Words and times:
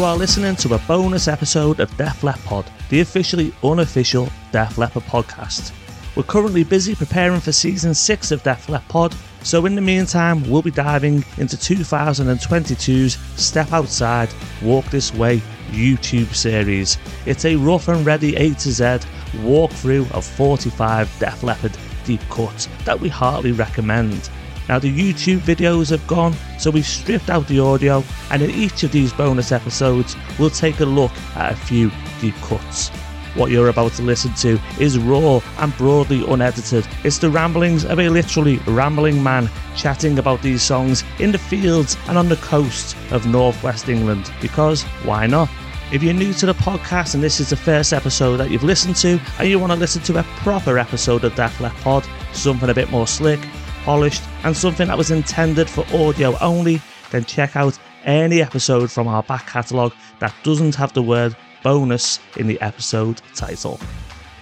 You 0.00 0.06
are 0.06 0.16
listening 0.16 0.56
to 0.56 0.72
a 0.72 0.78
bonus 0.88 1.28
episode 1.28 1.78
of 1.78 1.94
Def 1.98 2.24
Lep 2.24 2.42
Pod, 2.44 2.72
the 2.88 3.00
officially 3.00 3.52
unofficial 3.62 4.30
Def 4.50 4.78
Leppard 4.78 5.02
podcast. 5.02 5.74
We're 6.16 6.22
currently 6.22 6.64
busy 6.64 6.94
preparing 6.94 7.38
for 7.38 7.52
season 7.52 7.92
6 7.92 8.30
of 8.30 8.42
Def 8.42 8.70
Lep 8.70 8.88
Pod, 8.88 9.14
so 9.42 9.66
in 9.66 9.74
the 9.74 9.82
meantime, 9.82 10.48
we'll 10.48 10.62
be 10.62 10.70
diving 10.70 11.22
into 11.36 11.58
2022's 11.58 13.18
Step 13.38 13.74
Outside, 13.74 14.30
Walk 14.62 14.86
This 14.86 15.12
Way 15.12 15.42
YouTube 15.68 16.34
series. 16.34 16.96
It's 17.26 17.44
a 17.44 17.56
rough 17.56 17.88
and 17.88 18.06
ready 18.06 18.36
A 18.36 18.54
to 18.54 18.72
Z 18.72 18.84
walkthrough 19.42 20.10
of 20.12 20.24
45 20.24 21.14
Def 21.18 21.42
Leppard 21.42 21.76
deep 22.06 22.22
cuts 22.30 22.70
that 22.86 22.98
we 22.98 23.10
heartily 23.10 23.52
recommend. 23.52 24.30
Now, 24.70 24.78
the 24.78 24.88
YouTube 24.88 25.40
videos 25.40 25.90
have 25.90 26.06
gone, 26.06 26.32
so 26.56 26.70
we've 26.70 26.86
stripped 26.86 27.28
out 27.28 27.48
the 27.48 27.58
audio, 27.58 28.04
and 28.30 28.40
in 28.40 28.50
each 28.50 28.84
of 28.84 28.92
these 28.92 29.12
bonus 29.12 29.50
episodes, 29.50 30.14
we'll 30.38 30.48
take 30.48 30.78
a 30.78 30.84
look 30.84 31.10
at 31.34 31.54
a 31.54 31.56
few 31.56 31.90
deep 32.20 32.36
cuts. 32.36 32.90
What 33.34 33.50
you're 33.50 33.70
about 33.70 33.94
to 33.94 34.02
listen 34.02 34.32
to 34.34 34.60
is 34.78 34.96
raw 34.96 35.40
and 35.58 35.76
broadly 35.76 36.24
unedited. 36.24 36.86
It's 37.02 37.18
the 37.18 37.30
ramblings 37.30 37.84
of 37.84 37.98
a 37.98 38.08
literally 38.10 38.58
rambling 38.58 39.20
man 39.20 39.50
chatting 39.74 40.20
about 40.20 40.40
these 40.40 40.62
songs 40.62 41.02
in 41.18 41.32
the 41.32 41.38
fields 41.38 41.96
and 42.06 42.16
on 42.16 42.28
the 42.28 42.36
coast 42.36 42.96
of 43.10 43.26
northwest 43.26 43.88
England, 43.88 44.32
because 44.40 44.84
why 45.02 45.26
not? 45.26 45.50
If 45.92 46.04
you're 46.04 46.14
new 46.14 46.32
to 46.34 46.46
the 46.46 46.54
podcast 46.54 47.14
and 47.14 47.24
this 47.24 47.40
is 47.40 47.50
the 47.50 47.56
first 47.56 47.92
episode 47.92 48.36
that 48.36 48.52
you've 48.52 48.62
listened 48.62 48.94
to, 48.96 49.20
and 49.40 49.48
you 49.48 49.58
want 49.58 49.72
to 49.72 49.78
listen 49.78 50.00
to 50.02 50.20
a 50.20 50.22
proper 50.44 50.78
episode 50.78 51.24
of 51.24 51.36
Leppard 51.36 51.72
Pod, 51.78 52.06
something 52.32 52.70
a 52.70 52.74
bit 52.74 52.88
more 52.88 53.08
slick, 53.08 53.40
polished, 53.84 54.22
and 54.44 54.56
something 54.56 54.88
that 54.88 54.98
was 54.98 55.10
intended 55.10 55.68
for 55.68 55.84
audio 55.94 56.36
only, 56.40 56.80
then 57.10 57.24
check 57.24 57.56
out 57.56 57.78
any 58.04 58.42
episode 58.42 58.90
from 58.90 59.08
our 59.08 59.22
back 59.22 59.46
catalogue 59.46 59.92
that 60.18 60.34
doesn't 60.42 60.74
have 60.74 60.92
the 60.92 61.02
word 61.02 61.36
bonus 61.62 62.20
in 62.36 62.46
the 62.46 62.60
episode 62.60 63.20
title. 63.34 63.78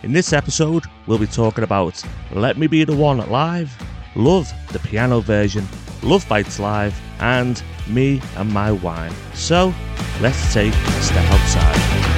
In 0.03 0.13
this 0.13 0.33
episode, 0.33 0.85
we'll 1.07 1.19
be 1.19 1.27
talking 1.27 1.65
about 1.65 2.03
Let 2.33 2.57
Me 2.57 2.67
Be 2.67 2.85
the 2.85 2.97
One 2.97 3.19
Live, 3.31 3.77
Love, 4.15 4.53
the 4.73 4.79
piano 4.79 5.21
version, 5.21 5.67
Love 6.03 6.29
Bites 6.29 6.61
Live, 6.61 6.99
and 7.21 7.63
Me 7.89 8.23
and 8.37 8.53
My 8.53 8.73
Wine. 8.73 9.13
So, 9.35 9.75
let's 10.21 10.53
take 10.53 10.75
a 10.75 11.03
step 11.03 11.31
outside. 11.31 12.18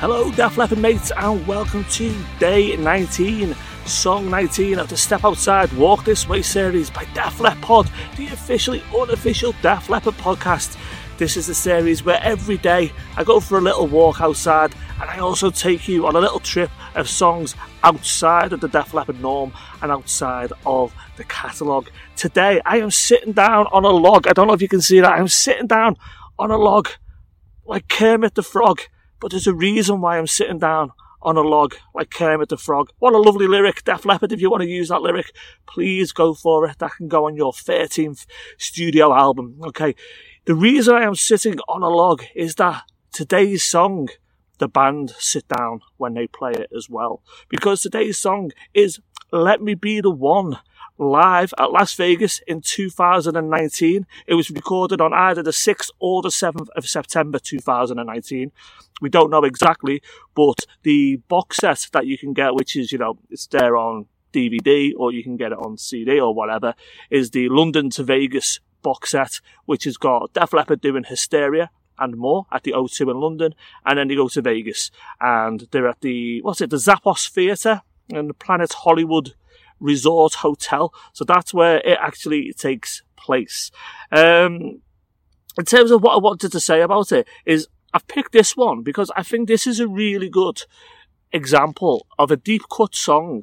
Hello, 0.00 0.30
Def 0.30 0.56
Leppard 0.56 0.78
mates, 0.78 1.12
and 1.14 1.46
welcome 1.46 1.84
to 1.90 2.10
day 2.38 2.74
19, 2.74 3.54
song 3.84 4.30
19 4.30 4.78
of 4.78 4.88
the 4.88 4.96
Step 4.96 5.26
Outside 5.26 5.70
Walk 5.74 6.06
This 6.06 6.26
Way 6.26 6.40
series 6.40 6.88
by 6.88 7.04
Def 7.12 7.38
Lep 7.38 7.60
Pod, 7.60 7.90
the 8.16 8.28
officially 8.28 8.82
unofficial 8.98 9.54
Def 9.60 9.90
Leppard 9.90 10.14
podcast. 10.14 10.78
This 11.18 11.36
is 11.36 11.48
the 11.48 11.54
series 11.54 12.02
where 12.02 12.18
every 12.22 12.56
day 12.56 12.92
I 13.18 13.24
go 13.24 13.40
for 13.40 13.58
a 13.58 13.60
little 13.60 13.86
walk 13.86 14.22
outside 14.22 14.74
and 15.02 15.10
I 15.10 15.18
also 15.18 15.50
take 15.50 15.86
you 15.86 16.06
on 16.06 16.16
a 16.16 16.20
little 16.20 16.40
trip 16.40 16.70
of 16.94 17.06
songs 17.06 17.54
outside 17.84 18.54
of 18.54 18.62
the 18.62 18.68
Def 18.68 18.94
Leppard 18.94 19.20
norm 19.20 19.52
and 19.82 19.92
outside 19.92 20.50
of 20.64 20.94
the 21.18 21.24
catalogue. 21.24 21.90
Today 22.16 22.62
I 22.64 22.78
am 22.78 22.90
sitting 22.90 23.34
down 23.34 23.66
on 23.66 23.84
a 23.84 23.90
log. 23.90 24.26
I 24.26 24.32
don't 24.32 24.46
know 24.46 24.54
if 24.54 24.62
you 24.62 24.68
can 24.68 24.80
see 24.80 25.00
that. 25.00 25.12
I'm 25.12 25.28
sitting 25.28 25.66
down 25.66 25.98
on 26.38 26.50
a 26.50 26.56
log 26.56 26.88
like 27.66 27.86
Kermit 27.88 28.34
the 28.34 28.42
Frog 28.42 28.80
but 29.20 29.30
there's 29.30 29.46
a 29.46 29.54
reason 29.54 30.00
why 30.00 30.18
I'm 30.18 30.26
sitting 30.26 30.58
down 30.58 30.92
on 31.22 31.36
a 31.36 31.42
log 31.42 31.74
like 31.94 32.10
Kermit 32.10 32.48
the 32.48 32.56
Frog. 32.56 32.90
What 32.98 33.14
a 33.14 33.18
lovely 33.18 33.46
lyric, 33.46 33.84
Def 33.84 34.04
Leppard. 34.04 34.32
If 34.32 34.40
you 34.40 34.50
want 34.50 34.62
to 34.62 34.68
use 34.68 34.88
that 34.88 35.02
lyric, 35.02 35.32
please 35.66 36.12
go 36.12 36.34
for 36.34 36.66
it. 36.66 36.78
That 36.78 36.92
can 36.92 37.08
go 37.08 37.26
on 37.26 37.36
your 37.36 37.52
13th 37.52 38.26
studio 38.58 39.14
album. 39.14 39.60
Okay. 39.66 39.94
The 40.46 40.54
reason 40.54 40.94
I 40.94 41.04
am 41.04 41.14
sitting 41.14 41.58
on 41.68 41.82
a 41.82 41.88
log 41.88 42.24
is 42.34 42.54
that 42.56 42.82
today's 43.12 43.62
song, 43.62 44.08
the 44.58 44.68
band 44.68 45.10
sit 45.18 45.46
down 45.48 45.80
when 45.98 46.14
they 46.14 46.26
play 46.26 46.52
it 46.52 46.70
as 46.74 46.88
well. 46.88 47.22
Because 47.48 47.82
today's 47.82 48.18
song 48.18 48.52
is 48.72 49.00
Let 49.32 49.62
Me 49.62 49.74
Be 49.74 50.00
the 50.00 50.10
One 50.10 50.58
live 50.98 51.54
at 51.58 51.70
Las 51.70 51.94
Vegas 51.94 52.40
in 52.46 52.60
2019. 52.60 54.06
It 54.26 54.34
was 54.34 54.50
recorded 54.50 55.00
on 55.00 55.14
either 55.14 55.42
the 55.42 55.50
6th 55.50 55.90
or 55.98 56.20
the 56.20 56.28
7th 56.28 56.68
of 56.76 56.88
September 56.88 57.38
2019. 57.38 58.52
We 59.00 59.08
don't 59.08 59.30
know 59.30 59.44
exactly, 59.44 60.02
but 60.34 60.66
the 60.82 61.16
box 61.28 61.58
set 61.58 61.88
that 61.92 62.06
you 62.06 62.18
can 62.18 62.32
get, 62.32 62.54
which 62.54 62.76
is, 62.76 62.92
you 62.92 62.98
know, 62.98 63.18
it's 63.30 63.46
there 63.46 63.76
on 63.76 64.06
DVD 64.32 64.92
or 64.96 65.12
you 65.12 65.22
can 65.22 65.36
get 65.36 65.52
it 65.52 65.58
on 65.58 65.78
CD 65.78 66.20
or 66.20 66.34
whatever, 66.34 66.74
is 67.08 67.30
the 67.30 67.48
London 67.48 67.90
to 67.90 68.02
Vegas 68.02 68.60
box 68.82 69.10
set, 69.10 69.40
which 69.64 69.84
has 69.84 69.96
got 69.96 70.32
Def 70.34 70.52
Leppard 70.52 70.80
doing 70.80 71.04
Hysteria 71.04 71.70
and 71.98 72.16
more 72.16 72.46
at 72.50 72.62
the 72.62 72.72
O2 72.72 73.10
in 73.10 73.20
London, 73.20 73.54
and 73.84 73.98
then 73.98 74.08
they 74.08 74.14
go 74.14 74.28
to 74.28 74.42
Vegas 74.42 74.90
and 75.20 75.68
they're 75.70 75.88
at 75.88 76.00
the 76.00 76.40
what's 76.42 76.60
it, 76.60 76.70
the 76.70 76.76
Zappos 76.76 77.28
Theatre 77.28 77.82
and 78.12 78.30
the 78.30 78.34
Planet 78.34 78.72
Hollywood 78.72 79.34
Resort 79.78 80.34
Hotel. 80.34 80.92
So 81.12 81.24
that's 81.24 81.54
where 81.54 81.78
it 81.78 81.98
actually 82.00 82.52
takes 82.52 83.02
place. 83.16 83.70
Um, 84.12 84.82
in 85.58 85.64
terms 85.64 85.90
of 85.90 86.02
what 86.02 86.14
I 86.14 86.18
wanted 86.18 86.52
to 86.52 86.60
say 86.60 86.80
about 86.80 87.12
it 87.12 87.26
is 87.44 87.68
I've 87.92 88.06
picked 88.06 88.32
this 88.32 88.56
one 88.56 88.82
because 88.82 89.10
I 89.16 89.22
think 89.22 89.48
this 89.48 89.66
is 89.66 89.80
a 89.80 89.88
really 89.88 90.28
good 90.28 90.62
example 91.32 92.06
of 92.18 92.30
a 92.30 92.36
deep 92.36 92.62
cut 92.74 92.94
song, 92.94 93.42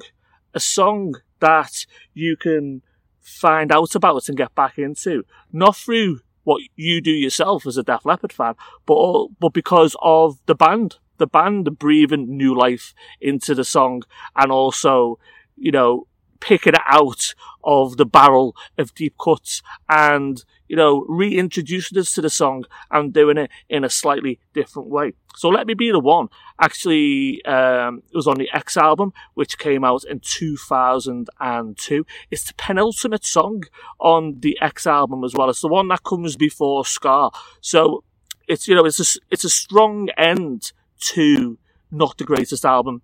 a 0.54 0.60
song 0.60 1.16
that 1.40 1.86
you 2.14 2.36
can 2.36 2.82
find 3.20 3.70
out 3.70 3.94
about 3.94 4.28
and 4.28 4.38
get 4.38 4.54
back 4.54 4.78
into, 4.78 5.24
not 5.52 5.76
through 5.76 6.20
what 6.44 6.62
you 6.76 7.02
do 7.02 7.10
yourself 7.10 7.66
as 7.66 7.76
a 7.76 7.82
Def 7.82 8.06
Leppard 8.06 8.32
fan, 8.32 8.54
but 8.86 9.28
but 9.38 9.52
because 9.52 9.94
of 10.00 10.38
the 10.46 10.54
band, 10.54 10.96
the 11.18 11.26
band 11.26 11.78
breathing 11.78 12.36
new 12.36 12.54
life 12.54 12.94
into 13.20 13.54
the 13.54 13.64
song, 13.64 14.02
and 14.36 14.50
also, 14.50 15.18
you 15.56 15.70
know, 15.70 16.06
picking 16.40 16.74
it 16.74 16.80
out 16.86 17.34
of 17.64 17.96
the 17.96 18.06
barrel 18.06 18.56
of 18.76 18.94
deep 18.94 19.14
cuts 19.22 19.62
and, 19.88 20.44
you 20.68 20.76
know, 20.76 21.04
reintroducing 21.08 21.98
us 21.98 22.14
to 22.14 22.22
the 22.22 22.30
song 22.30 22.64
and 22.90 23.12
doing 23.12 23.36
it 23.36 23.50
in 23.68 23.84
a 23.84 23.90
slightly 23.90 24.38
different 24.54 24.88
way. 24.88 25.12
So 25.36 25.48
Let 25.48 25.66
Me 25.66 25.74
Be 25.74 25.90
the 25.90 26.00
One 26.00 26.28
actually, 26.60 27.44
um, 27.44 28.02
it 28.10 28.16
was 28.16 28.26
on 28.26 28.36
the 28.36 28.48
X 28.52 28.76
album, 28.76 29.12
which 29.34 29.58
came 29.58 29.84
out 29.84 30.04
in 30.04 30.20
2002. 30.20 32.06
It's 32.30 32.44
the 32.44 32.54
penultimate 32.54 33.24
song 33.24 33.64
on 33.98 34.40
the 34.40 34.58
X 34.60 34.86
album 34.86 35.24
as 35.24 35.34
well. 35.34 35.50
It's 35.50 35.62
the 35.62 35.68
one 35.68 35.88
that 35.88 36.04
comes 36.04 36.36
before 36.36 36.84
Scar. 36.84 37.30
So 37.60 38.04
it's, 38.46 38.66
you 38.66 38.74
know, 38.74 38.84
it's 38.84 39.16
a, 39.16 39.20
it's 39.30 39.44
a 39.44 39.50
strong 39.50 40.08
end 40.16 40.72
to 40.98 41.58
not 41.90 42.18
the 42.18 42.24
greatest 42.24 42.64
album 42.64 43.02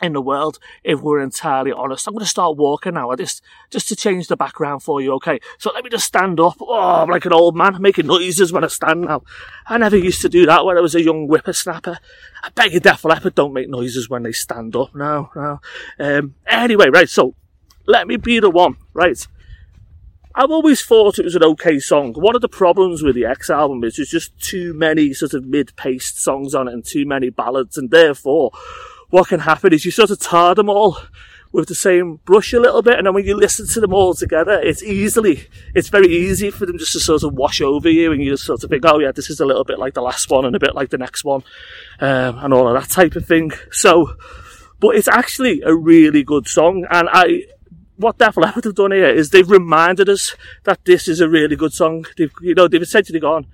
in 0.00 0.12
the 0.12 0.22
world, 0.22 0.58
if 0.84 1.00
we're 1.00 1.20
entirely 1.20 1.72
honest. 1.72 2.06
I'm 2.06 2.14
going 2.14 2.24
to 2.24 2.30
start 2.30 2.56
walking 2.56 2.94
now. 2.94 3.14
Just, 3.16 3.42
just 3.70 3.88
to 3.88 3.96
change 3.96 4.28
the 4.28 4.36
background 4.36 4.82
for 4.82 5.00
you, 5.00 5.12
okay? 5.14 5.40
So 5.58 5.72
let 5.74 5.82
me 5.82 5.90
just 5.90 6.06
stand 6.06 6.38
up. 6.38 6.56
Oh, 6.60 7.02
I'm 7.02 7.08
like 7.08 7.24
an 7.24 7.32
old 7.32 7.56
man 7.56 7.80
making 7.80 8.06
noises 8.06 8.52
when 8.52 8.64
I 8.64 8.68
stand 8.68 9.02
now. 9.02 9.22
I 9.66 9.78
never 9.78 9.96
used 9.96 10.22
to 10.22 10.28
do 10.28 10.46
that 10.46 10.64
when 10.64 10.78
I 10.78 10.80
was 10.80 10.94
a 10.94 11.02
young 11.02 11.26
whippersnapper. 11.26 11.98
I 12.42 12.50
beg 12.50 12.74
you, 12.74 12.80
Def 12.80 13.04
Leppard 13.04 13.34
don't 13.34 13.52
make 13.52 13.68
noises 13.68 14.08
when 14.08 14.22
they 14.22 14.32
stand 14.32 14.76
up. 14.76 14.94
No, 14.94 15.30
no. 15.34 15.60
Um, 15.98 16.34
anyway, 16.46 16.90
right, 16.90 17.08
so 17.08 17.34
let 17.86 18.06
me 18.06 18.16
be 18.16 18.38
the 18.38 18.50
one, 18.50 18.76
right? 18.94 19.26
I've 20.38 20.52
always 20.52 20.84
thought 20.84 21.18
it 21.18 21.24
was 21.24 21.34
an 21.34 21.42
okay 21.42 21.80
song. 21.80 22.12
One 22.12 22.36
of 22.36 22.42
the 22.42 22.48
problems 22.48 23.02
with 23.02 23.16
the 23.16 23.24
X 23.24 23.50
album 23.50 23.82
is 23.82 23.96
there's 23.96 24.08
just 24.08 24.40
too 24.40 24.72
many 24.72 25.12
sort 25.12 25.34
of 25.34 25.44
mid-paced 25.44 26.22
songs 26.22 26.54
on 26.54 26.68
it 26.68 26.74
and 26.74 26.84
too 26.84 27.04
many 27.04 27.28
ballads, 27.28 27.76
and 27.76 27.90
therefore, 27.90 28.52
what 29.10 29.26
can 29.26 29.40
happen 29.40 29.72
is 29.72 29.84
you 29.84 29.90
sort 29.90 30.10
of 30.10 30.20
tar 30.20 30.54
them 30.54 30.68
all 30.68 30.98
with 31.50 31.66
the 31.66 31.74
same 31.74 32.20
brush 32.24 32.52
a 32.52 32.60
little 32.60 32.82
bit, 32.82 32.98
and 32.98 33.08
then 33.08 33.14
when 33.14 33.24
you 33.24 33.36
listen 33.36 33.66
to 33.66 33.80
them 33.80 33.92
all 33.92 34.14
together, 34.14 34.60
it's 34.62 34.80
easily, 34.80 35.48
it's 35.74 35.88
very 35.88 36.06
easy 36.06 36.50
for 36.50 36.66
them 36.66 36.78
just 36.78 36.92
to 36.92 37.00
sort 37.00 37.24
of 37.24 37.34
wash 37.34 37.60
over 37.60 37.90
you, 37.90 38.12
and 38.12 38.22
you 38.22 38.30
just 38.30 38.44
sort 38.44 38.62
of 38.62 38.70
think, 38.70 38.84
oh 38.86 39.00
yeah, 39.00 39.10
this 39.10 39.30
is 39.30 39.40
a 39.40 39.44
little 39.44 39.64
bit 39.64 39.80
like 39.80 39.94
the 39.94 40.02
last 40.02 40.30
one, 40.30 40.44
and 40.44 40.54
a 40.54 40.60
bit 40.60 40.76
like 40.76 40.90
the 40.90 40.98
next 40.98 41.24
one, 41.24 41.42
um, 41.98 42.38
and 42.38 42.54
all 42.54 42.68
of 42.68 42.80
that 42.80 42.90
type 42.90 43.16
of 43.16 43.26
thing. 43.26 43.50
So, 43.72 44.14
but 44.78 44.94
it's 44.94 45.08
actually 45.08 45.62
a 45.62 45.74
really 45.74 46.22
good 46.22 46.46
song, 46.46 46.86
and 46.88 47.08
I, 47.10 47.46
what 47.98 48.18
Def 48.18 48.36
Leppard 48.36 48.64
have 48.64 48.74
done 48.74 48.92
here 48.92 49.08
is 49.08 49.30
they've 49.30 49.50
reminded 49.50 50.08
us 50.08 50.34
that 50.64 50.84
this 50.84 51.08
is 51.08 51.20
a 51.20 51.28
really 51.28 51.56
good 51.56 51.72
song. 51.72 52.06
They've, 52.16 52.32
you 52.40 52.54
know, 52.54 52.68
they've 52.68 52.80
essentially 52.80 53.20
gone, 53.20 53.46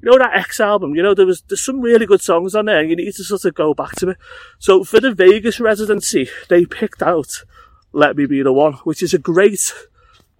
you 0.00 0.10
know 0.10 0.18
that 0.18 0.34
X 0.34 0.58
album, 0.60 0.94
you 0.94 1.02
know, 1.02 1.14
there 1.14 1.26
was 1.26 1.42
there's 1.42 1.60
some 1.60 1.80
really 1.80 2.06
good 2.06 2.22
songs 2.22 2.54
on 2.54 2.64
there 2.64 2.80
and 2.80 2.88
you 2.88 2.96
need 2.96 3.14
to 3.14 3.24
sort 3.24 3.44
of 3.44 3.54
go 3.54 3.74
back 3.74 3.92
to 3.96 4.10
it. 4.10 4.16
So 4.58 4.82
for 4.84 5.00
the 5.00 5.14
Vegas 5.14 5.60
residency, 5.60 6.28
they 6.48 6.64
picked 6.64 7.02
out 7.02 7.44
Let 7.92 8.16
Me 8.16 8.26
Be 8.26 8.42
the 8.42 8.52
One, 8.52 8.74
which 8.84 9.02
is 9.02 9.12
a 9.12 9.18
great, 9.18 9.72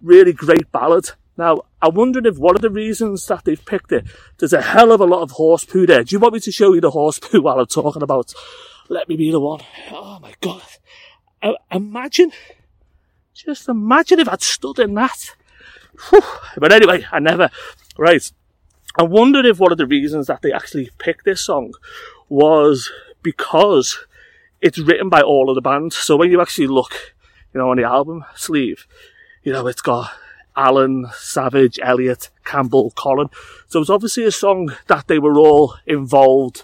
really 0.01 0.33
great 0.33 0.71
ballad. 0.71 1.11
Now, 1.37 1.61
I'm 1.81 1.93
wondering 1.93 2.25
if 2.25 2.37
one 2.37 2.55
of 2.55 2.61
the 2.61 2.69
reasons 2.69 3.25
that 3.27 3.45
they've 3.45 3.63
picked 3.63 3.91
it, 3.91 4.05
there's 4.37 4.53
a 4.53 4.61
hell 4.61 4.91
of 4.91 4.99
a 4.99 5.05
lot 5.05 5.21
of 5.21 5.31
horse 5.31 5.63
poo 5.63 5.85
there. 5.85 6.03
Do 6.03 6.15
you 6.15 6.19
want 6.19 6.33
me 6.33 6.39
to 6.39 6.51
show 6.51 6.73
you 6.73 6.81
the 6.81 6.91
horse 6.91 7.19
poo 7.19 7.41
while 7.41 7.59
I'm 7.59 7.67
talking 7.67 8.01
about 8.01 8.33
Let 8.89 9.07
Me 9.07 9.15
Be 9.15 9.31
the 9.31 9.39
One. 9.39 9.61
Oh 9.91 10.19
my 10.19 10.33
God. 10.41 10.63
Imagine, 11.71 12.31
just 13.33 13.69
imagine 13.69 14.19
if 14.19 14.29
I'd 14.29 14.41
stood 14.41 14.79
in 14.79 14.93
that. 14.95 15.35
Whew. 16.09 16.21
But 16.57 16.71
anyway, 16.71 17.05
I 17.11 17.19
never, 17.19 17.49
right. 17.97 18.31
I 18.97 19.03
wondered 19.03 19.45
if 19.45 19.59
one 19.59 19.71
of 19.71 19.77
the 19.77 19.87
reasons 19.87 20.27
that 20.27 20.41
they 20.41 20.51
actually 20.51 20.89
picked 20.97 21.25
this 21.25 21.41
song 21.41 21.73
was 22.29 22.91
because 23.23 24.05
it's 24.61 24.79
written 24.79 25.09
by 25.09 25.21
all 25.21 25.49
of 25.49 25.55
the 25.55 25.61
bands. 25.61 25.95
So 25.95 26.17
when 26.17 26.31
you 26.31 26.41
actually 26.41 26.67
look, 26.67 27.15
you 27.53 27.59
know, 27.59 27.69
on 27.69 27.77
the 27.77 27.83
album 27.83 28.25
sleeve, 28.35 28.85
you 29.43 29.53
know, 29.53 29.67
it's 29.67 29.81
got 29.81 30.11
Allen, 30.55 31.07
Savage, 31.13 31.79
Elliott, 31.81 32.29
Campbell, 32.43 32.91
Collen. 32.91 33.31
So 33.67 33.81
it's 33.81 33.89
obviously 33.89 34.25
a 34.25 34.31
song 34.31 34.73
that 34.87 35.07
they 35.07 35.19
were 35.19 35.37
all 35.37 35.75
involved 35.85 36.63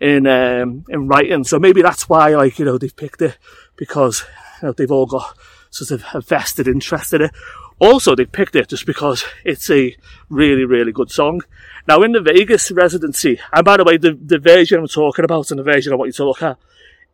in 0.00 0.26
um, 0.26 0.84
in 0.88 1.08
writing. 1.08 1.44
So 1.44 1.58
maybe 1.58 1.82
that's 1.82 2.08
why, 2.08 2.34
like 2.34 2.58
you 2.58 2.64
know, 2.64 2.78
they've 2.78 2.94
picked 2.94 3.22
it 3.22 3.38
because 3.76 4.24
you 4.60 4.68
know, 4.68 4.72
they've 4.72 4.90
all 4.90 5.06
got 5.06 5.36
sort 5.70 5.90
of 5.90 6.04
a 6.14 6.20
vested 6.20 6.68
interest 6.68 7.12
in 7.12 7.22
it. 7.22 7.32
Also, 7.78 8.14
they 8.14 8.24
picked 8.24 8.56
it 8.56 8.68
just 8.68 8.86
because 8.86 9.24
it's 9.44 9.70
a 9.70 9.96
really, 10.28 10.64
really 10.64 10.92
good 10.92 11.10
song. 11.10 11.42
Now, 11.86 12.02
in 12.02 12.12
the 12.12 12.20
Vegas 12.20 12.70
residency, 12.70 13.40
and 13.52 13.64
by 13.64 13.76
the 13.76 13.84
way, 13.84 13.96
the, 13.96 14.12
the 14.12 14.38
version 14.38 14.80
I'm 14.80 14.88
talking 14.88 15.24
about 15.24 15.50
and 15.50 15.60
the 15.60 15.64
version 15.64 15.92
I 15.92 15.96
want 15.96 16.08
you 16.08 16.12
to 16.14 16.26
look 16.26 16.42
at 16.42 16.58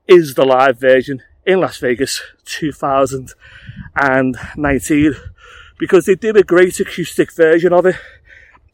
is 0.09 0.35
the 0.35 0.45
live 0.45 0.81
version 0.81 1.23
in 1.47 1.61
Las 1.61 1.79
Vegas 1.79 2.23
2019 2.45 5.15
because 5.79 6.07
they 6.07 6.15
did 6.15 6.37
a 6.37 6.43
great 6.43 6.79
acoustic 6.81 7.33
version 7.33 7.73
of 7.73 7.87
it. 7.87 7.97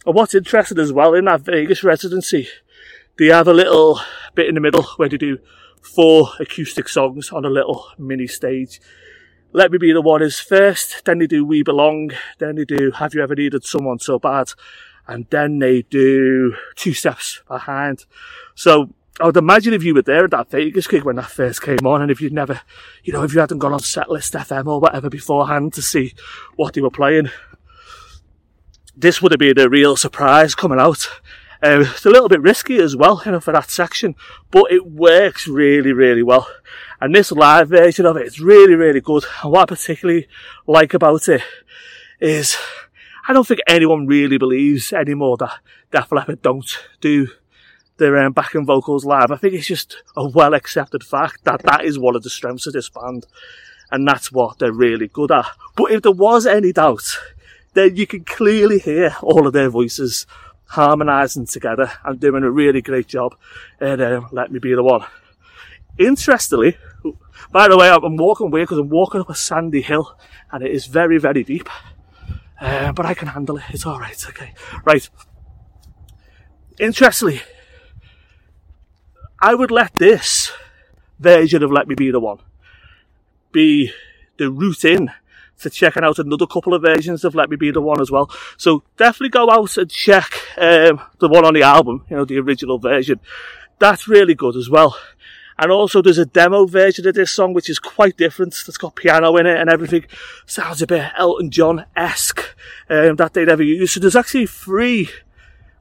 And 0.06 0.14
what's 0.14 0.34
interesting 0.34 0.78
as 0.78 0.92
well 0.92 1.14
in 1.14 1.26
that 1.26 1.42
Vegas 1.42 1.84
residency, 1.84 2.48
they 3.18 3.26
have 3.26 3.48
a 3.48 3.52
little 3.52 4.00
bit 4.34 4.48
in 4.48 4.54
the 4.54 4.60
middle 4.60 4.84
where 4.96 5.08
they 5.08 5.16
do 5.16 5.38
four 5.82 6.30
acoustic 6.38 6.88
songs 6.88 7.30
on 7.30 7.44
a 7.44 7.50
little 7.50 7.86
mini 7.98 8.26
stage. 8.26 8.80
Let 9.52 9.72
Me 9.72 9.78
Be 9.78 9.92
the 9.92 10.00
One 10.00 10.22
is 10.22 10.38
first, 10.38 11.04
then 11.04 11.18
they 11.18 11.26
do 11.26 11.44
We 11.44 11.64
Belong, 11.64 12.12
then 12.38 12.54
they 12.54 12.64
do 12.64 12.92
Have 12.92 13.14
You 13.14 13.22
Ever 13.22 13.34
Needed 13.34 13.64
Someone 13.64 13.98
So 13.98 14.16
Bad, 14.16 14.52
and 15.08 15.26
then 15.30 15.58
they 15.58 15.82
do 15.82 16.54
Two 16.76 16.94
Steps 16.94 17.42
Behind. 17.48 18.04
So 18.54 18.94
I 19.20 19.26
would 19.26 19.36
imagine 19.36 19.74
if 19.74 19.82
you 19.82 19.92
were 19.92 20.02
there 20.02 20.24
at 20.24 20.30
that 20.30 20.52
Vegas 20.52 20.86
gig 20.86 21.02
when 21.02 21.16
that 21.16 21.32
first 21.32 21.62
came 21.62 21.84
on, 21.84 22.00
and 22.00 22.12
if 22.12 22.20
you'd 22.20 22.32
never, 22.32 22.60
you 23.02 23.12
know, 23.12 23.24
if 23.24 23.34
you 23.34 23.40
hadn't 23.40 23.58
gone 23.58 23.72
on 23.72 23.80
Setlist 23.80 24.38
FM 24.38 24.68
or 24.68 24.78
whatever 24.78 25.10
beforehand 25.10 25.72
to 25.72 25.82
see 25.82 26.14
what 26.54 26.74
they 26.74 26.80
were 26.80 26.88
playing, 26.88 27.28
this 28.96 29.20
would 29.20 29.32
have 29.32 29.40
been 29.40 29.58
a 29.58 29.68
real 29.68 29.96
surprise 29.96 30.54
coming 30.54 30.78
out. 30.78 31.08
Uh, 31.62 31.80
it's 31.80 32.06
a 32.06 32.10
little 32.10 32.28
bit 32.28 32.40
risky 32.40 32.78
as 32.78 32.96
well, 32.96 33.20
you 33.26 33.32
know, 33.32 33.40
for 33.40 33.52
that 33.52 33.70
section, 33.70 34.14
but 34.50 34.72
it 34.72 34.86
works 34.86 35.46
really, 35.46 35.92
really 35.92 36.22
well. 36.22 36.48
And 37.00 37.14
this 37.14 37.30
live 37.30 37.68
version 37.68 38.06
of 38.06 38.16
it 38.16 38.26
is 38.26 38.40
really, 38.40 38.74
really 38.74 39.00
good. 39.00 39.24
And 39.42 39.52
what 39.52 39.62
I 39.62 39.66
particularly 39.66 40.26
like 40.66 40.94
about 40.94 41.28
it 41.28 41.42
is 42.18 42.56
I 43.28 43.32
don't 43.32 43.46
think 43.46 43.60
anyone 43.66 44.06
really 44.06 44.38
believes 44.38 44.92
anymore 44.92 45.36
that 45.38 45.58
Def 45.90 46.10
Leppard 46.10 46.42
don't 46.42 46.68
do 47.00 47.28
their 47.98 48.16
um, 48.16 48.32
backing 48.32 48.64
vocals 48.64 49.04
live. 49.04 49.30
I 49.30 49.36
think 49.36 49.54
it's 49.54 49.66
just 49.66 50.02
a 50.16 50.26
well 50.28 50.54
accepted 50.54 51.04
fact 51.04 51.44
that 51.44 51.62
that 51.62 51.84
is 51.84 51.98
one 51.98 52.16
of 52.16 52.22
the 52.22 52.30
strengths 52.30 52.66
of 52.66 52.72
this 52.72 52.88
band. 52.88 53.26
And 53.92 54.06
that's 54.06 54.32
what 54.32 54.58
they're 54.58 54.72
really 54.72 55.08
good 55.08 55.30
at. 55.30 55.46
But 55.76 55.90
if 55.90 56.02
there 56.02 56.12
was 56.12 56.46
any 56.46 56.72
doubt, 56.72 57.18
then 57.74 57.96
you 57.96 58.06
can 58.06 58.24
clearly 58.24 58.78
hear 58.78 59.16
all 59.22 59.46
of 59.46 59.52
their 59.52 59.68
voices 59.68 60.26
harmonising 60.70 61.46
together 61.46 61.90
and 62.04 62.20
doing 62.20 62.44
a 62.44 62.50
really 62.50 62.80
great 62.80 63.08
job. 63.08 63.34
And 63.80 64.00
um, 64.00 64.28
let 64.30 64.52
me 64.52 64.60
be 64.60 64.74
the 64.74 64.82
one. 64.82 65.04
Interestingly, 65.98 66.76
by 67.52 67.68
the 67.68 67.76
way, 67.76 67.90
I'm 67.90 68.16
walking 68.16 68.50
weird 68.50 68.68
because 68.68 68.78
I'm 68.78 68.88
walking 68.88 69.20
up 69.20 69.30
a 69.30 69.34
sandy 69.34 69.82
hill 69.82 70.16
and 70.52 70.62
it 70.62 70.70
is 70.70 70.86
very, 70.86 71.18
very 71.18 71.42
deep. 71.42 71.68
Uh, 72.60 72.92
but 72.92 73.04
I 73.04 73.14
can 73.14 73.28
handle 73.28 73.56
it. 73.56 73.64
It's 73.70 73.86
alright. 73.86 74.24
Okay. 74.28 74.54
Right. 74.84 75.08
Interestingly, 76.78 77.42
I 79.40 79.54
would 79.54 79.70
let 79.70 79.94
this 79.94 80.52
version 81.18 81.62
of 81.62 81.72
Let 81.72 81.88
Me 81.88 81.94
Be 81.94 82.10
the 82.10 82.20
One 82.20 82.38
be 83.50 83.92
the 84.36 84.50
route 84.50 84.84
in 84.84 85.10
to 85.60 85.70
checking 85.70 86.04
out 86.04 86.18
another 86.18 86.46
couple 86.46 86.74
of 86.74 86.82
versions 86.82 87.24
of 87.24 87.34
Let 87.34 87.50
Me 87.50 87.56
Be 87.56 87.70
the 87.70 87.80
One 87.80 88.00
as 88.00 88.10
well. 88.10 88.30
So 88.56 88.82
definitely 88.96 89.30
go 89.30 89.50
out 89.50 89.76
and 89.76 89.90
check 89.90 90.32
um, 90.56 91.00
the 91.18 91.28
one 91.28 91.44
on 91.44 91.54
the 91.54 91.62
album, 91.62 92.04
you 92.10 92.16
know, 92.16 92.24
the 92.24 92.38
original 92.38 92.78
version. 92.78 93.20
That's 93.78 94.08
really 94.08 94.34
good 94.34 94.56
as 94.56 94.68
well. 94.68 94.96
And 95.58 95.70
also 95.70 96.00
there's 96.00 96.18
a 96.18 96.24
demo 96.26 96.64
version 96.64 97.06
of 97.06 97.14
this 97.14 97.30
song 97.30 97.52
which 97.52 97.68
is 97.68 97.78
quite 97.78 98.16
different. 98.16 98.54
It's 98.66 98.78
got 98.78 98.96
piano 98.96 99.36
in 99.36 99.46
it 99.46 99.58
and 99.58 99.68
everything. 99.68 100.06
Sounds 100.46 100.80
a 100.80 100.86
bit 100.86 101.12
Elton 101.16 101.50
John-esque 101.50 102.56
um, 102.88 103.16
that 103.16 103.34
they'd 103.34 103.48
ever 103.48 103.62
use. 103.62 103.92
So 103.92 104.00
there's 104.00 104.16
actually 104.16 104.46
three 104.46 105.10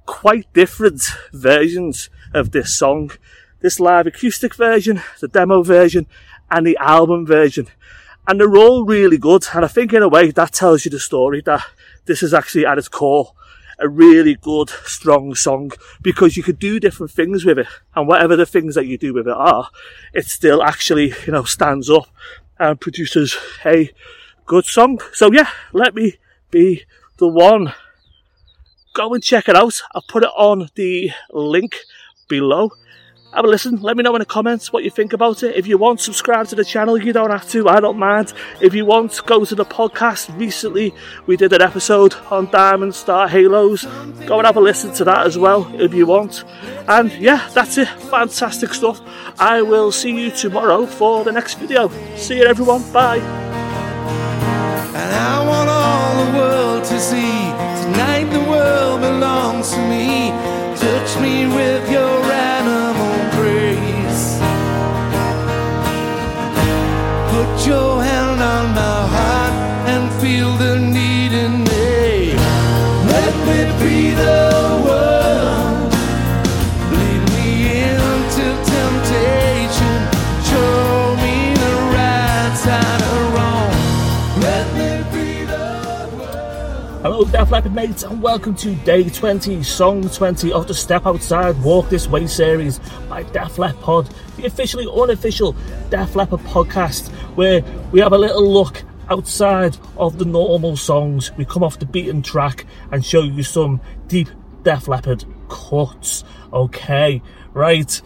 quite 0.05 0.51
different 0.53 1.03
versions 1.31 2.09
of 2.33 2.51
this 2.51 2.77
song 2.77 3.11
this 3.59 3.79
live 3.79 4.07
acoustic 4.07 4.55
version, 4.55 5.01
the 5.19 5.27
demo 5.27 5.63
version, 5.63 6.07
and 6.49 6.65
the 6.65 6.77
album 6.77 7.25
version. 7.25 7.67
And 8.29 8.39
they're 8.39 8.57
all 8.57 8.85
really 8.85 9.17
good. 9.17 9.43
And 9.55 9.65
I 9.65 9.67
think 9.67 9.91
in 9.91 10.03
a 10.03 10.07
way 10.07 10.29
that 10.29 10.53
tells 10.53 10.85
you 10.85 10.91
the 10.91 10.99
story 10.99 11.41
that 11.47 11.65
this 12.05 12.21
is 12.21 12.31
actually 12.31 12.63
at 12.63 12.77
its 12.77 12.87
core 12.87 13.33
a 13.79 13.89
really 13.89 14.35
good, 14.35 14.69
strong 14.69 15.33
song 15.33 15.71
because 15.99 16.37
you 16.37 16.43
could 16.43 16.59
do 16.59 16.79
different 16.79 17.11
things 17.11 17.43
with 17.43 17.57
it. 17.57 17.65
And 17.95 18.07
whatever 18.07 18.35
the 18.35 18.45
things 18.45 18.75
that 18.75 18.85
you 18.85 18.99
do 18.99 19.15
with 19.15 19.27
it 19.27 19.33
are, 19.33 19.71
it 20.13 20.27
still 20.27 20.61
actually, 20.61 21.11
you 21.25 21.31
know, 21.31 21.43
stands 21.43 21.89
up 21.89 22.05
and 22.59 22.79
produces 22.79 23.35
a 23.65 23.89
good 24.45 24.65
song. 24.65 24.99
So 25.11 25.31
yeah, 25.31 25.49
let 25.73 25.95
me 25.95 26.17
be 26.51 26.83
the 27.17 27.27
one. 27.27 27.73
Go 28.93 29.11
and 29.15 29.23
check 29.23 29.49
it 29.49 29.55
out. 29.55 29.81
I'll 29.95 30.05
put 30.07 30.21
it 30.21 30.31
on 30.37 30.69
the 30.75 31.09
link 31.31 31.77
below 32.27 32.73
have 33.33 33.45
a 33.45 33.47
listen. 33.47 33.77
Let 33.81 33.95
me 33.95 34.03
know 34.03 34.15
in 34.15 34.19
the 34.19 34.25
comments 34.25 34.73
what 34.73 34.83
you 34.83 34.89
think 34.89 35.13
about 35.13 35.43
it. 35.43 35.55
If 35.55 35.67
you 35.67 35.77
want, 35.77 36.01
subscribe 36.01 36.47
to 36.47 36.55
the 36.55 36.65
channel. 36.65 36.97
You 36.97 37.13
don't 37.13 37.29
have 37.29 37.47
to. 37.49 37.69
I 37.69 37.79
don't 37.79 37.97
mind. 37.97 38.33
If 38.59 38.73
you 38.73 38.85
want, 38.85 39.23
go 39.25 39.45
to 39.45 39.55
the 39.55 39.65
podcast. 39.65 40.37
Recently, 40.37 40.93
we 41.27 41.37
did 41.37 41.53
an 41.53 41.61
episode 41.61 42.15
on 42.31 42.49
Diamond 42.49 42.95
Star 42.95 43.27
Halos. 43.27 43.85
Go 44.25 44.39
and 44.39 44.45
have 44.45 44.57
a 44.57 44.59
listen 44.59 44.93
to 44.95 45.03
that 45.05 45.27
as 45.27 45.37
well 45.37 45.69
if 45.79 45.93
you 45.93 46.07
want. 46.07 46.43
And 46.87 47.11
yeah, 47.13 47.47
that's 47.53 47.77
it. 47.77 47.87
Fantastic 47.87 48.73
stuff. 48.73 48.99
I 49.39 49.61
will 49.61 49.91
see 49.91 50.11
you 50.11 50.31
tomorrow 50.31 50.85
for 50.85 51.23
the 51.23 51.31
next 51.31 51.59
video. 51.59 51.89
See 52.15 52.37
you, 52.37 52.45
everyone. 52.45 52.81
Bye. 52.91 53.19
Hello, 87.19 87.29
Def 87.29 87.51
Leppard 87.51 87.75
mates, 87.75 88.03
and 88.03 88.21
welcome 88.21 88.55
to 88.55 88.73
day 88.75 89.03
20, 89.03 89.61
song 89.61 90.07
20 90.09 90.53
of 90.53 90.69
the 90.69 90.73
Step 90.73 91.05
Outside 91.05 91.61
Walk 91.61 91.89
This 91.89 92.07
Way 92.07 92.27
series 92.27 92.79
by 93.09 93.23
Def 93.23 93.57
Lep 93.57 93.77
Pod, 93.81 94.09
the 94.37 94.45
officially 94.45 94.87
unofficial 94.87 95.53
Def 95.89 96.15
Leppard 96.15 96.39
podcast 96.39 97.09
where 97.35 97.61
we 97.91 97.99
have 97.99 98.13
a 98.13 98.17
little 98.17 98.49
look 98.49 98.83
outside 99.09 99.77
of 99.97 100.17
the 100.17 100.23
normal 100.23 100.77
songs. 100.77 101.35
We 101.35 101.43
come 101.43 101.61
off 101.61 101.77
the 101.77 101.85
beaten 101.85 102.21
track 102.21 102.65
and 102.89 103.03
show 103.03 103.23
you 103.23 103.43
some 103.43 103.81
deep 104.07 104.29
Def 104.63 104.87
Leppard 104.87 105.25
cuts. 105.49 106.23
Okay, 106.53 107.21
right. 107.51 108.01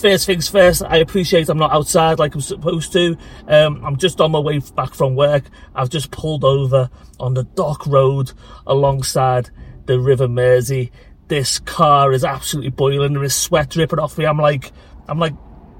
First 0.00 0.26
things 0.26 0.48
first, 0.48 0.84
I 0.84 0.98
appreciate 0.98 1.48
I'm 1.48 1.58
not 1.58 1.72
outside 1.72 2.20
like 2.20 2.32
I'm 2.36 2.40
supposed 2.40 2.92
to. 2.92 3.16
Um, 3.48 3.84
I'm 3.84 3.96
just 3.96 4.20
on 4.20 4.30
my 4.30 4.38
way 4.38 4.60
back 4.76 4.94
from 4.94 5.16
work. 5.16 5.42
I've 5.74 5.90
just 5.90 6.12
pulled 6.12 6.44
over 6.44 6.88
on 7.18 7.34
the 7.34 7.42
dock 7.42 7.84
road 7.84 8.30
alongside 8.64 9.50
the 9.86 9.98
River 9.98 10.28
Mersey. 10.28 10.92
This 11.26 11.58
car 11.58 12.12
is 12.12 12.24
absolutely 12.24 12.70
boiling. 12.70 13.12
There 13.12 13.24
is 13.24 13.34
sweat 13.34 13.70
dripping 13.70 13.98
off 13.98 14.16
me. 14.16 14.24
I'm 14.24 14.38
like, 14.38 14.70
I'm 15.08 15.18
like 15.18 15.34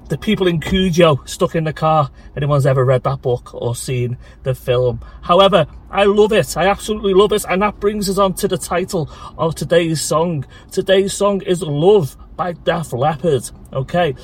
the 0.09 0.17
people 0.17 0.47
in 0.47 0.59
Cujo 0.59 1.21
stuck 1.25 1.55
in 1.55 1.63
the 1.63 1.73
car. 1.73 2.09
Anyone's 2.35 2.65
ever 2.65 2.83
read 2.83 3.03
that 3.03 3.21
book 3.21 3.53
or 3.53 3.75
seen 3.75 4.17
the 4.43 4.55
film? 4.55 4.99
However, 5.21 5.67
I 5.91 6.03
love 6.05 6.33
it. 6.33 6.57
I 6.57 6.67
absolutely 6.67 7.13
love 7.13 7.31
it. 7.31 7.45
And 7.47 7.61
that 7.61 7.79
brings 7.79 8.09
us 8.09 8.17
on 8.17 8.33
to 8.35 8.47
the 8.47 8.57
title 8.57 9.09
of 9.37 9.55
today's 9.55 10.01
song. 10.01 10.45
Today's 10.71 11.13
song 11.13 11.41
is 11.41 11.61
Love 11.61 12.17
by 12.35 12.53
Def 12.53 12.91
Leppard. 12.91 13.49
Okay. 13.71 14.15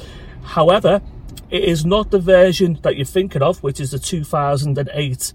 However, 0.43 1.01
it 1.51 1.63
is 1.63 1.85
not 1.85 2.09
the 2.11 2.19
version 2.19 2.79
that 2.81 2.95
you're 2.95 3.05
thinking 3.05 3.43
of, 3.43 3.61
which 3.61 3.79
is 3.79 3.91
the 3.91 3.99
2008 3.99 5.33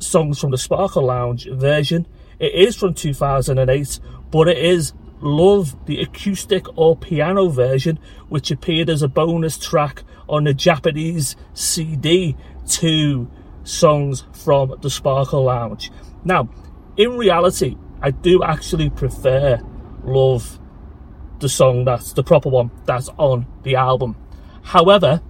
Songs 0.00 0.38
from 0.40 0.50
the 0.50 0.58
Sparkle 0.58 1.04
Lounge 1.04 1.48
version. 1.48 2.06
It 2.40 2.52
is 2.54 2.74
from 2.76 2.94
2008, 2.94 4.00
but 4.32 4.48
it 4.48 4.58
is 4.58 4.92
Love, 5.22 5.76
the 5.86 6.00
acoustic 6.00 6.66
or 6.76 6.96
piano 6.96 7.48
version, 7.48 7.98
which 8.28 8.50
appeared 8.50 8.90
as 8.90 9.02
a 9.02 9.08
bonus 9.08 9.56
track 9.56 10.02
on 10.28 10.44
the 10.44 10.52
Japanese 10.52 11.36
CD 11.54 12.36
to 12.66 13.30
songs 13.64 14.24
from 14.32 14.76
the 14.82 14.90
Sparkle 14.90 15.44
Lounge. 15.44 15.90
Now, 16.24 16.48
in 16.96 17.16
reality, 17.16 17.76
I 18.00 18.10
do 18.10 18.42
actually 18.42 18.90
prefer 18.90 19.60
Love, 20.04 20.58
the 21.38 21.48
song 21.48 21.84
that's 21.84 22.12
the 22.12 22.24
proper 22.24 22.48
one 22.48 22.72
that's 22.84 23.08
on 23.18 23.46
the 23.62 23.76
album. 23.76 24.16
However, 24.62 25.22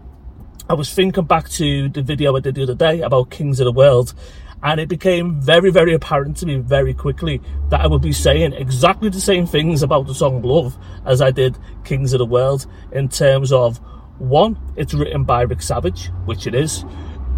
I 0.69 0.75
was 0.75 0.93
thinking 0.93 1.25
back 1.25 1.49
to 1.51 1.89
the 1.91 2.03
video 2.03 2.35
I 2.37 2.41
did 2.41 2.55
the 2.55 2.63
other 2.63 2.75
day 2.75 3.01
about 3.03 3.31
Kings 3.31 3.61
of 3.61 3.67
the 3.67 3.73
World, 3.73 4.15
and 4.63 4.81
it 4.81 4.89
became 4.89 5.41
very, 5.41 5.71
very 5.71 5.93
apparent 5.95 6.37
to 6.39 6.47
me 6.47 6.57
very 6.57 6.95
quickly 6.95 7.41
that 7.69 7.81
I 7.81 7.87
would 7.87 8.03
be 8.03 8.13
saying 8.13 8.53
exactly 8.53 9.09
the 9.09 9.21
same 9.21 9.47
things 9.47 9.83
about 9.83 10.07
the 10.07 10.15
song 10.15 10.43
Love 10.43 10.77
as 11.05 11.21
I 11.21 11.31
did 11.31 11.59
Kings 11.85 12.13
of 12.13 12.19
the 12.19 12.27
World 12.27 12.67
in 12.93 13.09
terms 13.09 13.53
of 13.53 13.81
one, 14.19 14.57
it's 14.77 14.95
written 14.95 15.25
by 15.25 15.43
Rick 15.43 15.63
Savage, 15.63 16.11
which 16.27 16.47
it 16.47 16.55
is. 16.55 16.85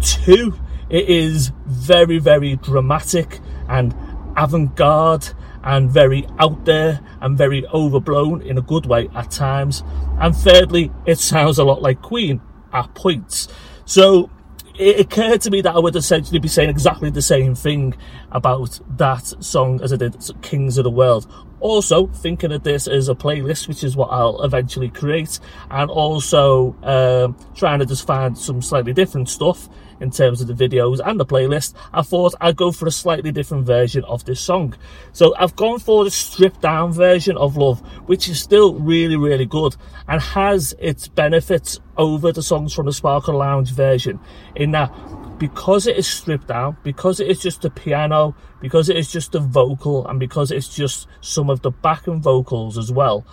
Two, 0.01 0.53
it 0.89 1.09
is 1.09 1.51
very, 1.65 2.19
very 2.19 2.57
dramatic 2.57 3.39
and 3.67 3.95
avant 4.37 4.75
garde 4.75 5.27
and 5.63 5.89
very 5.89 6.27
out 6.37 6.65
there 6.65 7.01
and 7.21 7.35
very 7.35 7.65
overblown 7.67 8.43
in 8.43 8.59
a 8.59 8.61
good 8.61 8.85
way 8.85 9.09
at 9.15 9.31
times. 9.31 9.83
And 10.19 10.35
thirdly, 10.35 10.91
it 11.07 11.17
sounds 11.17 11.57
a 11.57 11.63
lot 11.63 11.81
like 11.81 12.03
Queen 12.03 12.39
at 12.71 12.93
points. 12.93 13.47
So 13.85 14.29
it 14.77 14.99
occurred 14.99 15.41
to 15.41 15.51
me 15.51 15.61
that 15.61 15.75
I 15.75 15.79
would 15.79 15.95
essentially 15.95 16.39
be 16.39 16.47
saying 16.47 16.69
exactly 16.69 17.09
the 17.09 17.21
same 17.21 17.55
thing 17.55 17.95
about 18.35 18.79
that 18.97 19.25
song 19.43 19.81
as 19.81 19.93
I 19.93 19.95
did 19.95 20.15
Kings 20.41 20.77
of 20.77 20.83
the 20.83 20.91
World. 20.91 21.25
Also, 21.61 22.07
thinking 22.07 22.51
of 22.51 22.63
this 22.63 22.85
as 22.85 23.07
a 23.09 23.15
playlist, 23.15 23.67
which 23.67 23.83
is 23.83 23.95
what 23.95 24.07
I'll 24.11 24.43
eventually 24.43 24.89
create, 24.89 25.39
and 25.71 25.89
also 25.89 26.75
um, 26.83 27.37
trying 27.55 27.79
to 27.79 27.85
just 27.85 28.05
find 28.05 28.37
some 28.37 28.61
slightly 28.61 28.93
different 28.93 29.29
stuff 29.29 29.69
in 30.01 30.11
terms 30.11 30.41
of 30.41 30.47
the 30.47 30.53
videos 30.53 30.99
and 31.03 31.17
the 31.19 31.25
playlist, 31.25 31.73
I 31.93 32.01
thought 32.01 32.35
I'd 32.41 32.57
go 32.57 32.71
for 32.71 32.87
a 32.87 32.91
slightly 32.91 33.31
different 33.31 33.65
version 33.65 34.03
of 34.03 34.25
this 34.25 34.41
song. 34.41 34.75
So 35.13 35.33
I've 35.37 35.55
gone 35.55 35.79
for 35.79 36.03
the 36.03 36.11
stripped 36.11 36.61
down 36.61 36.91
version 36.91 37.37
of 37.37 37.55
Love, 37.55 37.79
which 38.07 38.27
is 38.27 38.39
still 38.39 38.75
really, 38.75 39.15
really 39.15 39.45
good 39.45 39.75
and 40.07 40.21
has 40.21 40.75
its 40.79 41.07
benefits 41.07 41.79
over 41.97 42.33
the 42.33 42.43
songs 42.43 42.73
from 42.73 42.87
the 42.87 42.93
Sparkle 42.93 43.37
Lounge 43.37 43.71
version 43.71 44.19
in 44.55 44.71
that 44.71 44.93
because 45.37 45.85
it 45.87 45.97
is 45.97 46.07
stripped 46.07 46.47
down, 46.47 46.77
because 46.83 47.19
it 47.19 47.27
is 47.27 47.41
just 47.41 47.61
the 47.61 47.69
piano, 47.69 48.24
because 48.61 48.89
it 48.89 48.97
is 48.97 49.11
just 49.11 49.33
the 49.33 49.39
vocal, 49.39 50.07
and 50.07 50.19
because 50.19 50.51
it's 50.51 50.73
just 50.73 51.07
some 51.21 51.49
of 51.49 51.61
the 51.61 51.71
backing 51.71 52.21
vocals 52.21 52.77
as 52.77 52.91
well, 52.91 53.25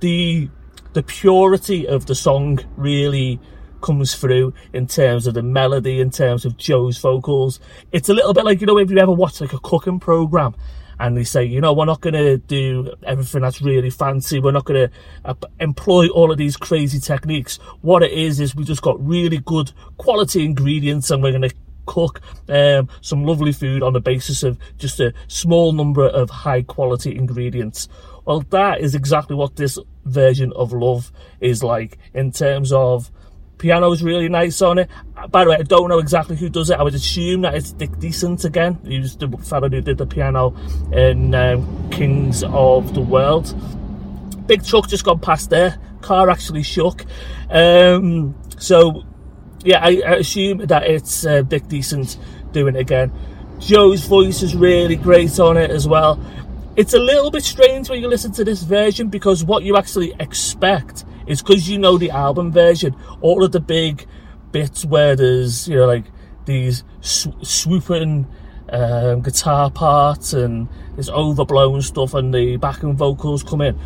the 0.00 0.50
the 0.92 1.02
purity 1.02 1.86
of 1.86 2.06
the 2.06 2.14
song 2.14 2.58
really 2.76 3.38
comes 3.80 4.14
through 4.14 4.52
in 4.72 4.86
terms 4.86 5.26
of 5.26 5.34
the 5.34 5.42
melody, 5.42 6.00
in 6.00 6.10
terms 6.10 6.44
of 6.44 6.56
Joe's 6.56 6.98
vocals. 6.98 7.60
It's 7.92 8.08
a 8.08 8.14
little 8.14 8.34
bit 8.34 8.44
like, 8.44 8.60
you 8.60 8.66
know, 8.66 8.78
if 8.78 8.90
you 8.90 8.98
ever 8.98 9.12
watch 9.12 9.40
like 9.40 9.52
a 9.52 9.58
cooking 9.58 10.00
program 10.00 10.54
and 10.98 11.16
they 11.16 11.24
say, 11.24 11.44
you 11.44 11.60
know, 11.60 11.72
we're 11.72 11.86
not 11.86 12.00
going 12.00 12.14
to 12.14 12.38
do 12.38 12.92
everything 13.04 13.40
that's 13.40 13.62
really 13.62 13.90
fancy. 13.90 14.38
We're 14.38 14.52
not 14.52 14.66
going 14.66 14.88
to 14.88 14.94
uh, 15.24 15.34
employ 15.58 16.08
all 16.08 16.30
of 16.30 16.38
these 16.38 16.56
crazy 16.56 17.00
techniques. 17.00 17.56
What 17.80 18.02
it 18.02 18.12
is, 18.12 18.38
is 18.40 18.54
we 18.54 18.64
just 18.64 18.82
got 18.82 19.04
really 19.04 19.38
good 19.38 19.72
quality 19.96 20.44
ingredients 20.44 21.10
and 21.10 21.22
we're 21.22 21.32
going 21.32 21.48
to 21.48 21.54
cook 21.86 22.20
um, 22.48 22.88
some 23.00 23.24
lovely 23.24 23.52
food 23.52 23.82
on 23.82 23.92
the 23.92 24.00
basis 24.00 24.42
of 24.42 24.58
just 24.78 25.00
a 25.00 25.12
small 25.28 25.72
number 25.72 26.06
of 26.06 26.30
high 26.30 26.62
quality 26.62 27.16
ingredients. 27.16 27.88
Well, 28.24 28.40
that 28.50 28.80
is 28.80 28.94
exactly 28.94 29.36
what 29.36 29.56
this 29.56 29.78
version 30.04 30.52
of 30.54 30.72
Love 30.72 31.10
is 31.40 31.62
like 31.62 31.98
in 32.14 32.32
terms 32.32 32.72
of 32.72 33.10
Piano 33.60 33.92
is 33.92 34.02
really 34.02 34.28
nice 34.30 34.62
on 34.62 34.78
it. 34.78 34.88
By 35.30 35.44
the 35.44 35.50
way, 35.50 35.56
I 35.56 35.62
don't 35.62 35.90
know 35.90 35.98
exactly 35.98 36.34
who 36.34 36.48
does 36.48 36.70
it. 36.70 36.78
I 36.78 36.82
would 36.82 36.94
assume 36.94 37.42
that 37.42 37.54
it's 37.54 37.72
Dick 37.72 37.98
Decent 37.98 38.46
again, 38.46 38.78
who's 38.84 39.16
the 39.16 39.28
fellow 39.28 39.68
who 39.68 39.82
did 39.82 39.98
the 39.98 40.06
piano 40.06 40.56
in 40.92 41.34
um, 41.34 41.90
Kings 41.90 42.42
of 42.42 42.94
the 42.94 43.02
World. 43.02 43.54
Big 44.46 44.64
truck 44.64 44.88
just 44.88 45.04
gone 45.04 45.18
past 45.18 45.50
there. 45.50 45.78
Car 46.00 46.30
actually 46.30 46.62
shook. 46.62 47.04
Um, 47.50 48.34
so, 48.58 49.04
yeah, 49.64 49.80
I, 49.82 50.02
I, 50.06 50.14
assume 50.16 50.66
that 50.66 50.84
it's 50.84 51.26
uh, 51.26 51.42
Dick 51.42 51.68
Decent 51.68 52.18
doing 52.52 52.76
it 52.76 52.80
again. 52.80 53.12
Joe's 53.58 54.06
voice 54.06 54.42
is 54.42 54.56
really 54.56 54.96
great 54.96 55.38
on 55.38 55.56
it 55.56 55.70
as 55.70 55.86
well. 55.86 56.18
It's 56.76 56.94
a 56.94 56.98
little 56.98 57.30
bit 57.30 57.44
strange 57.44 57.90
when 57.90 58.00
you 58.00 58.08
listen 58.08 58.32
to 58.32 58.44
this 58.44 58.62
version 58.62 59.08
because 59.08 59.44
what 59.44 59.64
you 59.64 59.76
actually 59.76 60.14
expect 60.18 61.04
is 61.26 61.42
because 61.42 61.68
you 61.68 61.78
know 61.78 61.98
the 61.98 62.10
album 62.10 62.50
version. 62.52 62.96
All 63.20 63.44
of 63.44 63.52
the 63.52 63.60
big 63.60 64.06
bits 64.50 64.84
where 64.84 65.14
there's, 65.14 65.68
you 65.68 65.76
know, 65.76 65.86
like 65.86 66.04
these 66.46 66.84
sw- 67.00 67.28
swooping 67.42 68.26
um, 68.70 69.20
guitar 69.22 69.70
parts 69.70 70.32
and 70.32 70.68
this 70.96 71.08
overblown 71.08 71.82
stuff 71.82 72.14
and 72.14 72.32
the 72.32 72.56
backing 72.56 72.96
vocals 72.96 73.42
come 73.42 73.60
in. 73.60 73.78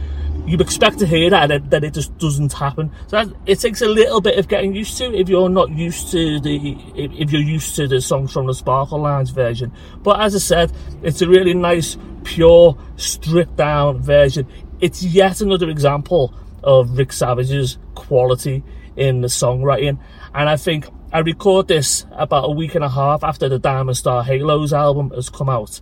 You'd 0.46 0.60
expect 0.60 0.98
to 0.98 1.06
hear 1.06 1.30
that, 1.30 1.50
and 1.50 1.70
then 1.70 1.84
it 1.84 1.94
just 1.94 2.16
doesn't 2.18 2.52
happen. 2.52 2.92
So 3.06 3.24
that, 3.24 3.34
it 3.46 3.60
takes 3.60 3.80
a 3.80 3.88
little 3.88 4.20
bit 4.20 4.38
of 4.38 4.46
getting 4.46 4.74
used 4.74 4.98
to 4.98 5.14
if 5.14 5.28
you're 5.28 5.48
not 5.48 5.70
used 5.70 6.10
to 6.10 6.38
the 6.38 6.76
if 6.94 7.32
you're 7.32 7.40
used 7.40 7.76
to 7.76 7.88
the 7.88 8.00
songs 8.00 8.32
from 8.32 8.46
the 8.46 8.52
Sparkle 8.52 9.00
Lounge 9.00 9.32
version. 9.32 9.72
But 10.02 10.20
as 10.20 10.34
I 10.34 10.38
said, 10.38 10.72
it's 11.02 11.22
a 11.22 11.28
really 11.28 11.54
nice, 11.54 11.96
pure, 12.24 12.76
stripped 12.96 13.56
down 13.56 14.02
version. 14.02 14.46
It's 14.80 15.02
yet 15.02 15.40
another 15.40 15.70
example 15.70 16.34
of 16.62 16.98
Rick 16.98 17.12
Savage's 17.12 17.78
quality 17.94 18.62
in 18.96 19.22
the 19.22 19.28
songwriting. 19.28 19.98
And 20.34 20.48
I 20.48 20.56
think 20.56 20.88
I 21.14 21.20
record 21.20 21.68
this 21.68 22.06
about 22.10 22.46
a 22.46 22.50
week 22.50 22.74
and 22.74 22.82
a 22.82 22.88
half 22.88 23.22
after 23.22 23.48
the 23.48 23.60
Diamond 23.60 23.96
Star 23.96 24.24
Halos 24.24 24.72
album 24.72 25.10
has 25.10 25.30
come 25.30 25.48
out. 25.48 25.80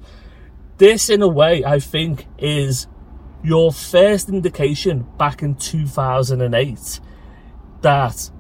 This, 0.76 1.08
in 1.08 1.22
a 1.22 1.26
way, 1.26 1.64
I 1.64 1.80
think 1.80 2.26
is 2.36 2.86
your 3.42 3.72
first 3.72 4.28
indication 4.28 5.06
back 5.16 5.42
in 5.42 5.54
2008 5.54 7.00
that 7.80 8.30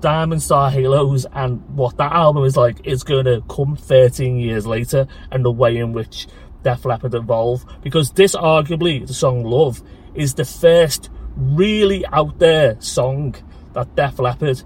Diamond 0.00 0.42
Star 0.42 0.68
Halos 0.68 1.26
and 1.32 1.62
what 1.76 1.96
that 1.98 2.10
album 2.10 2.42
is 2.42 2.56
like 2.56 2.84
is 2.84 3.04
going 3.04 3.26
to 3.26 3.44
come 3.48 3.76
13 3.76 4.36
years 4.36 4.66
later 4.66 5.06
and 5.30 5.44
the 5.44 5.52
way 5.52 5.76
in 5.76 5.92
which 5.92 6.26
Def 6.64 6.84
Leppard 6.84 7.14
evolve. 7.14 7.64
Because 7.84 8.10
this, 8.10 8.34
arguably, 8.34 9.06
the 9.06 9.14
song 9.14 9.44
Love, 9.44 9.80
is 10.16 10.34
the 10.34 10.44
first 10.44 11.08
really 11.36 12.04
out 12.06 12.40
there 12.40 12.80
song 12.80 13.36
that 13.74 13.94
Def 13.94 14.18
Leppard 14.18 14.64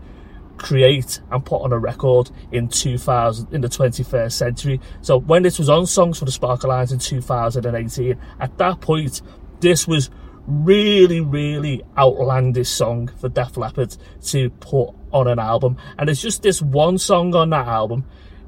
create 0.60 1.20
and 1.30 1.44
put 1.44 1.62
on 1.62 1.72
a 1.72 1.78
record 1.78 2.30
in 2.52 2.68
2000 2.68 3.52
in 3.52 3.62
the 3.62 3.68
21st 3.68 4.32
century. 4.32 4.80
So 5.00 5.18
when 5.18 5.42
this 5.42 5.58
was 5.58 5.68
on 5.68 5.86
Songs 5.86 6.18
for 6.18 6.26
the 6.26 6.32
Sparkle 6.32 6.68
Lounge 6.68 6.92
in 6.92 6.98
2018, 6.98 8.18
at 8.38 8.58
that 8.58 8.80
point, 8.80 9.22
this 9.60 9.88
was 9.88 10.10
really, 10.46 11.20
really 11.20 11.82
outlandish 11.96 12.68
song 12.68 13.08
for 13.18 13.28
Def 13.28 13.56
Leppard 13.56 13.96
to 14.26 14.50
put 14.50 14.90
on 15.12 15.28
an 15.28 15.38
album. 15.38 15.76
And 15.98 16.08
it's 16.10 16.20
just 16.20 16.42
this 16.42 16.60
one 16.60 16.98
song 16.98 17.34
on 17.34 17.50
that 17.50 17.66
album 17.66 18.04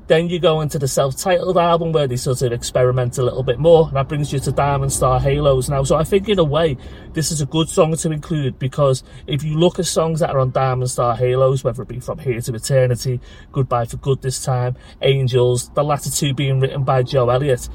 then 0.08 0.28
you 0.28 0.38
go 0.38 0.60
into 0.60 0.78
the 0.78 0.88
self-titled 0.88 1.56
album 1.56 1.92
where 1.92 2.06
they 2.06 2.16
sort 2.16 2.42
of 2.42 2.52
experiment 2.52 3.18
a 3.18 3.22
little 3.22 3.42
bit 3.42 3.58
more. 3.58 3.86
And 3.88 3.96
that 3.96 4.08
brings 4.08 4.32
you 4.32 4.40
to 4.40 4.52
Diamond 4.52 4.92
Star 4.92 5.20
Halos 5.20 5.68
now. 5.68 5.84
So 5.84 5.96
I 5.96 6.04
think 6.04 6.28
in 6.28 6.38
a 6.38 6.44
way, 6.44 6.76
this 7.12 7.30
is 7.30 7.40
a 7.40 7.46
good 7.46 7.68
song 7.68 7.96
to 7.96 8.10
include 8.10 8.58
because 8.58 9.04
if 9.26 9.42
you 9.42 9.56
look 9.56 9.78
at 9.78 9.86
songs 9.86 10.20
that 10.20 10.30
are 10.30 10.40
on 10.40 10.50
Diamond 10.50 10.90
Star 10.90 11.16
Halos, 11.16 11.62
whether 11.62 11.82
it 11.82 11.88
be 11.88 12.00
From 12.00 12.18
Here 12.18 12.40
to 12.40 12.54
Eternity, 12.54 13.20
Goodbye 13.52 13.84
for 13.84 13.96
Good 13.98 14.22
This 14.22 14.44
Time, 14.44 14.76
Angels, 15.00 15.70
the 15.70 15.84
latter 15.84 16.10
two 16.10 16.34
being 16.34 16.60
written 16.60 16.82
by 16.82 17.02
Joe 17.02 17.30
Elliott, 17.30 17.68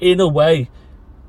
in 0.00 0.20
a 0.20 0.28
way, 0.28 0.70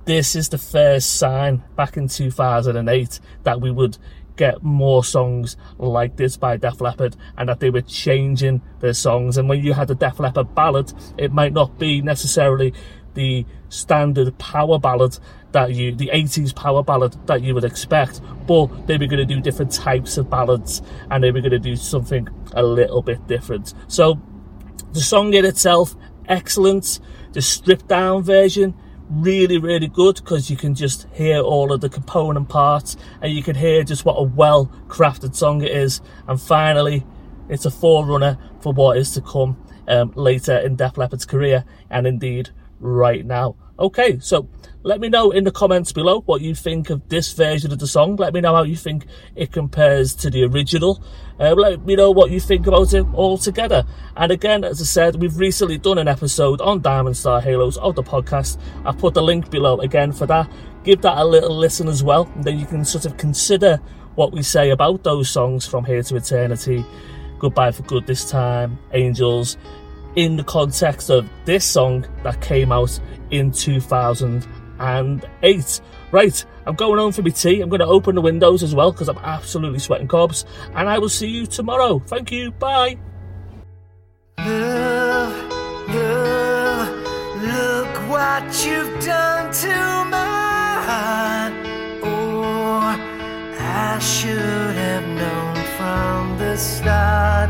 this 0.05 0.35
is 0.35 0.49
the 0.49 0.57
first 0.57 1.15
sign 1.15 1.63
back 1.75 1.97
in 1.97 2.07
2008 2.07 3.19
that 3.43 3.59
we 3.59 3.71
would 3.71 3.97
get 4.35 4.63
more 4.63 5.03
songs 5.03 5.57
like 5.77 6.17
this 6.17 6.37
by 6.37 6.57
Def 6.57 6.81
Leppard 6.81 7.15
and 7.37 7.49
that 7.49 7.59
they 7.59 7.69
were 7.69 7.81
changing 7.81 8.61
their 8.79 8.93
songs. 8.93 9.37
And 9.37 9.47
when 9.49 9.63
you 9.63 9.73
had 9.73 9.89
a 9.91 9.95
Def 9.95 10.19
Leppard 10.19 10.53
ballad, 10.55 10.93
it 11.17 11.31
might 11.31 11.53
not 11.53 11.77
be 11.79 12.01
necessarily 12.01 12.73
the 13.13 13.45
standard 13.69 14.37
power 14.37 14.77
ballad 14.77 15.17
that 15.51 15.73
you, 15.73 15.95
the 15.95 16.09
80s 16.13 16.53
power 16.53 16.83
ballad 16.83 17.15
that 17.27 17.41
you 17.41 17.53
would 17.53 17.63
expect, 17.63 18.19
but 18.45 18.67
they 18.87 18.97
were 18.97 19.07
going 19.07 19.25
to 19.25 19.25
do 19.25 19.39
different 19.39 19.71
types 19.71 20.17
of 20.17 20.29
ballads 20.29 20.81
and 21.09 21.23
they 21.23 21.31
were 21.31 21.39
going 21.39 21.51
to 21.51 21.59
do 21.59 21.75
something 21.75 22.27
a 22.53 22.61
little 22.63 23.01
bit 23.01 23.25
different. 23.27 23.73
So 23.87 24.19
the 24.91 25.01
song 25.01 25.33
in 25.33 25.45
itself, 25.45 25.95
excellent. 26.27 26.99
The 27.31 27.41
stripped 27.41 27.87
down 27.87 28.23
version, 28.23 28.73
really, 29.09 29.57
really 29.57 29.87
good 29.87 30.15
because 30.15 30.49
you 30.49 30.57
can 30.57 30.75
just 30.75 31.07
hear 31.13 31.39
all 31.39 31.71
of 31.71 31.81
the 31.81 31.89
component 31.89 32.49
parts 32.49 32.97
and 33.21 33.31
you 33.33 33.43
can 33.43 33.55
hear 33.55 33.83
just 33.83 34.05
what 34.05 34.15
a 34.15 34.23
well 34.23 34.71
crafted 34.87 35.35
song 35.35 35.61
it 35.61 35.71
is. 35.71 36.01
And 36.27 36.39
finally, 36.41 37.05
it's 37.49 37.65
a 37.65 37.71
forerunner 37.71 38.37
for 38.61 38.73
what 38.73 38.97
is 38.97 39.11
to 39.11 39.21
come 39.21 39.57
um, 39.87 40.11
later 40.15 40.57
in 40.57 40.75
Def 40.75 40.97
Leppard's 40.97 41.25
career 41.25 41.65
and 41.89 42.07
indeed 42.07 42.49
right 42.79 43.25
now. 43.25 43.55
Okay, 43.77 44.19
so 44.19 44.47
let 44.83 45.01
me 45.01 45.09
know 45.09 45.31
in 45.31 45.43
the 45.43 45.51
comments 45.51 45.91
below 45.91 46.21
what 46.21 46.41
you 46.41 46.55
think 46.55 46.89
of 46.89 47.09
this 47.09 47.33
version 47.33 47.73
of 47.73 47.79
the 47.79 47.87
song. 47.87 48.15
Let 48.15 48.33
me 48.33 48.39
know 48.39 48.55
how 48.55 48.63
you 48.63 48.77
think 48.77 49.05
it 49.35 49.51
compares 49.51 50.15
to 50.15 50.29
the 50.29 50.45
original. 50.45 51.03
Uh, 51.39 51.53
let 51.55 51.85
me 51.85 51.95
know 51.95 52.11
what 52.11 52.31
you 52.31 52.39
think 52.39 52.67
about 52.67 52.93
it 52.93 53.05
all 53.13 53.37
together. 53.37 53.83
And 54.15 54.31
again, 54.31 54.63
as 54.63 54.79
I 54.79 54.85
said, 54.85 55.15
we've 55.17 55.37
recently 55.37 55.77
done 55.77 55.97
an 55.97 56.07
episode 56.07 56.61
on 56.61 56.81
Diamond 56.81 57.17
Star 57.17 57.41
Halos 57.41 57.75
of 57.77 57.95
the 57.95 58.03
podcast. 58.03 58.57
I 58.85 58.93
put 58.93 59.13
the 59.13 59.23
link 59.23 59.49
below 59.49 59.79
again 59.81 60.13
for 60.13 60.25
that. 60.27 60.49
Give 60.85 61.01
that 61.01 61.17
a 61.17 61.25
little 61.25 61.57
listen 61.57 61.89
as 61.89 62.01
well, 62.01 62.31
and 62.35 62.43
then 62.43 62.57
you 62.57 62.65
can 62.65 62.85
sort 62.85 63.05
of 63.05 63.17
consider 63.17 63.81
what 64.15 64.31
we 64.31 64.41
say 64.41 64.69
about 64.69 65.03
those 65.03 65.29
songs 65.29 65.65
from 65.65 65.83
here 65.83 66.01
to 66.03 66.15
eternity. 66.15 66.85
Goodbye 67.39 67.71
for 67.71 67.83
good 67.83 68.07
this 68.07 68.29
time, 68.29 68.79
Angels, 68.93 69.57
in 70.15 70.37
the 70.37 70.43
context 70.43 71.09
of 71.09 71.27
this 71.45 71.65
song 71.65 72.05
that 72.23 72.39
came 72.41 72.71
out 72.71 72.99
in 73.31 73.51
2008. 73.51 75.81
Right, 76.11 76.45
I'm 76.65 76.75
going 76.75 76.97
home 76.97 77.11
for 77.11 77.21
my 77.21 77.29
tea. 77.29 77.61
I'm 77.61 77.69
going 77.69 77.81
to 77.81 77.85
open 77.85 78.15
the 78.15 78.21
windows 78.21 78.63
as 78.63 78.73
well 78.73 78.91
because 78.91 79.07
I'm 79.09 79.17
absolutely 79.17 79.79
sweating 79.79 80.07
cobs. 80.07 80.45
And 80.73 80.89
I 80.89 80.97
will 80.99 81.09
see 81.09 81.27
you 81.27 81.45
tomorrow. 81.45 81.99
Thank 81.99 82.31
you. 82.31 82.51
Bye. 82.51 82.97
Look 84.37 84.45
what 88.09 88.65
you've 88.65 89.03
done 89.03 89.51
to 89.53 90.05
my 90.09 90.81
heart. 90.87 91.53
Oh, 92.03 92.95
I 93.59 93.99
should 93.99 94.75
have 94.75 95.05
known 95.07 95.55
from 95.77 96.37
the 96.37 96.55
start 96.57 97.49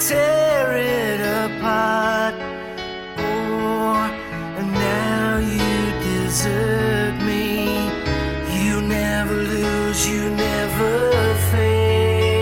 tear 0.00 0.72
it 0.78 1.20
apart. 1.20 2.34
Oh, 3.18 4.08
and 4.56 4.72
now 4.72 5.36
you 5.38 5.92
desert 6.00 7.22
me. 7.22 7.84
You 8.64 8.80
never 8.80 9.34
lose, 9.34 10.08
you 10.08 10.30
never 10.30 11.34
fail. 11.50 12.40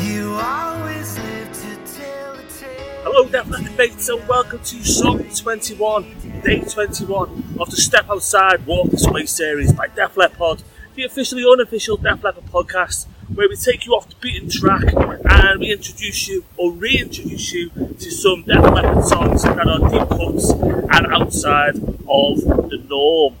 You 0.00 0.34
always 0.34 1.18
live 1.20 1.52
to 1.52 1.76
tell 1.94 2.34
the 2.34 2.42
tale. 2.58 3.04
Hello, 3.04 3.28
Leppard 3.30 3.78
mates, 3.78 4.08
and 4.08 4.26
welcome 4.26 4.58
to 4.58 4.84
Song 4.84 5.22
21, 5.22 6.42
Day 6.42 6.62
21 6.62 7.44
of 7.60 7.70
the 7.70 7.76
Step 7.76 8.10
Outside 8.10 8.66
Walk 8.66 8.90
This 8.90 9.06
Way 9.06 9.26
series 9.26 9.72
by 9.72 9.86
Def 9.86 10.16
Lep 10.16 10.36
Pod, 10.36 10.64
the 11.00 11.06
officially 11.06 11.42
unofficial 11.50 11.96
Def 11.96 12.22
Leppard 12.22 12.44
podcast, 12.52 13.06
where 13.34 13.48
we 13.48 13.56
take 13.56 13.86
you 13.86 13.94
off 13.94 14.06
the 14.06 14.14
beaten 14.16 14.50
track 14.50 14.82
and 14.92 15.60
we 15.60 15.72
introduce 15.72 16.28
you 16.28 16.44
or 16.58 16.72
reintroduce 16.72 17.54
you 17.54 17.70
to 17.70 18.10
some 18.10 18.42
Def 18.42 18.62
Leppard 18.62 19.04
songs 19.06 19.42
that 19.44 19.66
are 19.66 19.78
deep 19.88 20.08
cuts 20.10 20.50
and 20.50 21.06
outside 21.10 21.76
of 21.76 22.68
the 22.68 22.84
norm. 22.86 23.34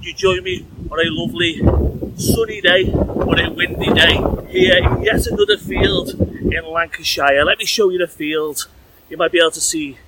You 0.00 0.14
join 0.14 0.42
me 0.42 0.64
on 0.90 0.98
a 0.98 1.10
lovely 1.10 1.60
sunny 2.16 2.62
day, 2.62 2.90
on 2.90 3.38
a 3.38 3.52
windy 3.52 3.92
day, 3.92 4.16
here 4.48 4.78
in 4.78 5.02
yet 5.02 5.26
another 5.26 5.58
field 5.58 6.14
in 6.14 6.64
Lancashire. 6.64 7.44
Let 7.44 7.58
me 7.58 7.66
show 7.66 7.90
you 7.90 7.98
the 7.98 8.06
field. 8.06 8.66
You 9.10 9.18
might 9.18 9.32
be 9.32 9.40
able 9.40 9.50
to 9.50 9.60
see 9.60 9.98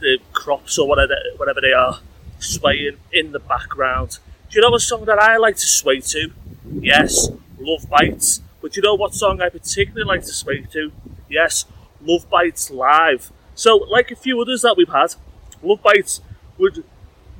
the 0.00 0.18
crops 0.34 0.76
or 0.78 0.86
whatever, 0.86 1.16
whatever 1.38 1.62
they 1.62 1.72
are 1.72 2.00
swaying 2.38 2.98
in 3.14 3.32
the 3.32 3.40
background. 3.40 4.18
Do 4.50 4.58
you 4.58 4.62
know 4.62 4.74
a 4.74 4.80
song 4.80 5.04
that 5.04 5.18
I 5.18 5.36
like 5.36 5.56
to 5.56 5.66
sway 5.66 6.00
to? 6.00 6.32
Yes, 6.80 7.28
Love 7.58 7.86
Bites. 7.90 8.40
But 8.62 8.76
you 8.76 8.82
know 8.82 8.94
what 8.94 9.12
song 9.12 9.42
I 9.42 9.50
particularly 9.50 10.08
like 10.08 10.22
to 10.22 10.32
sway 10.32 10.62
to? 10.72 10.90
Yes, 11.28 11.66
Love 12.00 12.30
Bites 12.30 12.70
Live. 12.70 13.30
So, 13.54 13.76
like 13.76 14.10
a 14.10 14.16
few 14.16 14.40
others 14.40 14.62
that 14.62 14.74
we've 14.74 14.88
had, 14.88 15.16
Love 15.62 15.82
Bites 15.82 16.22
would 16.56 16.82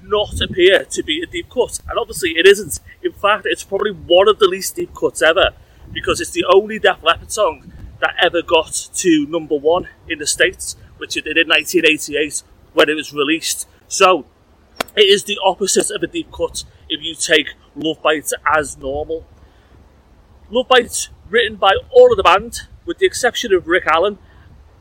not 0.03 0.39
appear 0.43 0.85
to 0.85 1.03
be 1.03 1.23
a 1.23 1.27
deep 1.27 1.49
cut. 1.49 1.81
And 1.89 1.99
obviously 1.99 2.33
it 2.33 2.47
isn't. 2.47 2.79
In 3.03 3.13
fact, 3.13 3.47
it's 3.47 3.65
probably 3.65 3.93
one 3.93 4.29
of 4.29 4.39
the 4.39 4.47
least 4.47 4.77
deep 4.77 4.95
cuts 4.95 5.23
ever 5.23 5.53
because 5.91 6.21
it's 6.21 6.33
the 6.33 6.45
only 6.45 6.79
Def 6.79 7.03
Leppard 7.03 7.33
song 7.33 7.73
that 8.01 8.17
ever 8.21 8.43
got 8.43 8.91
to 8.95 9.27
number 9.27 9.57
one 9.57 9.89
in 10.09 10.19
the 10.19 10.27
States, 10.27 10.77
which 10.99 11.17
it 11.17 11.25
did 11.25 11.39
in 11.39 11.49
1988 11.49 12.43
when 12.75 12.91
it 12.91 12.95
was 12.95 13.15
released. 13.15 13.67
So 13.89 14.27
it 14.97 15.07
is 15.07 15.25
the 15.25 15.39
opposite 15.45 15.91
of 15.91 16.03
a 16.03 16.07
deep 16.07 16.31
cut 16.33 16.65
if 16.89 17.03
you 17.03 17.15
take 17.15 17.55
Love 17.75 18.03
Bites 18.03 18.33
as 18.57 18.77
normal. 18.79 19.27
Love 20.51 20.69
Bites 20.69 21.11
written 21.29 21.57
by 21.57 21.75
all 21.91 22.11
of 22.11 22.17
the 22.17 22.23
band, 22.23 22.63
with 22.87 22.99
the 22.99 23.07
exception 23.07 23.53
of 23.53 23.67
Rick 23.67 23.87
Allen 23.87 24.19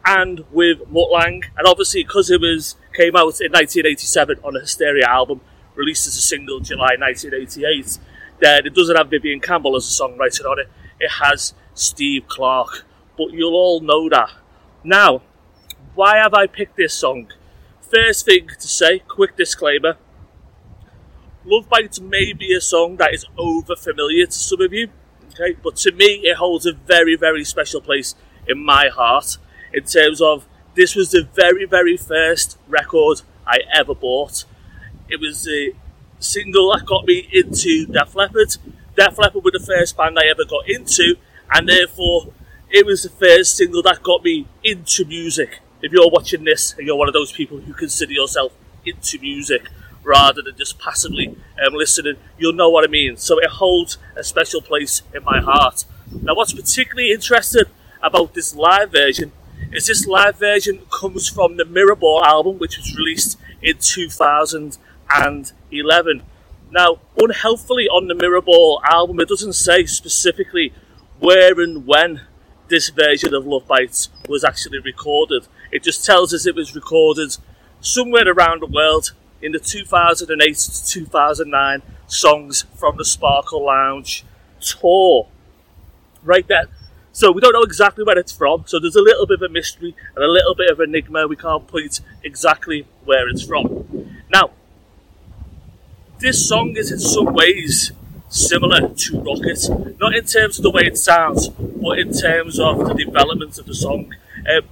and 0.05 0.45
with 0.51 0.87
Mutt 0.89 1.11
Lange, 1.11 1.43
and 1.57 1.67
obviously 1.67 2.03
because 2.03 2.29
it 2.31 2.39
was 2.39 2.75
came 2.93 3.15
out 3.15 3.41
in 3.41 3.51
1987 3.51 4.39
on 4.43 4.55
a 4.55 4.61
Hysteria 4.61 5.05
album, 5.05 5.41
released 5.75 6.07
as 6.07 6.15
a 6.15 6.21
single 6.21 6.59
July 6.59 6.95
1988. 6.97 7.99
Then 8.39 8.65
it 8.65 8.73
doesn't 8.73 8.95
have 8.95 9.09
Vivian 9.09 9.39
Campbell 9.39 9.75
as 9.75 9.85
a 9.85 10.03
songwriter 10.03 10.49
on 10.49 10.59
it. 10.59 10.69
It 10.99 11.11
has 11.21 11.53
Steve 11.73 12.27
Clark, 12.27 12.85
but 13.17 13.31
you'll 13.31 13.55
all 13.55 13.81
know 13.81 14.09
that. 14.09 14.29
Now, 14.83 15.21
why 15.95 16.17
have 16.17 16.33
I 16.33 16.47
picked 16.47 16.77
this 16.77 16.93
song? 16.93 17.27
First 17.91 18.25
thing 18.25 18.49
to 18.59 18.67
say, 18.67 18.99
quick 18.99 19.37
disclaimer. 19.37 19.95
Love 21.45 21.69
Bites 21.69 22.01
may 22.01 22.33
be 22.33 22.53
a 22.53 22.59
song 22.59 22.97
that 22.97 23.13
is 23.13 23.25
over 23.37 23.77
familiar 23.77 24.25
to 24.25 24.31
some 24.33 24.59
of 24.59 24.73
you, 24.73 24.89
okay, 25.29 25.55
but 25.63 25.77
to 25.77 25.93
me 25.93 26.19
it 26.23 26.35
holds 26.35 26.65
a 26.65 26.73
very, 26.73 27.15
very 27.15 27.45
special 27.45 27.79
place 27.79 28.13
in 28.45 28.57
my 28.57 28.89
heart 28.89 29.37
in 29.71 29.85
terms 29.85 30.19
of 30.19 30.45
this 30.75 30.95
was 30.95 31.11
the 31.11 31.29
very, 31.33 31.63
very 31.63 31.95
first 31.95 32.57
record 32.67 33.21
I 33.45 33.59
ever 33.73 33.95
bought. 33.95 34.43
It 35.07 35.21
was 35.21 35.43
the 35.43 35.73
single 36.19 36.73
that 36.73 36.85
got 36.85 37.05
me 37.05 37.29
into 37.31 37.85
Def 37.85 38.15
Leppard. 38.15 38.57
Def 38.97 39.17
Leppard 39.17 39.45
were 39.45 39.51
the 39.51 39.65
first 39.65 39.95
band 39.95 40.19
I 40.19 40.25
ever 40.29 40.43
got 40.43 40.67
into, 40.67 41.15
and 41.49 41.69
therefore 41.69 42.33
it 42.69 42.85
was 42.85 43.03
the 43.03 43.09
first 43.09 43.55
single 43.55 43.81
that 43.83 44.03
got 44.03 44.25
me 44.25 44.45
into 44.61 45.05
music. 45.05 45.61
If 45.81 45.91
you're 45.91 46.09
watching 46.09 46.43
this 46.43 46.73
and 46.77 46.87
you're 46.87 46.95
one 46.95 47.07
of 47.07 47.13
those 47.13 47.31
people 47.31 47.59
who 47.59 47.73
consider 47.73 48.11
yourself 48.11 48.51
into 48.85 49.19
music 49.19 49.69
rather 50.03 50.41
than 50.41 50.57
just 50.57 50.79
passively 50.79 51.37
um, 51.65 51.73
listening, 51.73 52.15
you'll 52.37 52.53
know 52.53 52.69
what 52.69 52.83
I 52.83 52.87
mean. 52.87 53.17
So 53.17 53.39
it 53.39 53.49
holds 53.49 53.97
a 54.15 54.23
special 54.23 54.61
place 54.61 55.01
in 55.13 55.23
my 55.23 55.39
heart. 55.39 55.85
Now, 56.11 56.35
what's 56.35 56.53
particularly 56.53 57.11
interesting 57.11 57.65
about 58.01 58.33
this 58.33 58.55
live 58.55 58.91
version 58.91 59.31
is 59.71 59.87
this 59.87 60.07
live 60.07 60.37
version 60.37 60.81
comes 60.89 61.29
from 61.29 61.57
the 61.57 61.63
Mirrorball 61.63 62.23
album, 62.23 62.57
which 62.57 62.77
was 62.77 62.95
released 62.95 63.37
in 63.61 63.77
2011. 63.79 66.23
Now, 66.71 66.99
unhelpfully 67.17 67.87
on 67.87 68.07
the 68.07 68.13
Mirrorball 68.13 68.81
album, 68.83 69.19
it 69.19 69.29
doesn't 69.29 69.53
say 69.53 69.85
specifically 69.85 70.73
where 71.19 71.59
and 71.59 71.85
when 71.85 72.21
this 72.67 72.89
version 72.89 73.33
of 73.33 73.45
Love 73.45 73.67
Bites 73.67 74.09
was 74.27 74.43
actually 74.43 74.79
recorded. 74.79 75.47
It 75.77 75.83
just 75.83 76.03
tells 76.03 76.33
us 76.33 76.47
it 76.47 76.55
was 76.55 76.73
recorded 76.73 77.37
somewhere 77.81 78.27
around 78.27 78.63
the 78.63 78.65
world 78.65 79.11
in 79.43 79.51
the 79.51 79.59
2008 79.59 80.57
to 80.57 80.87
2009 80.87 81.83
Songs 82.07 82.65
from 82.73 82.97
the 82.97 83.05
Sparkle 83.05 83.63
Lounge 83.63 84.25
tour. 84.59 85.27
Right 86.23 86.47
there. 86.47 86.65
So 87.11 87.31
we 87.31 87.41
don't 87.41 87.53
know 87.53 87.61
exactly 87.61 88.03
where 88.03 88.17
it's 88.17 88.31
from, 88.31 88.63
so 88.65 88.79
there's 88.79 88.95
a 88.95 89.03
little 89.03 89.27
bit 89.27 89.35
of 89.35 89.43
a 89.43 89.49
mystery 89.49 89.95
and 90.15 90.25
a 90.25 90.27
little 90.27 90.55
bit 90.55 90.71
of 90.71 90.79
enigma. 90.79 91.27
We 91.27 91.35
can't 91.35 91.67
point 91.67 92.01
exactly 92.23 92.87
where 93.05 93.29
it's 93.29 93.43
from. 93.43 94.23
Now, 94.31 94.49
this 96.17 96.49
song 96.49 96.75
is 96.75 96.91
in 96.91 96.99
some 96.99 97.35
ways 97.35 97.91
similar 98.29 98.89
to 98.89 99.21
Rocket, 99.21 99.69
not 99.99 100.15
in 100.15 100.25
terms 100.25 100.57
of 100.57 100.63
the 100.63 100.71
way 100.71 100.87
it 100.87 100.97
sounds, 100.97 101.49
but 101.49 101.99
in 101.99 102.13
terms 102.13 102.59
of 102.59 102.79
the 102.79 102.95
development 102.95 103.59
of 103.59 103.67
the 103.67 103.75
song. 103.75 104.15
Um, 104.51 104.67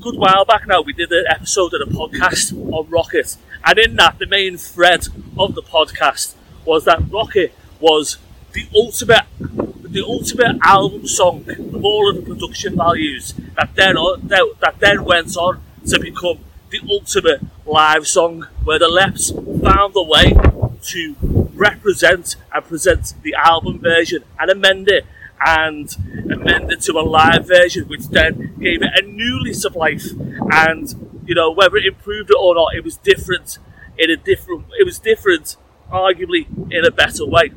good 0.00 0.16
while 0.16 0.44
back 0.44 0.66
now, 0.66 0.80
we 0.82 0.92
did 0.92 1.10
an 1.12 1.24
episode 1.28 1.74
of 1.74 1.88
the 1.88 1.94
podcast 1.94 2.52
on 2.72 2.88
Rocket, 2.88 3.36
and 3.64 3.78
in 3.78 3.96
that, 3.96 4.18
the 4.18 4.26
main 4.26 4.56
thread 4.56 5.08
of 5.38 5.54
the 5.54 5.62
podcast 5.62 6.34
was 6.64 6.84
that 6.84 7.02
Rocket 7.10 7.52
was 7.80 8.18
the 8.52 8.66
ultimate, 8.74 9.24
the 9.38 10.04
ultimate 10.04 10.58
album 10.62 11.06
song 11.06 11.44
of 11.48 11.84
all 11.84 12.10
of 12.10 12.16
the 12.16 12.22
production 12.22 12.76
values 12.76 13.34
that 13.56 13.70
then 13.74 13.96
that 14.28 14.74
then 14.78 15.04
went 15.04 15.36
on 15.36 15.62
to 15.86 16.00
become 16.00 16.38
the 16.70 16.80
ultimate 16.88 17.40
live 17.64 18.06
song, 18.06 18.46
where 18.64 18.78
the 18.78 18.88
Leps 18.88 19.30
found 19.30 19.94
the 19.94 20.02
way 20.02 20.32
to 20.82 21.16
represent 21.54 22.36
and 22.52 22.64
present 22.64 23.14
the 23.22 23.34
album 23.34 23.78
version 23.80 24.22
and 24.38 24.50
amend 24.50 24.88
it 24.88 25.04
and 25.44 25.94
amended 26.30 26.80
to 26.82 26.92
a 26.92 27.02
live 27.02 27.46
version, 27.46 27.88
which 27.88 28.08
then 28.08 28.54
gave 28.58 28.82
it 28.82 28.90
a 28.96 29.02
new 29.02 29.40
lease 29.42 29.64
of 29.64 29.76
life. 29.76 30.04
And 30.52 31.22
you 31.26 31.34
know, 31.34 31.50
whether 31.50 31.76
it 31.76 31.86
improved 31.86 32.30
it 32.30 32.36
or 32.38 32.54
not, 32.54 32.74
it 32.74 32.84
was 32.84 32.96
different 32.96 33.58
in 33.98 34.10
a 34.10 34.16
different. 34.16 34.66
It 34.78 34.84
was 34.84 34.98
different, 34.98 35.56
arguably 35.90 36.46
in 36.72 36.84
a 36.84 36.90
better 36.90 37.26
way. 37.26 37.52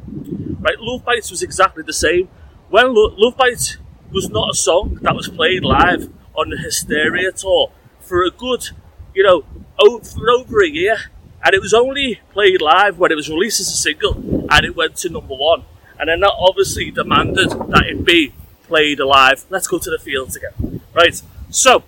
Right, 0.60 0.76
Love 0.80 1.06
Bites 1.06 1.32
was 1.32 1.42
exactly 1.42 1.84
the 1.84 1.94
same. 1.94 2.28
When 2.70 2.94
Lo- 2.94 3.14
Love 3.18 3.38
Bites 3.38 3.78
was 4.12 4.30
not 4.30 4.50
a 4.52 4.54
song 4.54 5.00
that 5.02 5.16
was 5.16 5.30
played 5.30 5.64
live 5.64 6.10
on 6.36 6.50
the 6.50 6.58
Hysteria 6.58 7.32
tour 7.32 7.72
for 8.00 8.24
a 8.24 8.32
good, 8.32 8.70
you 9.14 9.24
know, 9.24 9.44
over, 9.80 10.30
over 10.32 10.64
a 10.64 10.68
year, 10.68 10.98
and 11.44 11.54
it 11.54 11.62
was 11.62 11.74
only 11.74 12.20
played 12.32 12.62
live 12.62 13.00
when 13.00 13.12
it 13.12 13.16
was 13.16 13.30
released 13.30 13.60
as 13.60 13.68
a 13.70 13.78
single, 13.78 14.16
and 14.52 14.66
it 14.66 14.76
went 14.76 14.98
to 14.98 15.10
number 15.10 15.36
one. 15.36 15.64
And 16.00 16.08
then 16.08 16.22
that 16.22 16.34
obviously 16.38 16.92
demanded 16.92 17.50
that 17.50 17.86
it 17.86 18.06
be 18.06 18.34
played 18.64 19.00
alive. 19.02 19.44
Let's 19.50 19.68
go 19.68 19.80
to 19.80 19.90
the 19.90 20.00
fields 20.00 20.38
again. 20.38 20.82
Right, 20.94 21.22
so 21.50 21.84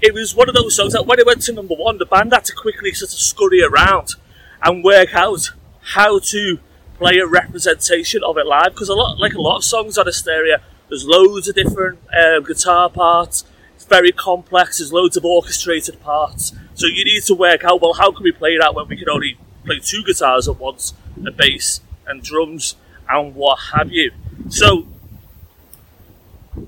it 0.00 0.14
was 0.14 0.34
one 0.34 0.48
of 0.48 0.54
those 0.54 0.76
songs 0.76 0.92
that 0.92 1.06
when 1.06 1.18
it 1.18 1.26
went 1.26 1.42
to 1.42 1.52
number 1.52 1.74
one, 1.74 1.98
the 1.98 2.06
band 2.06 2.32
had 2.32 2.44
to 2.44 2.54
quickly 2.54 2.92
sort 2.92 3.12
of 3.12 3.18
scurry 3.18 3.62
around 3.62 4.14
and 4.62 4.84
work 4.84 5.14
out 5.14 5.50
how 5.94 6.18
to 6.18 6.58
play 6.94 7.18
a 7.18 7.26
representation 7.26 8.22
of 8.22 8.38
it 8.38 8.46
live. 8.46 8.72
Because 8.72 8.88
a 8.88 8.94
lot, 8.94 9.18
like 9.18 9.34
a 9.34 9.40
lot 9.40 9.56
of 9.56 9.64
songs 9.64 9.98
on 9.98 10.06
Hysteria, 10.06 10.62
there's 10.88 11.04
loads 11.06 11.48
of 11.48 11.56
different 11.56 11.98
um, 12.16 12.44
guitar 12.44 12.88
parts. 12.88 13.44
It's 13.74 13.84
very 13.84 14.12
complex. 14.12 14.78
There's 14.78 14.92
loads 14.92 15.16
of 15.16 15.24
orchestrated 15.24 16.00
parts. 16.00 16.52
So 16.74 16.86
you 16.86 17.04
need 17.04 17.24
to 17.24 17.34
work 17.34 17.64
out 17.64 17.80
well, 17.80 17.94
how 17.94 18.12
can 18.12 18.22
we 18.22 18.32
play 18.32 18.58
that 18.58 18.74
when 18.74 18.86
we 18.86 18.96
can 18.96 19.08
only 19.08 19.38
play 19.64 19.80
two 19.80 20.04
guitars 20.04 20.46
at 20.48 20.60
once, 20.60 20.94
a 21.26 21.32
bass 21.32 21.80
and 22.06 22.22
drums 22.22 22.76
and 23.08 23.34
what 23.34 23.58
have 23.74 23.90
you. 23.92 24.12
So 24.48 24.86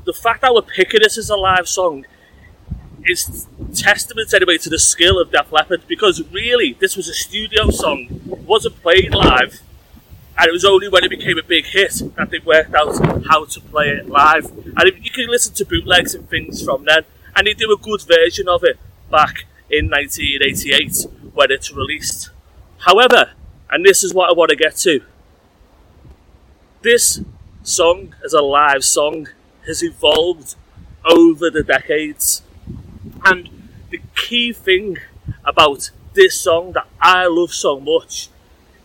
the 0.04 0.12
fact 0.12 0.42
that 0.42 0.54
we're 0.54 0.62
picking 0.62 1.00
this 1.02 1.18
as 1.18 1.30
a 1.30 1.36
live 1.36 1.68
song 1.68 2.04
is 3.04 3.46
testament 3.74 4.32
anyway 4.34 4.58
to 4.58 4.68
the 4.68 4.78
skill 4.78 5.20
of 5.20 5.30
Def 5.30 5.50
Leppard 5.52 5.82
because 5.86 6.22
really 6.30 6.76
this 6.78 6.96
was 6.96 7.08
a 7.08 7.14
studio 7.14 7.70
song, 7.70 8.06
it 8.30 8.38
wasn't 8.40 8.80
played 8.82 9.14
live, 9.14 9.60
and 10.36 10.48
it 10.48 10.52
was 10.52 10.64
only 10.64 10.88
when 10.88 11.04
it 11.04 11.10
became 11.10 11.38
a 11.38 11.42
big 11.42 11.66
hit 11.66 12.02
that 12.16 12.30
they 12.30 12.38
worked 12.38 12.74
out 12.74 13.26
how 13.26 13.44
to 13.44 13.60
play 13.60 13.88
it 13.88 14.08
live. 14.08 14.46
And 14.76 14.92
you 15.02 15.10
can 15.10 15.28
listen 15.28 15.54
to 15.54 15.64
bootlegs 15.64 16.14
and 16.14 16.28
things 16.28 16.62
from 16.62 16.84
then, 16.84 17.04
and 17.34 17.46
they 17.46 17.54
do 17.54 17.72
a 17.72 17.76
good 17.76 18.02
version 18.02 18.48
of 18.48 18.62
it 18.62 18.78
back 19.10 19.46
in 19.70 19.90
1988 19.90 21.06
when 21.34 21.50
it's 21.50 21.72
released. 21.72 22.30
However, 22.78 23.32
and 23.70 23.84
this 23.84 24.04
is 24.04 24.14
what 24.14 24.30
I 24.30 24.32
want 24.32 24.50
to 24.50 24.56
get 24.56 24.76
to, 24.76 25.02
this 26.82 27.20
song 27.62 28.14
as 28.24 28.32
a 28.32 28.42
live 28.42 28.84
song 28.84 29.28
has 29.66 29.82
evolved 29.82 30.54
over 31.04 31.50
the 31.50 31.62
decades. 31.62 32.42
And 33.24 33.70
the 33.90 34.00
key 34.14 34.52
thing 34.52 34.98
about 35.44 35.90
this 36.14 36.40
song 36.40 36.72
that 36.72 36.86
I 37.00 37.26
love 37.26 37.52
so 37.52 37.80
much 37.80 38.28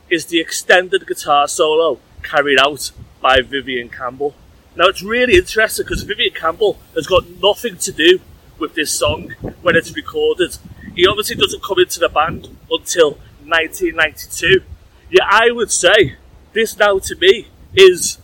is 0.10 0.26
the 0.26 0.40
extended 0.40 1.08
guitar 1.08 1.48
solo 1.48 2.00
carried 2.24 2.60
out 2.60 2.92
by 3.22 3.42
Vivian 3.42 3.90
Campbell. 3.90 4.36
Now 4.76 4.86
it's 4.88 5.04
really 5.04 5.36
interesting 5.36 5.86
because 5.86 6.04
Vivian 6.04 6.34
Campbell 6.34 6.80
has 6.96 7.08
got 7.08 7.30
nothing 7.42 7.78
to 7.78 7.92
do 7.92 8.20
with 8.58 8.76
this 8.76 8.92
song 8.92 9.36
when 9.62 9.76
it's 9.76 9.96
recorded. 9.96 10.58
He 10.96 11.08
obviously 11.08 11.36
doesn't 11.36 11.64
come 11.64 11.80
into 11.80 12.00
the 12.00 12.10
band 12.10 12.50
until 12.70 13.12
1992. 13.46 14.64
Yeah, 15.10 15.26
I 15.30 15.52
would 15.52 15.72
say 15.72 16.18
this 16.54 16.78
now 16.78 17.00
to 17.00 17.16
me 17.16 17.48
is 17.76 18.18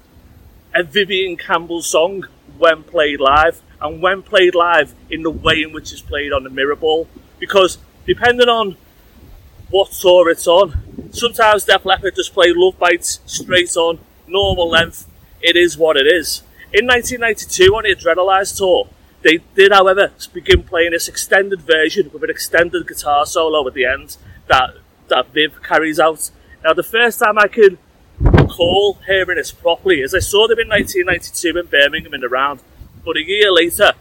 a 0.74 0.84
Vivian 0.84 1.38
Campbell 1.38 1.82
song 1.82 2.26
when 2.58 2.84
played 2.84 3.20
live, 3.20 3.62
and 3.82 4.02
when 4.02 4.22
played 4.22 4.56
live 4.56 4.94
in 5.10 5.24
the 5.24 5.30
way 5.30 5.62
in 5.64 5.72
which 5.72 5.92
it's 5.92 6.02
played 6.02 6.32
on 6.32 6.44
the 6.44 6.50
Mirror 6.50 6.76
Ball. 6.76 7.08
Because 7.40 7.78
depending 8.06 8.50
on 8.50 8.76
what 9.70 9.92
tour 9.92 10.30
it's 10.30 10.48
on, 10.48 11.12
sometimes 11.12 11.66
Def 11.66 11.86
Leppard 11.86 12.16
just 12.16 12.34
play 12.34 12.52
Love 12.56 12.78
Bites 12.78 13.20
straight 13.26 13.76
on, 13.78 14.00
normal 14.28 14.70
length. 14.70 15.08
It 15.42 15.56
is 15.56 15.78
what 15.78 15.96
it 15.96 16.06
is. 16.06 16.44
In 16.74 16.86
1992, 16.86 17.76
on 17.76 17.84
the 17.84 17.96
Adrenalize 17.96 18.56
tour, 18.56 18.88
they 19.22 19.40
did, 19.56 19.72
however, 19.72 20.12
begin 20.34 20.64
playing 20.64 20.92
this 20.92 21.08
extended 21.08 21.62
version 21.62 22.10
with 22.14 22.24
an 22.24 22.30
extended 22.30 22.88
guitar 22.88 23.26
solo 23.26 23.68
at 23.68 23.74
the 23.74 23.86
end 23.86 24.18
that 24.48 24.76
that 25.08 25.34
Viv 25.34 25.62
carries 25.64 26.00
out. 26.00 26.30
Now, 26.64 26.74
the 26.74 26.84
first 26.84 27.20
time 27.20 27.38
I 27.38 27.48
can 27.48 27.80
recall 28.50 28.98
hearing 29.06 29.38
this 29.38 29.52
properly 29.52 30.02
is 30.02 30.14
I 30.14 30.20
saw 30.20 30.48
them 30.48 30.60
in 30.60 30.68
1992 30.68 31.58
in 31.58 31.66
Birmingham 31.68 32.14
in 32.14 32.22
the 32.22 32.30
round, 32.30 32.62
but 33.06 33.16
a 33.16 33.24
year 33.24 33.52
later, 33.52 33.94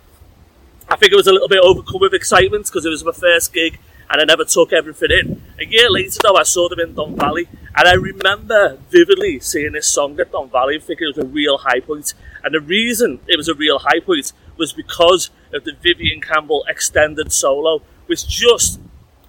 I 0.88 0.96
think 0.96 1.12
it 1.12 1.16
was 1.16 1.26
a 1.26 1.32
little 1.32 1.48
bit 1.48 1.60
overcome 1.62 2.00
with 2.00 2.14
excitement 2.14 2.66
because 2.66 2.86
it 2.86 2.90
was 2.90 3.04
my 3.04 3.12
first 3.12 3.52
gig 3.52 3.78
and 4.10 4.22
I 4.22 4.24
never 4.24 4.44
took 4.44 4.72
everything 4.72 5.10
in. 5.10 5.42
A 5.60 5.66
year 5.66 5.90
later, 5.90 6.18
though, 6.22 6.36
I 6.36 6.42
saw 6.42 6.68
them 6.68 6.80
in 6.80 6.94
Don 6.94 7.14
Valley, 7.14 7.46
and 7.76 7.86
I 7.86 7.92
remember 7.92 8.78
vividly 8.90 9.38
seeing 9.38 9.72
this 9.72 9.86
song 9.86 10.18
at 10.18 10.32
Don 10.32 10.48
Valley 10.48 10.76
and 10.76 10.84
thinking 10.84 11.08
it 11.08 11.16
was 11.16 11.26
a 11.26 11.28
real 11.28 11.58
high 11.58 11.80
point. 11.80 12.14
And 12.42 12.54
the 12.54 12.60
reason 12.60 13.20
it 13.28 13.36
was 13.36 13.48
a 13.48 13.54
real 13.54 13.80
high 13.80 14.00
point 14.00 14.32
was 14.56 14.72
because 14.72 15.28
of 15.52 15.64
the 15.64 15.72
Vivian 15.72 16.22
Campbell 16.22 16.64
extended 16.66 17.32
solo, 17.32 17.82
which 18.06 18.26
just 18.26 18.80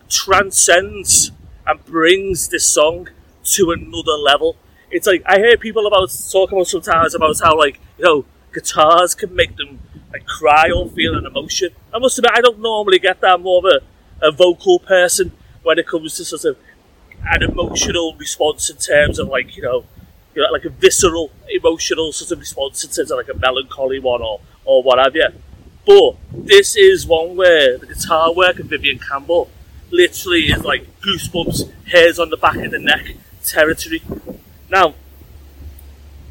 transcends 0.08 1.32
and 1.68 1.86
brings 1.86 2.48
this 2.48 2.66
song 2.66 3.10
to 3.44 3.72
another 3.72 4.14
level. 4.14 4.56
It's 4.92 5.08
like 5.08 5.24
I 5.26 5.38
hear 5.38 5.58
people 5.58 5.86
about 5.88 6.10
talk 6.32 6.52
about 6.52 6.68
sometimes 6.68 7.14
about 7.16 7.40
how 7.42 7.58
like 7.58 7.80
you 7.98 8.06
know 8.06 8.26
guitars 8.54 9.14
can 9.16 9.36
make 9.36 9.56
them 9.56 9.80
like 10.12 10.26
cry 10.26 10.72
or 10.72 10.90
feel 10.90 11.16
an 11.16 11.26
emotion. 11.26 11.70
I 11.94 12.00
must 12.00 12.18
admit 12.18 12.32
I 12.36 12.42
don't 12.42 12.60
normally 12.60 13.00
get 13.00 13.22
that. 13.22 13.34
I'm 13.34 13.44
more 13.44 13.60
of 13.60 13.66
a, 13.66 14.28
a 14.28 14.32
vocal 14.32 14.80
person 14.80 15.32
when 15.64 15.78
it 15.78 15.88
comes 15.88 16.16
to 16.18 16.26
sort 16.26 16.46
of 16.46 16.58
an 17.30 17.44
emotional 17.44 18.16
response 18.18 18.70
in 18.70 18.78
terms 18.78 19.20
of 19.20 19.28
like 19.28 19.56
you 19.56 19.64
know, 19.64 19.86
you 20.36 20.42
know 20.42 20.52
like 20.52 20.66
a 20.66 20.70
visceral 20.70 21.32
emotional 21.50 22.12
sort 22.12 22.32
of 22.32 22.40
response 22.40 22.84
in 22.84 22.90
terms 22.90 23.12
of 23.12 23.18
like 23.18 23.30
a 23.30 23.38
melancholy 23.38 24.00
one 24.00 24.22
or 24.22 24.42
or 24.66 24.82
what 24.84 24.98
have 25.00 25.16
you. 25.16 25.28
But 25.86 26.16
this 26.32 26.76
is 26.76 27.06
one 27.06 27.36
where 27.36 27.78
the 27.78 27.88
guitar 27.88 28.34
work 28.34 28.60
of 28.60 28.68
Vivian 28.68 29.00
Campbell 29.00 29.50
literally 29.92 30.46
is 30.52 30.64
like 30.64 30.88
goosebumps, 31.02 31.72
hairs 31.92 32.20
on 32.20 32.30
the 32.30 32.38
back 32.38 32.58
of 32.58 32.72
the 32.72 32.80
neck 32.80 33.16
territory. 33.44 34.02
Now, 34.70 34.94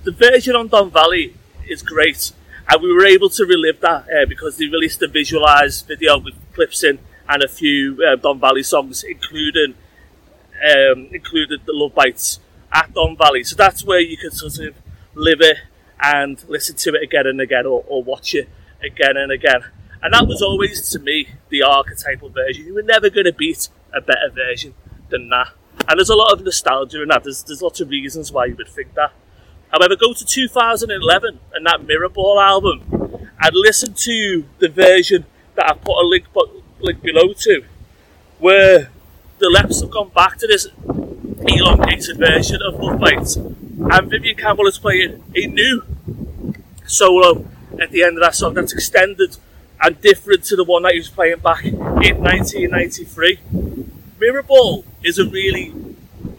the 0.04 0.12
version 0.12 0.54
on 0.54 0.68
Don 0.68 0.90
Valley 0.90 1.34
is 1.66 1.82
great, 1.82 2.32
and 2.68 2.82
we 2.82 2.92
were 2.92 3.04
able 3.04 3.28
to 3.30 3.44
relive 3.44 3.80
that 3.80 4.04
uh, 4.04 4.26
because 4.28 4.56
they 4.56 4.66
released 4.66 5.02
a 5.02 5.08
visualized 5.08 5.86
video 5.86 6.18
with 6.18 6.34
clips 6.54 6.84
in 6.84 7.00
and 7.28 7.42
a 7.42 7.48
few 7.48 8.02
uh, 8.02 8.16
Don 8.16 8.38
Valley 8.38 8.62
songs, 8.62 9.02
including 9.02 9.74
um, 10.64 11.08
included 11.12 11.60
the 11.66 11.72
Love 11.72 11.94
Bites 11.94 12.40
at 12.72 12.94
Don 12.94 13.16
Valley. 13.16 13.42
So 13.44 13.56
that's 13.56 13.84
where 13.84 14.00
you 14.00 14.16
can 14.16 14.30
sort 14.30 14.58
of 14.58 14.76
live 15.14 15.40
it 15.40 15.58
and 16.00 16.42
listen 16.48 16.76
to 16.76 16.94
it 16.94 17.02
again 17.02 17.26
and 17.26 17.40
again, 17.40 17.66
or, 17.66 17.84
or 17.88 18.02
watch 18.02 18.34
it 18.34 18.48
again 18.82 19.16
and 19.16 19.32
again. 19.32 19.64
And 20.00 20.14
that 20.14 20.28
was 20.28 20.42
always 20.42 20.88
to 20.90 21.00
me 21.00 21.28
the 21.48 21.62
archetypal 21.62 22.28
version. 22.28 22.66
You 22.66 22.74
were 22.74 22.82
never 22.82 23.10
going 23.10 23.26
to 23.26 23.32
beat 23.32 23.68
a 23.92 24.00
better 24.00 24.30
version 24.32 24.74
than 25.10 25.28
that. 25.30 25.48
And 25.88 25.98
there's 25.98 26.10
a 26.10 26.16
lot 26.16 26.32
of 26.32 26.44
nostalgia 26.44 27.02
in 27.02 27.08
that. 27.08 27.24
There's, 27.24 27.42
there's 27.42 27.62
lots 27.62 27.80
of 27.80 27.88
reasons 27.88 28.30
why 28.30 28.46
you 28.46 28.56
would 28.56 28.68
think 28.68 28.94
that. 28.94 29.12
However, 29.72 29.96
go 29.96 30.12
to 30.12 30.24
2011 30.24 31.40
and 31.54 31.66
that 31.66 31.84
Mirror 31.84 32.10
Ball 32.10 32.40
album 32.40 32.82
and 33.40 33.50
listen 33.54 33.94
to 33.94 34.44
the 34.58 34.68
version 34.68 35.24
that 35.54 35.66
I 35.70 35.72
put 35.74 36.02
a 36.02 36.06
link, 36.06 36.26
link 36.80 37.02
below 37.02 37.32
to, 37.32 37.64
where 38.38 38.90
the 39.38 39.48
Leps 39.48 39.80
have 39.80 39.90
gone 39.90 40.10
back 40.10 40.38
to 40.38 40.46
this 40.46 40.68
elongated 41.46 42.18
version 42.18 42.60
of 42.62 42.80
Love 42.80 42.98
Bites, 42.98 43.36
and 43.36 44.10
Vivian 44.10 44.36
Campbell 44.36 44.66
is 44.66 44.78
playing 44.78 45.22
a 45.34 45.46
new 45.46 45.82
solo 46.86 47.46
at 47.80 47.90
the 47.90 48.02
end 48.02 48.16
of 48.16 48.22
that 48.22 48.34
song 48.34 48.54
that's 48.54 48.72
extended 48.72 49.36
and 49.80 50.00
different 50.00 50.44
to 50.44 50.56
the 50.56 50.64
one 50.64 50.82
that 50.82 50.92
he 50.92 50.98
was 50.98 51.08
playing 51.08 51.38
back 51.38 51.64
in 51.64 51.76
1993. 51.76 53.38
Mirror 54.18 54.42
Ball 54.42 54.84
is 55.02 55.18
a 55.18 55.24
really 55.24 55.74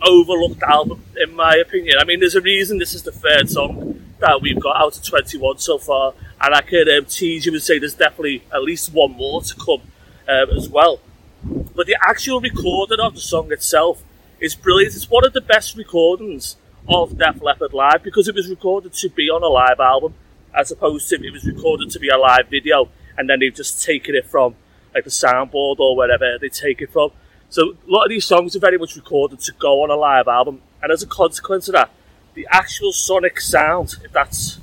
overlooked 0.01 0.61
album, 0.63 1.03
in 1.17 1.35
my 1.35 1.55
opinion. 1.55 1.97
I 1.99 2.05
mean, 2.05 2.19
there's 2.19 2.35
a 2.35 2.41
reason 2.41 2.77
this 2.77 2.93
is 2.93 3.03
the 3.03 3.11
third 3.11 3.49
song 3.49 4.01
that 4.19 4.41
we've 4.41 4.59
got 4.59 4.75
out 4.77 4.97
of 4.97 5.03
21 5.03 5.59
so 5.59 5.77
far, 5.77 6.13
and 6.41 6.53
I 6.53 6.61
could 6.61 6.89
um, 6.89 7.05
tease 7.05 7.45
you 7.45 7.53
and 7.53 7.61
say 7.61 7.79
there's 7.79 7.95
definitely 7.95 8.43
at 8.53 8.61
least 8.61 8.93
one 8.93 9.11
more 9.11 9.41
to 9.41 9.55
come 9.55 9.81
um, 10.27 10.49
as 10.55 10.69
well. 10.69 10.99
But 11.43 11.87
the 11.87 11.97
actual 12.01 12.41
recording 12.41 12.99
of 12.99 13.15
the 13.15 13.21
song 13.21 13.51
itself 13.51 14.03
is 14.39 14.55
brilliant. 14.55 14.95
It's 14.95 15.09
one 15.09 15.25
of 15.25 15.33
the 15.33 15.41
best 15.41 15.75
recordings 15.77 16.57
of 16.87 17.17
Def 17.17 17.41
Leppard 17.41 17.73
live 17.73 18.03
because 18.03 18.27
it 18.27 18.35
was 18.35 18.49
recorded 18.49 18.93
to 18.93 19.09
be 19.09 19.29
on 19.29 19.43
a 19.43 19.47
live 19.47 19.79
album 19.79 20.15
as 20.53 20.71
opposed 20.71 21.07
to 21.09 21.15
it 21.15 21.31
was 21.31 21.45
recorded 21.45 21.89
to 21.91 21.99
be 21.99 22.09
a 22.09 22.17
live 22.17 22.47
video 22.49 22.89
and 23.17 23.29
then 23.29 23.39
they've 23.39 23.53
just 23.53 23.83
taken 23.83 24.15
it 24.15 24.25
from 24.25 24.55
like 24.93 25.03
the 25.03 25.09
soundboard 25.09 25.79
or 25.79 25.95
wherever 25.95 26.37
they 26.39 26.49
take 26.49 26.81
it 26.81 26.91
from. 26.91 27.11
So 27.49 27.71
a 27.71 27.91
lot 27.91 28.03
of 28.03 28.09
these 28.09 28.25
songs 28.25 28.55
are 28.55 28.59
very 28.59 28.77
much 28.77 28.95
recorded 28.95 29.39
to 29.39 29.51
go 29.53 29.83
on 29.83 29.89
a 29.89 29.95
live 29.95 30.27
album, 30.27 30.61
and 30.81 30.91
as 30.91 31.01
a 31.01 31.07
consequence 31.07 31.67
of 31.67 31.73
that, 31.73 31.89
the 32.35 32.47
actual 32.51 32.91
sonic 32.91 33.41
sound, 33.41 33.95
if 34.03 34.11
that's 34.11 34.59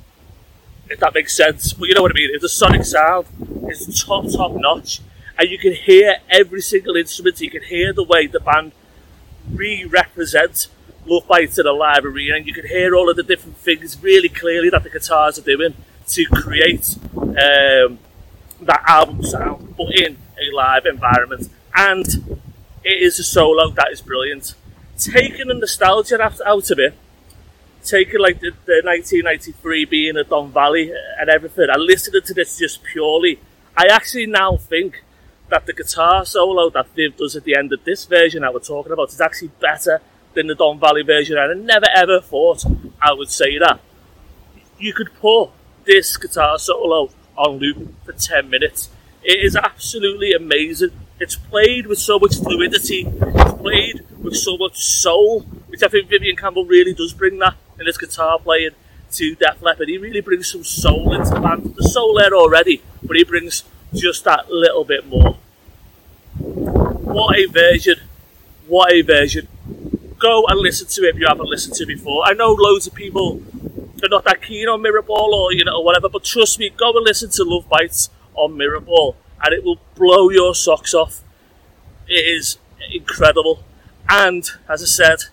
if 0.89 0.99
that 0.99 1.13
makes 1.13 1.35
sense. 1.35 1.73
But 1.73 1.89
you 1.89 1.95
know 1.95 2.01
what 2.01 2.11
I 2.11 2.13
mean. 2.13 2.29
The 2.39 2.47
sonic 2.47 2.85
sound 2.85 3.27
is 3.69 4.03
top 4.03 4.25
top 4.31 4.53
notch, 4.53 5.01
and 5.37 5.49
you 5.49 5.57
can 5.57 5.73
hear 5.73 6.17
every 6.29 6.61
single 6.61 6.95
instrument, 6.95 7.41
you 7.41 7.51
can 7.51 7.63
hear 7.63 7.91
the 7.91 8.03
way 8.03 8.25
the 8.25 8.39
band 8.39 8.71
re-represent 9.51 10.67
Love 11.05 11.27
Bites 11.27 11.57
in 11.57 11.65
a 11.65 11.71
live 11.71 12.05
arena, 12.05 12.35
and 12.35 12.47
you 12.47 12.53
can 12.53 12.67
hear 12.67 12.95
all 12.95 13.09
of 13.09 13.15
the 13.15 13.23
different 13.23 13.57
things 13.57 14.01
really 14.01 14.29
clearly 14.29 14.69
that 14.69 14.83
the 14.83 14.89
guitars 14.89 15.37
are 15.37 15.41
doing 15.41 15.73
to 16.07 16.25
create 16.25 16.97
um, 17.15 17.99
that 18.61 18.81
album 18.87 19.23
sound, 19.23 19.75
but 19.77 19.93
in 19.93 20.17
a 20.37 20.55
live 20.55 20.85
environment. 20.85 21.49
And 21.75 22.41
it 22.87 23.03
is 23.03 23.19
a 23.19 23.23
solo 23.23 23.69
that 23.71 23.89
is 23.91 24.01
brilliant. 24.01 24.55
Taking 24.97 25.47
the 25.47 25.55
nostalgia 25.55 26.21
out, 26.21 26.71
of 26.71 26.79
it, 26.79 26.93
taking 27.83 28.21
like 28.21 28.39
the, 28.39 28.51
the 28.65 28.81
1993 28.83 29.85
being 29.85 30.15
a 30.15 30.23
Don 30.23 30.53
Valley 30.53 30.93
and 31.19 31.29
everything, 31.29 31.67
and 31.69 31.83
listening 31.83 32.21
to 32.21 32.33
this 32.33 32.57
just 32.57 32.81
purely, 32.83 33.39
I 33.75 33.87
actually 33.87 34.25
now 34.25 34.55
think 34.55 35.03
that 35.49 35.65
the 35.65 35.73
guitar 35.73 36.25
solo 36.25 36.69
that 36.69 36.87
Viv 36.95 37.17
does 37.17 37.35
at 37.35 37.43
the 37.43 37.57
end 37.57 37.73
of 37.73 37.83
this 37.83 38.05
version 38.05 38.41
that 38.41 38.53
we're 38.53 38.61
talking 38.61 38.93
about 38.93 39.09
is 39.09 39.19
actually 39.19 39.51
better 39.59 40.01
than 40.33 40.47
the 40.47 40.55
Don 40.55 40.79
Valley 40.79 41.03
version, 41.03 41.37
and 41.37 41.51
I 41.51 41.55
never 41.55 41.87
ever 41.93 42.21
thought 42.21 42.63
I 43.01 43.11
would 43.11 43.29
say 43.29 43.57
that. 43.57 43.81
You 44.79 44.93
could 44.93 45.13
put 45.19 45.49
this 45.85 46.15
guitar 46.15 46.57
solo 46.57 47.09
on 47.35 47.57
loop 47.57 47.93
for 48.05 48.13
10 48.13 48.49
minutes. 48.49 48.89
It 49.23 49.43
is 49.43 49.57
absolutely 49.57 50.31
amazing. 50.31 50.91
It's 51.19 51.35
played 51.35 51.87
with 51.87 51.97
so 51.97 52.19
much 52.19 52.35
fluidity, 52.35 53.07
it's 53.07 53.53
played 53.53 54.05
with 54.19 54.35
so 54.35 54.55
much 54.57 54.77
soul, 54.77 55.41
which 55.67 55.81
I 55.81 55.87
think 55.87 56.09
Vivian 56.09 56.35
Campbell 56.35 56.65
really 56.65 56.93
does 56.93 57.13
bring 57.13 57.39
that 57.39 57.55
in 57.79 57.87
his 57.87 57.97
guitar 57.97 58.37
playing 58.37 58.71
to 59.13 59.35
Def 59.35 59.61
Leppard. 59.61 59.87
He 59.89 59.97
really 59.97 60.21
brings 60.21 60.51
some 60.51 60.63
soul 60.63 61.13
into 61.13 61.31
the 61.31 61.39
band. 61.39 61.75
The 61.75 61.89
soul 61.89 62.15
there 62.19 62.35
already, 62.35 62.83
but 63.01 63.15
he 63.15 63.23
brings 63.23 63.63
just 63.93 64.25
that 64.25 64.51
little 64.51 64.83
bit 64.83 65.07
more. 65.07 65.37
What 66.37 67.35
a 67.37 67.45
version! 67.47 68.01
What 68.67 68.91
a 68.91 69.01
version! 69.01 69.47
Go 70.19 70.45
and 70.47 70.59
listen 70.59 70.87
to 70.87 71.07
it 71.07 71.15
if 71.15 71.19
you 71.19 71.27
haven't 71.27 71.49
listened 71.49 71.75
to 71.75 71.83
it 71.83 71.87
before. 71.87 72.25
I 72.25 72.33
know 72.33 72.51
loads 72.51 72.85
of 72.85 72.93
people 72.93 73.41
are 74.03 74.09
not 74.09 74.23
that 74.25 74.41
keen 74.41 74.67
on 74.67 74.81
Mirrorball 74.81 75.29
or 75.29 75.53
you 75.53 75.63
know 75.63 75.79
whatever, 75.79 76.09
but 76.09 76.23
trust 76.23 76.59
me, 76.59 76.69
go 76.69 76.91
and 76.95 77.03
listen 77.03 77.29
to 77.31 77.43
Love 77.43 77.67
Bites 77.69 78.09
on 78.35 78.51
Mirrorball, 78.51 79.15
and 79.43 79.53
it 79.53 79.63
will 79.63 79.79
blow 79.95 80.29
your 80.29 80.55
socks 80.55 80.93
off. 80.93 81.21
It 82.07 82.25
is 82.25 82.57
incredible, 82.91 83.63
and 84.09 84.49
as 84.69 84.81
I 84.81 84.85
said, 84.85 85.23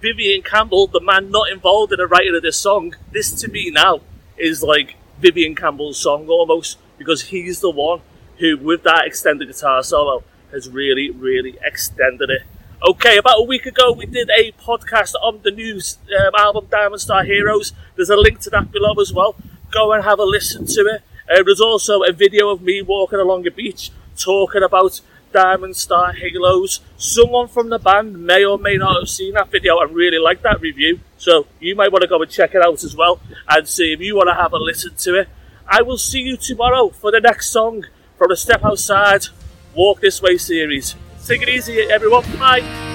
Vivian 0.00 0.42
Campbell, 0.42 0.86
the 0.86 1.00
man 1.00 1.30
not 1.30 1.50
involved 1.50 1.92
in 1.92 1.98
the 1.98 2.06
writing 2.06 2.36
of 2.36 2.42
this 2.42 2.56
song, 2.56 2.94
this 3.12 3.32
to 3.32 3.48
me 3.48 3.70
now 3.70 4.00
is 4.36 4.62
like 4.62 4.94
Vivian 5.20 5.54
Campbell's 5.56 5.98
song 5.98 6.28
almost 6.28 6.78
because 6.98 7.22
he's 7.22 7.60
the 7.60 7.70
one 7.70 8.00
who, 8.38 8.56
with 8.56 8.84
that 8.84 9.06
extended 9.06 9.48
guitar 9.48 9.82
solo, 9.82 10.22
has 10.52 10.68
really, 10.68 11.10
really 11.10 11.58
extended 11.62 12.30
it. 12.30 12.42
Okay, 12.88 13.18
about 13.18 13.40
a 13.40 13.42
week 13.42 13.66
ago, 13.66 13.90
we 13.92 14.06
did 14.06 14.30
a 14.30 14.52
podcast 14.52 15.14
on 15.20 15.40
the 15.42 15.50
new 15.50 15.80
um, 16.16 16.32
album 16.38 16.68
Diamond 16.70 17.00
Star 17.00 17.24
Halos. 17.24 17.72
There's 17.96 18.10
a 18.10 18.16
link 18.16 18.38
to 18.40 18.50
that 18.50 18.70
below 18.70 18.94
as 19.00 19.12
well. 19.12 19.34
Go 19.72 19.92
and 19.92 20.04
have 20.04 20.20
a 20.20 20.24
listen 20.24 20.64
to 20.66 20.80
it. 20.82 21.02
Uh, 21.30 21.42
there's 21.42 21.60
also 21.60 22.02
a 22.02 22.12
video 22.12 22.48
of 22.48 22.62
me 22.62 22.82
walking 22.82 23.18
along 23.18 23.46
a 23.46 23.50
beach 23.50 23.90
talking 24.16 24.62
about 24.62 25.00
Diamond 25.32 25.76
Star 25.76 26.12
Halos. 26.12 26.80
Someone 26.96 27.48
from 27.48 27.68
the 27.68 27.78
band 27.78 28.24
may 28.24 28.44
or 28.44 28.58
may 28.58 28.76
not 28.76 28.98
have 28.98 29.08
seen 29.08 29.34
that 29.34 29.50
video 29.50 29.78
and 29.80 29.94
really 29.94 30.18
liked 30.18 30.42
that 30.42 30.60
review. 30.60 31.00
So 31.18 31.46
you 31.60 31.76
might 31.76 31.92
want 31.92 32.02
to 32.02 32.08
go 32.08 32.20
and 32.20 32.30
check 32.30 32.54
it 32.54 32.62
out 32.62 32.82
as 32.82 32.96
well 32.96 33.20
and 33.48 33.68
see 33.68 33.92
if 33.92 34.00
you 34.00 34.16
want 34.16 34.28
to 34.28 34.34
have 34.34 34.52
a 34.52 34.56
listen 34.56 34.94
to 34.96 35.20
it. 35.20 35.28
I 35.66 35.82
will 35.82 35.98
see 35.98 36.20
you 36.20 36.36
tomorrow 36.36 36.88
for 36.88 37.10
the 37.10 37.20
next 37.20 37.50
song 37.50 37.84
from 38.16 38.30
the 38.30 38.36
Step 38.36 38.64
Outside 38.64 39.26
Walk 39.74 40.00
This 40.00 40.22
Way 40.22 40.38
series. 40.38 40.94
Take 41.26 41.42
it 41.42 41.48
easy, 41.50 41.78
everyone. 41.80 42.24
Bye. 42.38 42.87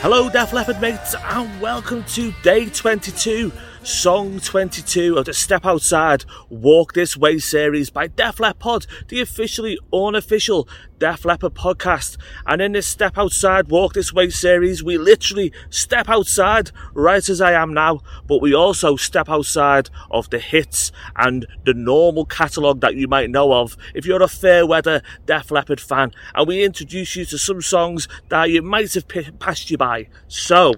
Hello, 0.00 0.30
Def 0.30 0.52
Leppard 0.52 0.80
mates, 0.80 1.16
and 1.20 1.60
welcome 1.60 2.04
to 2.04 2.30
day 2.44 2.66
22, 2.70 3.50
song 3.88 4.38
22 4.38 5.16
of 5.16 5.24
the 5.24 5.32
Step 5.32 5.64
Outside 5.64 6.26
Walk 6.50 6.92
This 6.92 7.16
Way 7.16 7.38
series 7.38 7.88
by 7.88 8.06
Def 8.06 8.38
Lep 8.38 8.58
Pod 8.58 8.86
the 9.08 9.22
officially 9.22 9.78
unofficial 9.90 10.68
Def 10.98 11.24
Leppard 11.24 11.54
podcast. 11.54 12.18
And 12.46 12.60
in 12.60 12.72
this 12.72 12.86
Step 12.86 13.16
Outside 13.16 13.68
Walk 13.68 13.94
This 13.94 14.12
Way 14.12 14.28
series, 14.28 14.84
we 14.84 14.98
literally 14.98 15.54
step 15.70 16.06
outside 16.06 16.70
right 16.92 17.26
as 17.26 17.40
I 17.40 17.52
am 17.52 17.72
now, 17.72 18.02
but 18.26 18.42
we 18.42 18.54
also 18.54 18.96
step 18.96 19.30
outside 19.30 19.88
of 20.10 20.28
the 20.28 20.38
hits 20.38 20.92
and 21.16 21.46
the 21.64 21.72
normal 21.72 22.26
catalogue 22.26 22.82
that 22.82 22.94
you 22.94 23.08
might 23.08 23.30
know 23.30 23.54
of 23.54 23.74
if 23.94 24.04
you're 24.04 24.22
a 24.22 24.28
fair 24.28 24.66
weather 24.66 25.00
Def 25.24 25.50
Leppard 25.50 25.80
fan. 25.80 26.12
And 26.34 26.46
we 26.46 26.62
introduce 26.62 27.16
you 27.16 27.24
to 27.24 27.38
some 27.38 27.62
songs 27.62 28.06
that 28.28 28.50
you 28.50 28.60
might 28.60 28.92
have 28.92 29.08
passed 29.38 29.70
you 29.70 29.78
by. 29.78 30.08
So, 30.28 30.74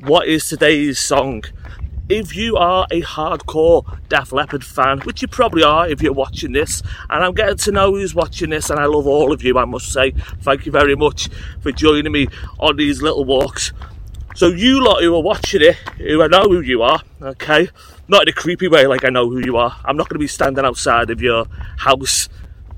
what 0.00 0.28
is 0.28 0.46
today's 0.46 0.98
song? 0.98 1.44
If 2.08 2.34
you 2.36 2.56
are 2.56 2.86
a 2.90 3.00
hardcore 3.02 3.98
Def 4.08 4.32
Leppard 4.32 4.64
fan, 4.64 5.00
which 5.00 5.22
you 5.22 5.28
probably 5.28 5.62
are 5.62 5.88
if 5.88 6.02
you're 6.02 6.12
watching 6.12 6.52
this, 6.52 6.82
and 7.08 7.24
I'm 7.24 7.32
getting 7.32 7.56
to 7.58 7.72
know 7.72 7.92
who's 7.92 8.14
watching 8.14 8.50
this, 8.50 8.70
and 8.70 8.80
I 8.80 8.86
love 8.86 9.06
all 9.06 9.32
of 9.32 9.42
you, 9.42 9.56
I 9.56 9.64
must 9.64 9.92
say. 9.92 10.10
Thank 10.40 10.66
you 10.66 10.72
very 10.72 10.96
much 10.96 11.28
for 11.60 11.70
joining 11.70 12.12
me 12.12 12.26
on 12.58 12.76
these 12.76 13.02
little 13.02 13.24
walks. 13.24 13.72
So, 14.34 14.48
you 14.48 14.82
lot 14.82 15.02
who 15.02 15.14
are 15.14 15.22
watching 15.22 15.62
it, 15.62 15.76
who 15.98 16.22
I 16.22 16.26
know 16.26 16.44
who 16.44 16.60
you 16.60 16.82
are, 16.82 17.02
okay? 17.20 17.68
Not 18.08 18.22
in 18.22 18.28
a 18.28 18.32
creepy 18.32 18.66
way, 18.66 18.86
like 18.86 19.04
I 19.04 19.08
know 19.10 19.28
who 19.28 19.38
you 19.38 19.56
are. 19.56 19.78
I'm 19.84 19.96
not 19.96 20.08
going 20.08 20.16
to 20.16 20.24
be 20.24 20.26
standing 20.26 20.64
outside 20.64 21.10
of 21.10 21.20
your 21.20 21.46
house 21.78 22.28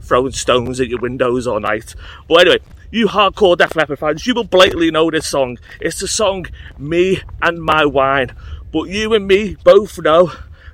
throwing 0.01 0.33
stones 0.33 0.81
at 0.81 0.89
your 0.89 1.01
windows 1.01 1.47
all 1.47 1.61
night. 1.61 1.95
But 2.29 2.43
anyway, 2.43 2.59
you 2.91 3.09
hardcore 3.09 3.57
Def 3.57 3.75
Leppard 3.75 3.99
fans, 3.99 4.27
you 4.27 4.35
will 4.35 4.45
blatantly 4.45 4.91
know 4.91 5.11
this 5.11 5.27
song. 5.27 5.59
It's 5.81 5.99
the 5.99 6.09
song 6.09 6.47
Me 6.79 7.23
and 7.43 7.63
My 7.63 7.85
Wine. 7.85 8.35
But 8.75 8.89
you 8.89 9.15
and 9.15 9.29
me 9.29 9.57
both 9.63 10.01
know 10.01 10.33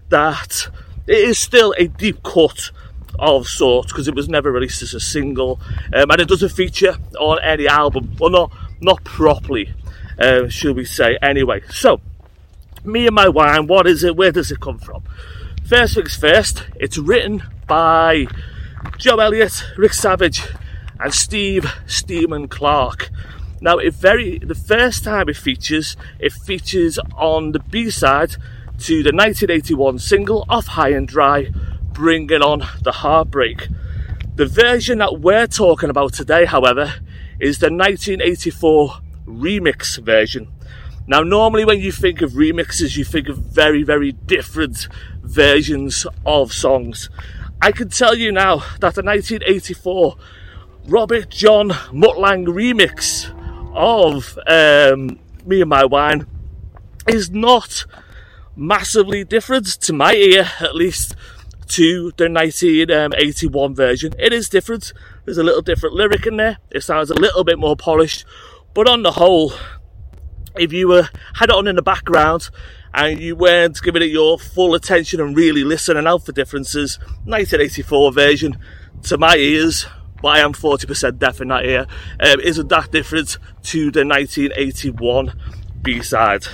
that 0.08 0.68
it 1.06 1.18
is 1.18 1.38
still 1.38 1.74
a 1.76 1.86
deep 1.86 2.22
cut 2.22 2.70
of 3.18 3.46
sorts 3.46 3.92
because 3.92 4.08
it 4.08 4.14
was 4.14 4.26
never 4.26 4.50
released 4.50 4.80
as 4.80 4.94
a 4.94 5.00
single 5.00 5.60
um, 5.92 6.10
and 6.10 6.18
it 6.18 6.26
doesn't 6.26 6.48
feature 6.48 6.96
on 7.18 7.38
any 7.42 7.68
album. 7.68 8.16
Well, 8.18 8.30
not, 8.30 8.52
not 8.80 9.04
properly, 9.04 9.74
uh, 10.18 10.48
should 10.48 10.76
we 10.76 10.86
say. 10.86 11.18
Anyway, 11.20 11.60
so 11.68 12.00
me 12.84 13.06
and 13.06 13.14
my 13.14 13.28
wine, 13.28 13.66
what 13.66 13.86
is 13.86 14.02
it? 14.02 14.16
Where 14.16 14.32
does 14.32 14.50
it 14.50 14.60
come 14.60 14.78
from? 14.78 15.02
First 15.68 15.96
things 15.96 16.16
first, 16.16 16.64
it's 16.76 16.96
written 16.96 17.42
by 17.66 18.28
Joe 18.96 19.18
Elliott, 19.18 19.62
Rick 19.76 19.92
Savage, 19.92 20.42
and 20.98 21.12
Steve 21.12 21.70
Steamin' 21.86 22.48
Clark. 22.48 23.10
Now, 23.60 23.76
it 23.76 23.92
very 23.92 24.38
the 24.38 24.54
first 24.54 25.04
time 25.04 25.28
it 25.28 25.36
features, 25.36 25.96
it 26.18 26.32
features 26.32 26.98
on 27.16 27.52
the 27.52 27.58
B 27.58 27.90
side 27.90 28.36
to 28.80 29.02
the 29.02 29.12
1981 29.12 29.98
single 29.98 30.46
"Off 30.48 30.68
High 30.68 30.90
and 30.90 31.06
Dry," 31.06 31.50
bringing 31.92 32.40
on 32.40 32.66
the 32.82 32.92
heartbreak. 32.92 33.68
The 34.36 34.46
version 34.46 34.98
that 34.98 35.20
we're 35.20 35.46
talking 35.46 35.90
about 35.90 36.14
today, 36.14 36.46
however, 36.46 36.94
is 37.38 37.58
the 37.58 37.68
1984 37.70 39.00
remix 39.26 39.98
version. 40.02 40.48
Now, 41.06 41.20
normally 41.20 41.66
when 41.66 41.80
you 41.80 41.92
think 41.92 42.22
of 42.22 42.32
remixes, 42.32 42.96
you 42.96 43.04
think 43.04 43.28
of 43.28 43.36
very, 43.36 43.82
very 43.82 44.12
different 44.12 44.88
versions 45.22 46.06
of 46.24 46.52
songs. 46.54 47.10
I 47.60 47.72
can 47.72 47.90
tell 47.90 48.14
you 48.14 48.32
now 48.32 48.62
that 48.80 48.94
the 48.94 49.02
1984 49.02 50.16
Robert 50.86 51.28
John 51.28 51.72
Mutt 51.92 52.18
Lange 52.18 52.46
remix 52.46 53.30
of 53.74 54.38
um, 54.46 55.18
Me 55.44 55.60
and 55.60 55.70
My 55.70 55.84
Wine 55.84 56.26
is 57.06 57.30
not 57.30 57.86
massively 58.56 59.24
different 59.24 59.66
to 59.66 59.92
my 59.92 60.14
ear, 60.14 60.48
at 60.60 60.74
least, 60.74 61.14
to 61.68 62.12
the 62.16 62.28
1981 62.28 63.74
version. 63.74 64.12
It 64.18 64.32
is 64.32 64.48
different. 64.48 64.92
There's 65.24 65.38
a 65.38 65.42
little 65.42 65.62
different 65.62 65.94
lyric 65.94 66.26
in 66.26 66.36
there. 66.36 66.58
It 66.70 66.82
sounds 66.82 67.10
a 67.10 67.14
little 67.14 67.44
bit 67.44 67.58
more 67.58 67.76
polished, 67.76 68.24
but 68.74 68.88
on 68.88 69.02
the 69.02 69.12
whole, 69.12 69.52
if 70.56 70.72
you 70.72 70.88
were 70.88 71.08
had 71.34 71.50
it 71.50 71.54
on 71.54 71.68
in 71.68 71.76
the 71.76 71.82
background 71.82 72.50
and 72.92 73.20
you 73.20 73.36
weren't 73.36 73.80
giving 73.82 74.02
it 74.02 74.10
your 74.10 74.38
full 74.38 74.74
attention 74.74 75.20
and 75.20 75.36
really 75.36 75.62
listening 75.62 76.06
out 76.06 76.26
for 76.26 76.32
differences, 76.32 76.98
1984 77.24 78.12
version 78.12 78.58
to 79.04 79.16
my 79.16 79.36
ears, 79.36 79.86
but 80.22 80.28
I 80.28 80.40
am 80.40 80.52
40% 80.52 81.18
deaf 81.18 81.40
in 81.40 81.48
that 81.48 81.64
ear, 81.64 81.86
um, 82.20 82.40
isn't 82.40 82.68
that 82.68 82.90
different 82.90 83.38
to 83.64 83.90
the 83.90 84.04
1981 84.04 85.32
B-side. 85.82 86.44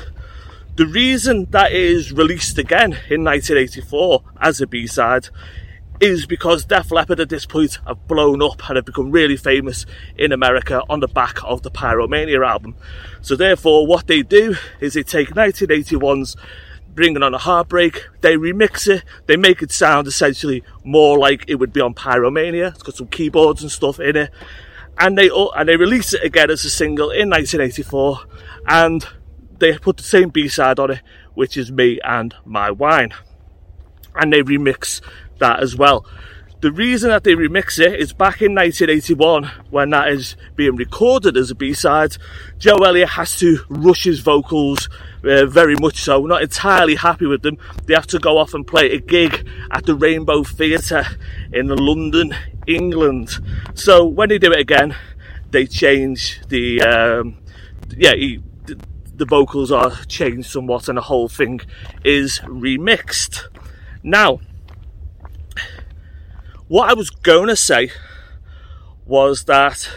The 0.76 0.86
reason 0.86 1.46
that 1.50 1.72
is 1.72 2.12
released 2.12 2.58
again 2.58 2.98
in 3.08 3.24
1984 3.24 4.22
as 4.40 4.60
a 4.60 4.66
B-side 4.66 5.30
is 6.00 6.26
because 6.26 6.66
Def 6.66 6.90
Leppard 6.90 7.20
at 7.20 7.28
this 7.28 7.46
point 7.46 7.78
have 7.86 8.06
blown 8.06 8.42
up 8.42 8.68
and 8.68 8.76
have 8.76 8.84
become 8.84 9.10
really 9.10 9.36
famous 9.36 9.86
in 10.16 10.32
America 10.32 10.82
on 10.88 11.00
the 11.00 11.08
back 11.08 11.38
of 11.44 11.62
the 11.62 11.70
Pyromania 11.70 12.46
album. 12.46 12.74
So 13.22 13.36
therefore, 13.36 13.86
what 13.86 14.06
they 14.06 14.22
do 14.22 14.56
is 14.80 14.94
they 14.94 15.02
take 15.02 15.30
1981's 15.30 16.36
Bringing 16.96 17.22
on 17.22 17.34
a 17.34 17.38
Heartbreak, 17.38 18.06
they 18.22 18.36
remix 18.36 18.88
it, 18.88 19.04
they 19.26 19.36
make 19.36 19.60
it 19.60 19.70
sound 19.70 20.06
essentially 20.06 20.64
more 20.82 21.18
like 21.18 21.44
it 21.46 21.56
would 21.56 21.70
be 21.70 21.82
on 21.82 21.92
Pyromania. 21.92 22.70
It's 22.70 22.82
got 22.82 22.96
some 22.96 23.08
keyboards 23.08 23.60
and 23.60 23.70
stuff 23.70 24.00
in 24.00 24.16
it, 24.16 24.30
and 24.98 25.18
they 25.18 25.28
and 25.28 25.68
they 25.68 25.76
release 25.76 26.14
it 26.14 26.24
again 26.24 26.50
as 26.50 26.64
a 26.64 26.70
single 26.70 27.10
in 27.10 27.28
1984, 27.28 28.20
and 28.66 29.06
they 29.58 29.76
put 29.76 29.98
the 29.98 30.04
same 30.04 30.30
B-side 30.30 30.78
on 30.78 30.92
it, 30.92 31.02
which 31.34 31.58
is 31.58 31.70
Me 31.70 32.00
and 32.02 32.34
My 32.46 32.70
Wine, 32.70 33.12
and 34.14 34.32
they 34.32 34.40
remix 34.40 35.02
that 35.38 35.60
as 35.62 35.76
well. 35.76 36.06
The 36.62 36.72
reason 36.72 37.10
that 37.10 37.24
they 37.24 37.34
remix 37.34 37.78
it 37.78 38.00
is 38.00 38.14
back 38.14 38.40
in 38.40 38.54
1981 38.54 39.44
when 39.68 39.90
that 39.90 40.08
is 40.08 40.36
being 40.54 40.76
recorded 40.76 41.36
as 41.36 41.50
a 41.50 41.54
B-side, 41.54 42.16
Joe 42.58 42.78
Elliott 42.78 43.10
has 43.10 43.38
to 43.40 43.58
rush 43.68 44.04
his 44.04 44.20
vocals 44.20 44.88
uh, 45.24 45.46
very 45.46 45.74
much 45.76 45.98
so, 45.98 46.24
not 46.26 46.42
entirely 46.42 46.94
happy 46.94 47.26
with 47.26 47.42
them. 47.42 47.58
They 47.84 47.94
have 47.94 48.06
to 48.08 48.18
go 48.18 48.38
off 48.38 48.54
and 48.54 48.66
play 48.66 48.92
a 48.92 48.98
gig 48.98 49.48
at 49.70 49.86
the 49.86 49.94
Rainbow 49.94 50.44
Theatre 50.44 51.04
in 51.52 51.68
London, 51.68 52.34
England. 52.66 53.38
So 53.74 54.04
when 54.04 54.28
they 54.28 54.38
do 54.38 54.52
it 54.52 54.60
again, 54.60 54.94
they 55.50 55.66
change 55.66 56.40
the, 56.48 56.82
um, 56.82 57.38
yeah, 57.96 58.14
he, 58.14 58.42
the, 58.66 58.78
the 59.14 59.24
vocals 59.24 59.72
are 59.72 59.92
changed 60.06 60.50
somewhat 60.50 60.88
and 60.88 60.98
the 60.98 61.02
whole 61.02 61.28
thing 61.28 61.60
is 62.04 62.40
remixed. 62.40 63.48
Now, 64.02 64.40
what 66.68 66.90
I 66.90 66.94
was 66.94 67.10
going 67.10 67.48
to 67.48 67.56
say 67.56 67.90
was 69.04 69.44
that 69.44 69.88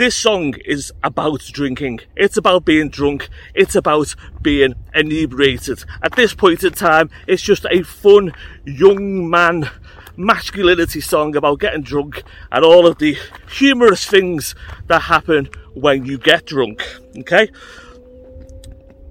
this 0.00 0.16
song 0.16 0.54
is 0.64 0.90
about 1.02 1.40
drinking. 1.52 2.00
It's 2.16 2.38
about 2.38 2.64
being 2.64 2.88
drunk. 2.88 3.28
It's 3.54 3.74
about 3.74 4.14
being 4.40 4.72
inebriated. 4.94 5.84
At 6.02 6.16
this 6.16 6.32
point 6.32 6.64
in 6.64 6.72
time, 6.72 7.10
it's 7.26 7.42
just 7.42 7.66
a 7.70 7.82
fun 7.82 8.32
young 8.64 9.28
man 9.28 9.68
masculinity 10.16 11.02
song 11.02 11.36
about 11.36 11.60
getting 11.60 11.82
drunk 11.82 12.22
and 12.50 12.64
all 12.64 12.86
of 12.86 12.96
the 12.96 13.18
humorous 13.52 14.06
things 14.06 14.54
that 14.86 15.02
happen 15.02 15.50
when 15.74 16.06
you 16.06 16.16
get 16.16 16.46
drunk. 16.46 16.82
Okay? 17.18 17.50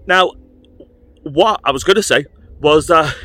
Now, 0.08 0.32
what 1.22 1.62
I 1.64 1.72
was 1.72 1.84
going 1.84 1.98
to 1.98 2.04
say 2.04 2.26
was 2.62 2.88
that 2.88 3.16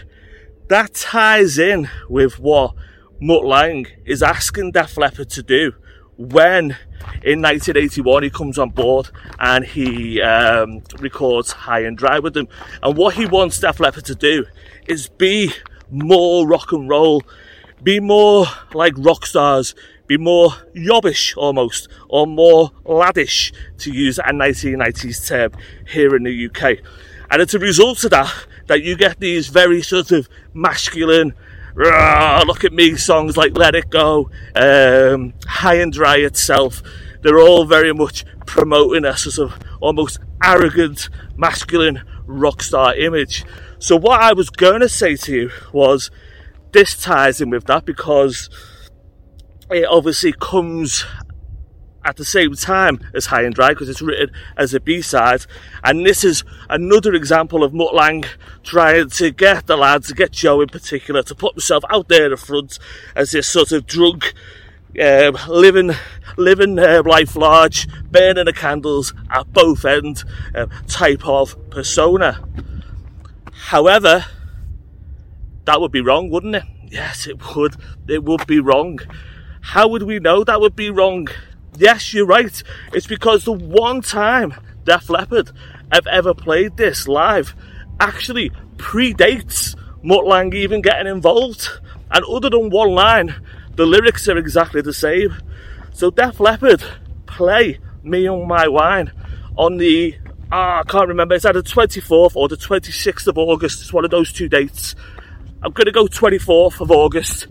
that 0.68 0.92
ties 0.92 1.56
in 1.56 1.88
with 2.10 2.38
what 2.38 2.74
Mutt 3.22 3.46
Lange 3.46 3.86
is 4.04 4.22
asking 4.22 4.72
Def 4.72 4.98
Leppard 4.98 5.30
to 5.30 5.42
do 5.42 5.72
when 6.16 6.76
in 7.22 7.42
1981 7.42 8.22
he 8.22 8.30
comes 8.30 8.58
on 8.58 8.70
board 8.70 9.10
and 9.38 9.64
he 9.64 10.20
um, 10.20 10.82
records 10.98 11.52
High 11.52 11.80
and 11.80 11.96
Dry 11.96 12.18
with 12.18 12.34
them. 12.34 12.48
And 12.82 12.96
what 12.96 13.14
he 13.14 13.26
wants 13.26 13.58
Def 13.58 13.80
Leppard 13.80 14.04
to 14.06 14.14
do 14.14 14.46
is 14.86 15.08
be 15.08 15.52
more 15.90 16.46
rock 16.46 16.72
and 16.72 16.88
roll, 16.88 17.22
be 17.82 18.00
more 18.00 18.46
like 18.72 18.94
rock 18.96 19.26
stars, 19.26 19.74
be 20.06 20.16
more 20.16 20.50
yobbish 20.74 21.36
almost, 21.36 21.88
or 22.08 22.26
more 22.26 22.70
laddish 22.84 23.52
to 23.78 23.92
use 23.92 24.18
a 24.18 24.32
1990s 24.32 25.26
term 25.26 25.52
here 25.88 26.14
in 26.14 26.24
the 26.24 26.46
UK. 26.46 26.78
And 27.30 27.40
it's 27.40 27.54
a 27.54 27.58
result 27.58 28.04
of 28.04 28.10
that 28.10 28.32
that 28.66 28.82
you 28.82 28.96
get 28.96 29.20
these 29.20 29.48
very 29.48 29.82
sort 29.82 30.10
of 30.10 30.28
masculine, 30.52 31.34
look 31.76 32.64
at 32.64 32.72
me 32.72 32.96
songs 32.96 33.36
like 33.36 33.56
Let 33.56 33.74
It 33.74 33.90
Go, 33.90 34.30
um, 34.54 35.34
High 35.46 35.76
and 35.76 35.92
Dry 35.92 36.18
itself. 36.18 36.82
They're 37.22 37.40
all 37.40 37.64
very 37.64 37.92
much 37.92 38.24
promoting 38.46 39.04
a 39.04 39.16
sort 39.16 39.50
of 39.50 39.58
almost 39.80 40.18
arrogant, 40.42 41.08
masculine 41.36 42.02
rock 42.26 42.62
star 42.62 42.94
image. 42.94 43.44
So, 43.78 43.96
what 43.96 44.20
I 44.20 44.32
was 44.32 44.50
going 44.50 44.80
to 44.80 44.88
say 44.88 45.16
to 45.16 45.34
you 45.34 45.50
was 45.72 46.10
this 46.72 47.00
ties 47.00 47.40
in 47.40 47.50
with 47.50 47.64
that 47.64 47.84
because 47.84 48.50
it 49.70 49.86
obviously 49.86 50.32
comes 50.32 51.04
at 52.04 52.16
the 52.16 52.24
same 52.24 52.54
time 52.54 53.00
as 53.14 53.26
High 53.26 53.42
and 53.42 53.54
Dry 53.54 53.70
because 53.70 53.88
it's 53.88 54.02
written 54.02 54.34
as 54.56 54.74
a 54.74 54.80
B-side. 54.80 55.46
And 55.82 56.04
this 56.04 56.24
is 56.24 56.44
another 56.68 57.14
example 57.14 57.64
of 57.64 57.72
Mutt 57.72 57.94
Lange 57.94 58.26
trying 58.62 59.10
to 59.10 59.30
get 59.30 59.66
the 59.66 59.76
lads, 59.76 60.08
to 60.08 60.14
get 60.14 60.32
Joe 60.32 60.60
in 60.60 60.68
particular, 60.68 61.22
to 61.22 61.34
put 61.34 61.54
himself 61.54 61.84
out 61.90 62.08
there 62.08 62.26
in 62.26 62.30
the 62.30 62.36
front 62.36 62.78
as 63.16 63.32
this 63.32 63.48
sort 63.48 63.72
of 63.72 63.86
drunk, 63.86 64.34
uh, 65.00 65.32
living, 65.48 65.92
living 66.36 66.78
uh, 66.78 67.02
life 67.04 67.36
large, 67.36 67.88
burning 68.10 68.44
the 68.44 68.52
candles 68.52 69.14
at 69.30 69.52
both 69.52 69.84
ends 69.84 70.24
uh, 70.54 70.66
type 70.86 71.26
of 71.26 71.56
persona. 71.70 72.46
However, 73.52 74.26
that 75.64 75.80
would 75.80 75.92
be 75.92 76.00
wrong, 76.00 76.28
wouldn't 76.28 76.56
it? 76.56 76.64
Yes, 76.86 77.26
it 77.26 77.56
would. 77.56 77.76
It 78.06 78.22
would 78.22 78.46
be 78.46 78.60
wrong. 78.60 79.00
How 79.62 79.88
would 79.88 80.02
we 80.02 80.18
know 80.18 80.44
that 80.44 80.60
would 80.60 80.76
be 80.76 80.90
wrong? 80.90 81.28
Yes, 81.76 82.14
you're 82.14 82.26
right. 82.26 82.62
It's 82.92 83.06
because 83.06 83.44
the 83.44 83.52
one 83.52 84.00
time 84.00 84.54
Def 84.84 85.10
Leppard 85.10 85.50
have 85.92 86.06
ever 86.06 86.32
played 86.32 86.76
this 86.76 87.08
live 87.08 87.54
actually 87.98 88.50
predates 88.76 89.76
Mutt 90.02 90.26
Lange 90.26 90.54
even 90.54 90.82
getting 90.82 91.06
involved. 91.12 91.68
And 92.10 92.24
other 92.26 92.50
than 92.50 92.70
one 92.70 92.90
line, 92.90 93.34
the 93.74 93.86
lyrics 93.86 94.28
are 94.28 94.38
exactly 94.38 94.82
the 94.82 94.92
same. 94.92 95.34
So 95.92 96.10
Def 96.10 96.38
Leppard 96.38 96.84
play 97.26 97.80
Me 98.04 98.26
and 98.26 98.46
My 98.46 98.68
Wine 98.68 99.10
on 99.56 99.76
the, 99.78 100.16
ah, 100.52 100.80
I 100.80 100.82
can't 100.84 101.08
remember, 101.08 101.34
it's 101.34 101.44
either 101.44 101.62
the 101.62 101.68
24th 101.68 102.36
or 102.36 102.48
the 102.48 102.56
26th 102.56 103.26
of 103.26 103.36
August. 103.36 103.80
It's 103.80 103.92
one 103.92 104.04
of 104.04 104.12
those 104.12 104.32
two 104.32 104.48
dates. 104.48 104.94
I'm 105.62 105.72
going 105.72 105.86
to 105.86 105.92
go 105.92 106.06
24th 106.06 106.80
of 106.80 106.90
August 106.90 107.48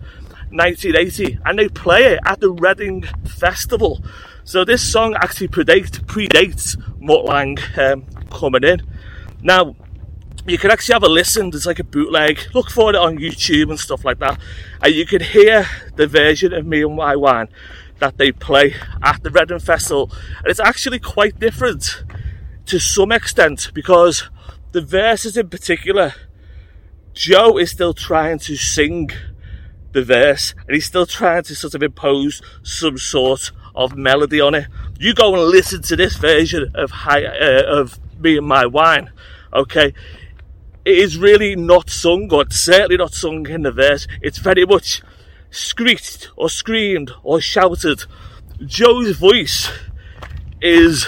1980 0.54 1.40
and 1.44 1.58
they 1.58 1.68
play 1.68 2.14
it 2.14 2.20
at 2.24 2.40
the 2.40 2.50
Reading 2.50 3.02
Festival. 3.26 4.02
So 4.44 4.64
this 4.64 4.82
song 4.82 5.14
actually 5.14 5.48
predates, 5.48 5.98
predates 6.04 6.76
um, 7.78 8.06
coming 8.30 8.64
in. 8.64 8.82
Now, 9.42 9.76
you 10.46 10.58
can 10.58 10.70
actually 10.70 10.92
have 10.94 11.02
a 11.02 11.08
listen, 11.08 11.50
there's 11.50 11.66
like 11.66 11.78
a 11.78 11.84
bootleg, 11.84 12.38
look 12.52 12.70
for 12.70 12.90
it 12.90 12.96
on 12.96 13.18
YouTube 13.18 13.70
and 13.70 13.80
stuff 13.80 14.04
like 14.04 14.18
that, 14.18 14.38
and 14.82 14.94
you 14.94 15.06
can 15.06 15.22
hear 15.22 15.66
the 15.96 16.06
version 16.06 16.52
of 16.52 16.66
Me 16.66 16.82
and 16.82 16.96
My 16.96 17.16
Wine 17.16 17.48
that 17.98 18.18
they 18.18 18.30
play 18.30 18.74
at 19.02 19.22
the 19.22 19.30
Reading 19.30 19.58
Festival, 19.58 20.12
and 20.38 20.48
it's 20.48 20.60
actually 20.60 20.98
quite 20.98 21.40
different 21.40 22.04
to 22.66 22.78
some 22.78 23.10
extent 23.10 23.70
because 23.72 24.28
the 24.72 24.82
verses 24.82 25.36
in 25.36 25.48
particular, 25.48 26.14
Joe 27.14 27.56
is 27.56 27.70
still 27.70 27.94
trying 27.94 28.38
to 28.40 28.56
sing 28.56 29.10
the 29.94 30.04
verse 30.04 30.54
and 30.66 30.74
he's 30.74 30.84
still 30.84 31.06
trying 31.06 31.44
to 31.44 31.54
sort 31.54 31.74
of 31.74 31.82
impose 31.82 32.42
some 32.62 32.98
sort 32.98 33.50
of 33.74 33.96
melody 33.96 34.40
on 34.40 34.54
it. 34.54 34.66
You 34.98 35.14
go 35.14 35.34
and 35.34 35.44
listen 35.44 35.82
to 35.82 35.96
this 35.96 36.16
version 36.16 36.70
of 36.74 36.90
high, 36.90 37.24
uh, 37.24 37.62
of 37.64 37.98
me 38.20 38.36
and 38.36 38.46
my 38.46 38.66
wine, 38.66 39.10
okay? 39.52 39.94
It 40.84 40.98
is 40.98 41.16
really 41.16 41.56
not 41.56 41.88
sung, 41.88 42.30
or 42.30 42.44
certainly 42.50 42.98
not 42.98 43.14
sung 43.14 43.48
in 43.48 43.62
the 43.62 43.72
verse. 43.72 44.06
It's 44.20 44.38
very 44.38 44.66
much 44.66 45.02
screeched 45.50 46.30
or 46.36 46.50
screamed 46.50 47.12
or 47.22 47.40
shouted. 47.40 48.04
Joe's 48.66 49.16
voice 49.16 49.70
is 50.60 51.06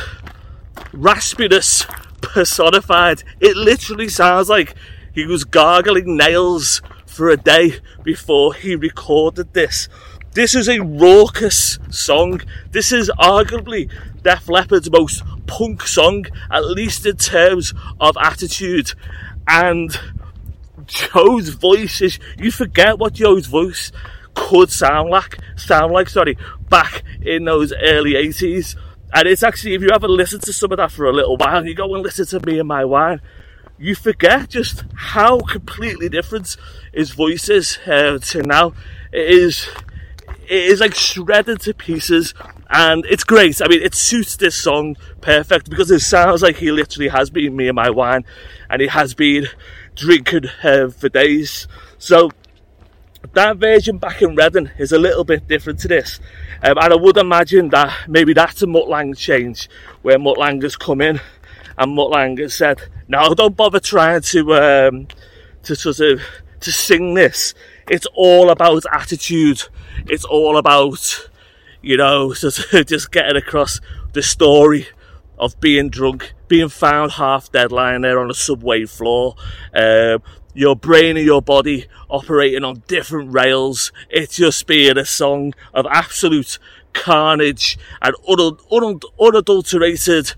raspiness 0.93 1.87
personified. 2.23 3.23
It 3.41 3.57
literally 3.57 4.09
sounds 4.09 4.49
like 4.49 4.75
he 5.13 5.27
was 5.27 5.45
gargling 5.45 6.17
nails 6.17 6.83
for 7.17 7.31
a 7.31 7.37
day 7.37 7.81
before 8.05 8.53
he 8.53 8.77
recorded 8.77 9.55
this. 9.55 9.89
This 10.33 10.55
is 10.55 10.69
a 10.69 10.81
raucous 10.81 11.79
song. 11.91 12.43
This 12.71 12.93
is 12.93 13.11
arguably 13.19 13.91
Def 14.23 14.51
Leppard's 14.51 14.91
most 14.91 15.23
punk 15.47 15.87
song, 15.87 16.27
at 16.51 16.67
least 16.67 17.07
in 17.07 17.17
terms 17.17 17.73
of 17.99 18.19
attitude. 18.21 18.93
And 19.49 19.99
Joe's 20.85 21.49
voice 21.49 22.03
is, 22.03 22.19
you 22.37 22.51
forget 22.51 22.99
what 22.99 23.15
Joe's 23.15 23.47
voice 23.47 23.93
could 24.35 24.71
sound 24.71 25.09
like, 25.09 25.39
sound 25.57 25.93
like, 25.93 26.11
sorry, 26.11 26.37
back 26.69 27.03
in 27.23 27.47
those 27.47 27.73
early 27.83 28.13
80s. 28.13 28.77
And 29.15 29.27
it's 29.27 29.43
actually, 29.43 29.73
if 29.73 29.81
you 29.81 29.89
ever 29.89 30.07
listen 30.07 30.41
to 30.41 30.53
some 30.53 30.71
of 30.71 30.77
that 30.77 30.93
for 30.93 31.07
a 31.07 31.13
little 31.13 31.39
while, 31.39 31.65
you 31.65 31.75
go 31.75 31.95
and 31.95 32.03
listen 32.03 32.27
to 32.27 32.47
Me 32.47 32.59
and 32.59 32.69
My 32.69 32.85
Wine, 32.85 33.23
you 33.79 33.95
forget 33.95 34.51
just 34.51 34.85
how 34.95 35.41
completely 35.41 36.09
different 36.09 36.57
his 36.93 37.11
voice 37.11 37.49
is 37.49 37.79
uh, 37.87 38.19
to 38.19 38.43
now. 38.43 38.73
It 39.13 39.31
is, 39.31 39.69
it 40.49 40.65
is 40.65 40.81
like 40.81 40.95
shredded 40.95 41.61
to 41.63 41.75
pieces, 41.75 42.35
and 42.71 43.05
it's 43.07 43.25
great. 43.25 43.61
I 43.61 43.69
mean, 43.69 43.83
it 43.83 43.95
suits 43.95 44.37
this 44.37 44.55
song 44.55 44.97
perfect 45.21 45.69
because 45.69 45.91
it 45.91 46.01
sounds 46.01 46.43
like 46.43 46.57
he 46.57 46.71
literally 46.73 47.09
has 47.09 47.31
been 47.31 47.57
Me 47.57 47.69
and 47.69 47.77
My 47.77 47.91
Wine, 47.91 48.25
and 48.71 48.81
he 48.81 48.89
has 48.89 49.15
been 49.15 49.47
drinking 49.95 50.47
uh, 50.63 50.89
for 50.89 51.09
days. 51.09 51.69
So 51.99 52.31
that 53.33 53.57
version 53.57 53.99
back 53.99 54.23
in 54.23 54.37
Reading 54.37 54.71
is 54.79 54.93
a 54.93 54.99
little 54.99 55.25
bit 55.25 55.49
different 55.49 55.81
to 55.81 55.89
this. 55.89 56.21
Um, 56.63 56.79
and 56.79 56.93
I 56.93 56.97
would 56.97 57.17
imagine 57.17 57.69
that 57.71 58.09
maybe 58.09 58.33
that's 58.33 58.63
a 58.63 58.67
Mutt 58.67 58.89
Lange 58.89 59.15
change, 59.15 59.69
where 60.03 60.19
Mutt 60.19 60.39
Lange 60.39 60.63
has 60.63 60.77
come 60.77 61.01
in 61.01 61.21
and 61.77 61.95
Mutt 61.95 62.11
Lange 62.11 62.39
has 62.39 62.55
said, 62.55 62.81
no, 63.09 63.35
don't 63.35 63.57
bother 63.57 63.81
trying 63.81 64.21
to, 64.23 64.55
um, 64.55 65.09
to 65.63 65.77
sort 65.77 66.01
of, 66.01 66.21
to 66.61 66.73
sing 66.73 67.15
this. 67.15 67.55
It's 67.89 68.07
all 68.15 68.51
about 68.51 68.85
attitude. 68.93 69.63
It's 70.09 70.25
all 70.25 70.57
about, 70.57 71.31
you 71.83 71.97
know, 71.97 72.33
sort 72.35 72.73
of 72.73 72.87
just 72.87 73.13
getting 73.13 73.37
across 73.37 73.81
the 74.13 74.23
story 74.23 74.89
of 75.39 75.59
being 75.61 75.91
drunk, 75.91 76.33
being 76.49 76.69
found 76.69 77.13
half 77.13 77.53
dead 77.53 77.71
lying 77.71 78.03
there 78.03 78.19
on 78.19 78.31
a 78.31 78.35
subway 78.35 78.87
floor, 78.87 79.35
um, 79.75 80.23
your 80.55 80.75
brain 80.75 81.17
and 81.17 81.27
your 81.27 81.43
body 81.43 81.87
operating 82.09 82.65
on 82.65 82.83
different 82.87 83.33
rails. 83.33 83.93
It's 84.09 84.37
just 84.37 84.67
being 84.67 84.97
a 84.97 85.05
song 85.05 85.55
of 85.75 85.87
absolute 85.91 86.59
carnage 86.95 87.79
and 88.01 88.15
unadulterated 89.21 90.33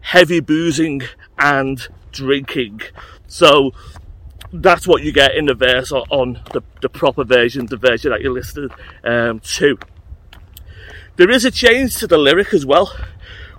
heavy 0.00 0.40
boozing 0.40 1.02
and 1.38 1.86
drinking. 2.12 2.82
So 3.26 3.72
that's 4.52 4.86
what 4.86 5.02
you 5.02 5.12
get 5.12 5.34
in 5.34 5.46
the 5.46 5.54
verse 5.54 5.92
on 5.92 6.40
the, 6.52 6.62
the 6.82 6.88
proper 6.88 7.24
version, 7.24 7.66
the 7.66 7.76
version 7.76 8.10
that 8.10 8.20
you 8.20 8.32
listened 8.32 8.72
um, 9.04 9.40
to. 9.40 9.78
There 11.16 11.30
is 11.30 11.44
a 11.44 11.50
change 11.50 11.96
to 11.98 12.06
the 12.06 12.18
lyric 12.18 12.54
as 12.54 12.64
well 12.64 12.92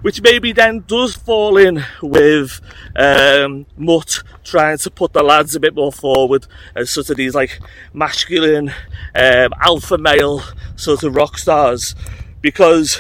which 0.01 0.21
maybe 0.21 0.51
then 0.51 0.83
does 0.87 1.15
fall 1.15 1.57
in 1.57 1.83
with 2.01 2.59
um, 2.95 3.65
Mutt 3.77 4.23
trying 4.43 4.77
to 4.79 4.89
put 4.91 5.13
the 5.13 5.23
lads 5.23 5.55
a 5.55 5.59
bit 5.59 5.75
more 5.75 5.91
forward 5.91 6.47
as 6.75 6.89
sort 6.89 7.09
of 7.09 7.17
these 7.17 7.35
like 7.35 7.59
masculine 7.93 8.69
um, 9.15 9.53
alpha 9.61 9.97
male 9.97 10.41
sort 10.75 11.03
of 11.03 11.15
rock 11.15 11.37
stars 11.37 11.95
because 12.41 12.95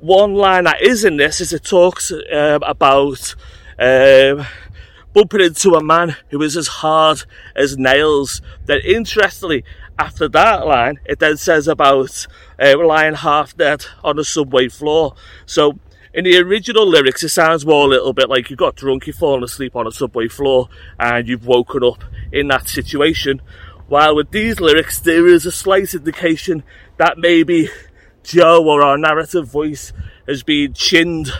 one 0.00 0.34
line 0.34 0.64
that 0.64 0.82
is 0.82 1.04
in 1.04 1.16
this 1.16 1.40
is 1.40 1.52
it 1.52 1.64
talks 1.64 2.12
um, 2.12 2.62
about 2.62 3.34
um, 3.78 4.46
bumping 5.12 5.40
into 5.40 5.74
a 5.74 5.82
man 5.82 6.16
who 6.30 6.42
is 6.42 6.56
as 6.56 6.68
hard 6.68 7.24
as 7.54 7.78
nails. 7.78 8.42
Then, 8.66 8.80
interestingly, 8.84 9.64
after 9.98 10.28
that 10.28 10.66
line, 10.66 11.00
it 11.06 11.18
then 11.18 11.36
says 11.36 11.68
about 11.68 12.26
uh, 12.62 12.86
lying 12.86 13.14
half 13.14 13.56
dead 13.56 13.86
on 14.04 14.18
a 14.18 14.24
subway 14.24 14.68
floor. 14.68 15.14
So, 15.46 15.78
in 16.12 16.24
the 16.24 16.38
original 16.38 16.86
lyrics, 16.86 17.22
it 17.22 17.28
sounds 17.30 17.66
more 17.66 17.84
a 17.84 17.88
little 17.88 18.12
bit 18.12 18.30
like 18.30 18.48
you 18.48 18.56
got 18.56 18.76
drunk, 18.76 19.06
you've 19.06 19.16
fallen 19.16 19.44
asleep 19.44 19.76
on 19.76 19.86
a 19.86 19.92
subway 19.92 20.28
floor, 20.28 20.68
and 20.98 21.28
you've 21.28 21.46
woken 21.46 21.84
up 21.84 22.04
in 22.32 22.48
that 22.48 22.68
situation. 22.68 23.42
While 23.88 24.16
with 24.16 24.30
these 24.30 24.58
lyrics, 24.60 24.98
there 24.98 25.26
is 25.26 25.46
a 25.46 25.52
slight 25.52 25.94
indication 25.94 26.64
that 26.96 27.18
maybe 27.18 27.68
Joe 28.22 28.64
or 28.66 28.82
our 28.82 28.98
narrative 28.98 29.46
voice 29.46 29.92
has 30.26 30.42
been 30.42 30.72
chinned 30.72 31.30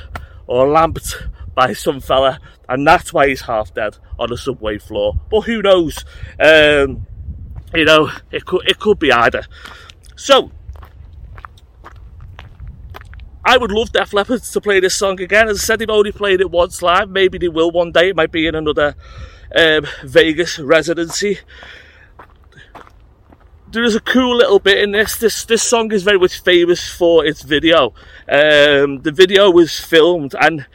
or 0.47 0.68
lamped 0.68 1.16
by 1.57 1.73
some 1.73 1.99
fella, 2.01 2.39
and 2.69 2.87
that's 2.87 3.13
why 3.13 3.27
he's 3.27 3.41
half 3.41 3.75
dead 3.75 3.97
on 4.19 4.33
a 4.33 4.37
subway 4.37 4.79
floor. 4.79 5.15
But 5.29 5.41
who 5.41 5.63
knows? 5.63 6.05
Um, 6.39 7.07
you 7.75 7.85
know, 7.85 8.13
it 8.31 8.45
could 8.45 8.69
it 8.69 8.79
could 8.79 9.01
be 9.01 9.11
either. 9.11 9.45
So 10.15 10.53
I 13.45 13.57
would 13.57 13.73
love 13.73 13.91
Def 13.91 14.13
Leppard 14.13 14.43
to 14.43 14.61
play 14.61 14.81
this 14.81 14.95
song 14.95 15.21
again. 15.21 15.49
As 15.49 15.59
I 15.59 15.65
said, 15.65 15.79
they've 15.79 15.91
only 15.91 16.13
played 16.13 16.41
it 16.41 16.51
once 16.51 16.83
live. 16.83 17.09
Maybe 17.09 17.39
they 17.39 17.49
will 17.49 17.71
one 17.71 17.91
day. 17.91 18.11
It 18.11 18.17
might 18.17 18.31
be 18.31 18.47
in 18.47 18.55
another 18.55 18.95
um, 19.57 19.87
Vegas 20.05 20.59
residency. 20.59 21.39
There 23.73 23.83
is 23.83 23.95
a 23.95 24.01
cool 24.01 24.37
little 24.37 24.59
bit 24.59 24.79
in 24.79 24.93
this. 24.93 25.17
This 25.17 25.45
this 25.47 25.63
song 25.63 25.91
is 25.93 26.03
very 26.03 26.19
much 26.19 26.41
famous 26.41 26.89
for 26.89 27.25
its 27.25 27.43
video. 27.43 27.95
Um, 28.29 29.03
the 29.03 29.13
video 29.13 29.51
was 29.51 29.81
filmed 29.81 30.35
and 30.39 30.67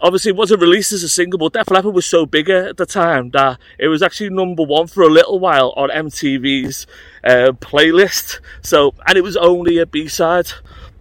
obviously 0.00 0.30
it 0.30 0.36
wasn't 0.36 0.60
released 0.60 0.92
as 0.92 1.02
a 1.02 1.08
single, 1.08 1.38
but 1.38 1.52
Def 1.52 1.70
Leppard 1.70 1.94
was 1.94 2.06
so 2.06 2.26
big 2.26 2.48
at 2.48 2.76
the 2.76 2.86
time 2.86 3.30
that 3.30 3.58
it 3.78 3.88
was 3.88 4.02
actually 4.02 4.30
number 4.30 4.62
one 4.62 4.86
for 4.86 5.02
a 5.02 5.08
little 5.08 5.38
while 5.38 5.72
on 5.76 5.90
MTV's 5.90 6.86
uh, 7.24 7.52
playlist. 7.60 8.40
So, 8.62 8.94
and 9.06 9.16
it 9.16 9.22
was 9.22 9.36
only 9.36 9.78
a 9.78 9.86
B-side. 9.86 10.52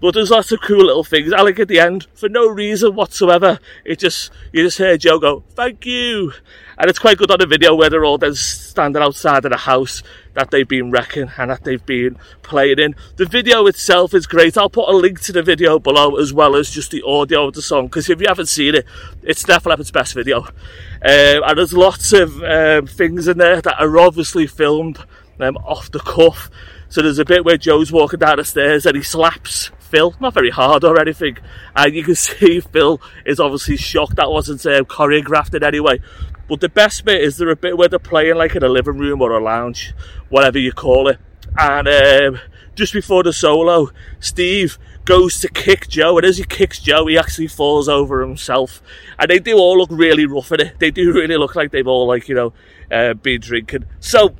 But 0.01 0.13
there's 0.13 0.29
lots 0.29 0.51
of 0.53 0.61
cool 0.61 0.85
little 0.85 1.03
things. 1.03 1.33
I 1.33 1.41
like 1.41 1.59
at 1.59 1.67
the 1.67 1.79
end, 1.79 2.07
for 2.13 2.29
no 2.29 2.47
reason 2.47 2.95
whatsoever, 2.95 3.59
it 3.83 3.99
just, 3.99 4.31
you 4.53 4.63
just 4.63 4.77
hear 4.77 4.97
Joe 4.97 5.19
go, 5.19 5.43
thank 5.49 5.85
you. 5.85 6.31
And 6.77 6.89
it's 6.89 6.99
quite 6.99 7.17
good 7.17 7.31
on 7.31 7.39
the 7.39 7.45
video 7.45 7.75
where 7.75 7.89
they're 7.89 8.05
all 8.05 8.17
then 8.17 8.35
standing 8.35 9.03
outside 9.03 9.43
of 9.43 9.51
the 9.51 9.57
house 9.57 10.01
that 10.35 10.51
they've 10.51 10.67
been 10.67 10.89
wrecking 10.89 11.29
and 11.37 11.51
that 11.51 11.65
they've 11.65 11.85
been 11.85 12.17
playing 12.43 12.79
in. 12.79 12.95
The 13.17 13.25
video 13.25 13.65
itself 13.65 14.13
is 14.13 14.25
great. 14.25 14.57
I'll 14.57 14.69
put 14.69 14.87
a 14.87 14.95
link 14.95 15.19
to 15.23 15.33
the 15.33 15.43
video 15.43 15.79
below 15.79 16.15
as 16.15 16.31
well 16.31 16.55
as 16.55 16.69
just 16.69 16.91
the 16.91 17.03
audio 17.05 17.47
of 17.47 17.55
the 17.55 17.61
song 17.61 17.87
because 17.87 18.09
if 18.09 18.21
you 18.21 18.27
haven't 18.29 18.45
seen 18.45 18.75
it, 18.75 18.85
it's 19.21 19.43
definitely 19.43 19.81
its 19.81 19.91
best 19.91 20.13
video. 20.13 20.43
Um, 20.43 20.53
and 21.01 21.57
there's 21.57 21.73
lots 21.73 22.13
of 22.13 22.41
um, 22.41 22.87
things 22.87 23.27
in 23.27 23.37
there 23.37 23.59
that 23.61 23.81
are 23.81 23.97
obviously 23.97 24.47
filmed 24.47 24.99
um, 25.41 25.57
off 25.57 25.91
the 25.91 25.99
cuff. 25.99 26.49
So 26.87 27.01
there's 27.01 27.19
a 27.19 27.25
bit 27.25 27.43
where 27.43 27.57
Joe's 27.57 27.91
walking 27.91 28.19
down 28.19 28.37
the 28.37 28.45
stairs 28.45 28.85
and 28.85 28.95
he 28.95 29.03
slaps 29.03 29.71
Phil, 29.89 30.15
not 30.19 30.33
very 30.33 30.49
hard 30.49 30.83
or 30.83 30.99
anything. 30.99 31.37
And 31.75 31.93
you 31.93 32.03
can 32.03 32.15
see 32.27 32.59
Phil 32.59 33.01
is 33.25 33.39
obviously 33.39 33.77
shocked 33.77 34.15
that 34.17 34.31
wasn't 34.31 34.65
um, 34.65 34.85
choreographed 34.85 35.53
in 35.53 35.63
any 35.63 35.79
way. 35.79 35.99
But 36.47 36.61
the 36.61 36.69
best 36.69 37.05
bit 37.05 37.21
is 37.21 37.37
there 37.37 37.49
a 37.49 37.55
bit 37.55 37.77
where 37.77 37.87
they're 37.87 37.99
playing 37.99 38.35
like 38.35 38.55
in 38.55 38.63
a 38.63 38.69
living 38.69 38.97
room 38.97 39.21
or 39.21 39.31
a 39.31 39.43
lounge, 39.43 39.93
whatever 40.29 40.57
you 40.57 40.71
call 40.71 41.07
it. 41.07 41.19
And 41.57 41.87
um, 41.87 42.39
just 42.75 42.93
before 42.93 43.23
the 43.23 43.33
solo, 43.33 43.89
Steve 44.19 44.79
goes 45.05 45.39
to 45.41 45.47
kick 45.47 45.87
Joe, 45.87 46.17
and 46.17 46.25
as 46.25 46.37
he 46.37 46.43
kicks 46.43 46.79
Joe, 46.79 47.07
he 47.07 47.17
actually 47.17 47.47
falls 47.47 47.89
over 47.89 48.21
himself. 48.21 48.81
And 49.17 49.29
they 49.29 49.39
do 49.39 49.57
all 49.57 49.77
look 49.77 49.89
really 49.91 50.25
rough 50.25 50.51
in 50.51 50.61
it. 50.61 50.79
They 50.79 50.91
do 50.91 51.11
really 51.13 51.35
look 51.37 51.55
like 51.55 51.71
they've 51.71 51.87
all, 51.87 52.07
like, 52.07 52.29
you 52.29 52.35
know, 52.35 52.53
uh, 52.91 53.15
been 53.15 53.41
drinking. 53.41 53.85
So, 53.99 54.35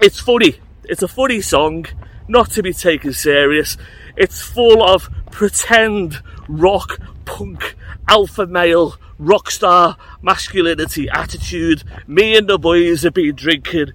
it's 0.00 0.20
funny. 0.20 0.60
It's 0.84 1.02
a 1.02 1.08
funny 1.08 1.40
song, 1.40 1.86
not 2.28 2.50
to 2.52 2.62
be 2.62 2.72
taken 2.72 3.12
serious. 3.12 3.76
It's 4.18 4.42
full 4.42 4.82
of 4.82 5.08
pretend 5.30 6.20
rock, 6.48 6.98
punk, 7.24 7.76
alpha 8.08 8.48
male, 8.48 8.96
rock 9.16 9.48
star 9.48 9.96
masculinity 10.20 11.08
attitude. 11.08 11.84
Me 12.08 12.36
and 12.36 12.48
the 12.48 12.58
boys 12.58 13.04
have 13.04 13.14
been 13.14 13.36
drinking. 13.36 13.92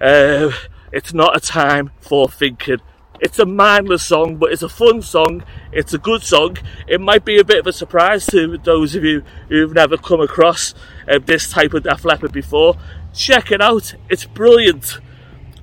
Uh, 0.00 0.50
it's 0.90 1.14
not 1.14 1.36
a 1.36 1.40
time 1.40 1.92
for 2.00 2.28
thinking. 2.28 2.80
It's 3.20 3.38
a 3.38 3.46
mindless 3.46 4.04
song, 4.04 4.38
but 4.38 4.50
it's 4.50 4.62
a 4.62 4.68
fun 4.68 5.02
song. 5.02 5.44
It's 5.70 5.94
a 5.94 5.98
good 5.98 6.24
song. 6.24 6.56
It 6.88 7.00
might 7.00 7.24
be 7.24 7.38
a 7.38 7.44
bit 7.44 7.60
of 7.60 7.66
a 7.68 7.72
surprise 7.72 8.26
to 8.26 8.58
those 8.58 8.96
of 8.96 9.04
you 9.04 9.22
who've 9.48 9.72
never 9.72 9.96
come 9.96 10.20
across 10.20 10.74
uh, 11.06 11.20
this 11.24 11.48
type 11.48 11.74
of 11.74 11.84
Def 11.84 12.04
Leppard 12.04 12.32
before. 12.32 12.76
Check 13.14 13.52
it 13.52 13.60
out. 13.60 13.94
It's 14.08 14.24
brilliant. 14.24 14.98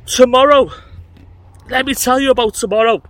Tomorrow, 0.06 0.72
let 1.70 1.86
me 1.86 1.94
tell 1.94 2.22
you 2.22 2.32
about 2.32 2.54
tomorrow 2.54 3.04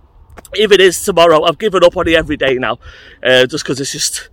if 0.54 0.72
it 0.72 0.80
is 0.80 1.02
tomorrow, 1.04 1.44
I've 1.44 1.58
given 1.58 1.84
up 1.84 1.96
on 1.96 2.08
it 2.08 2.14
every 2.14 2.36
day 2.36 2.54
now, 2.54 2.78
uh, 3.22 3.46
just 3.46 3.64
because 3.64 3.80
it's 3.80 3.92
just 3.92 4.28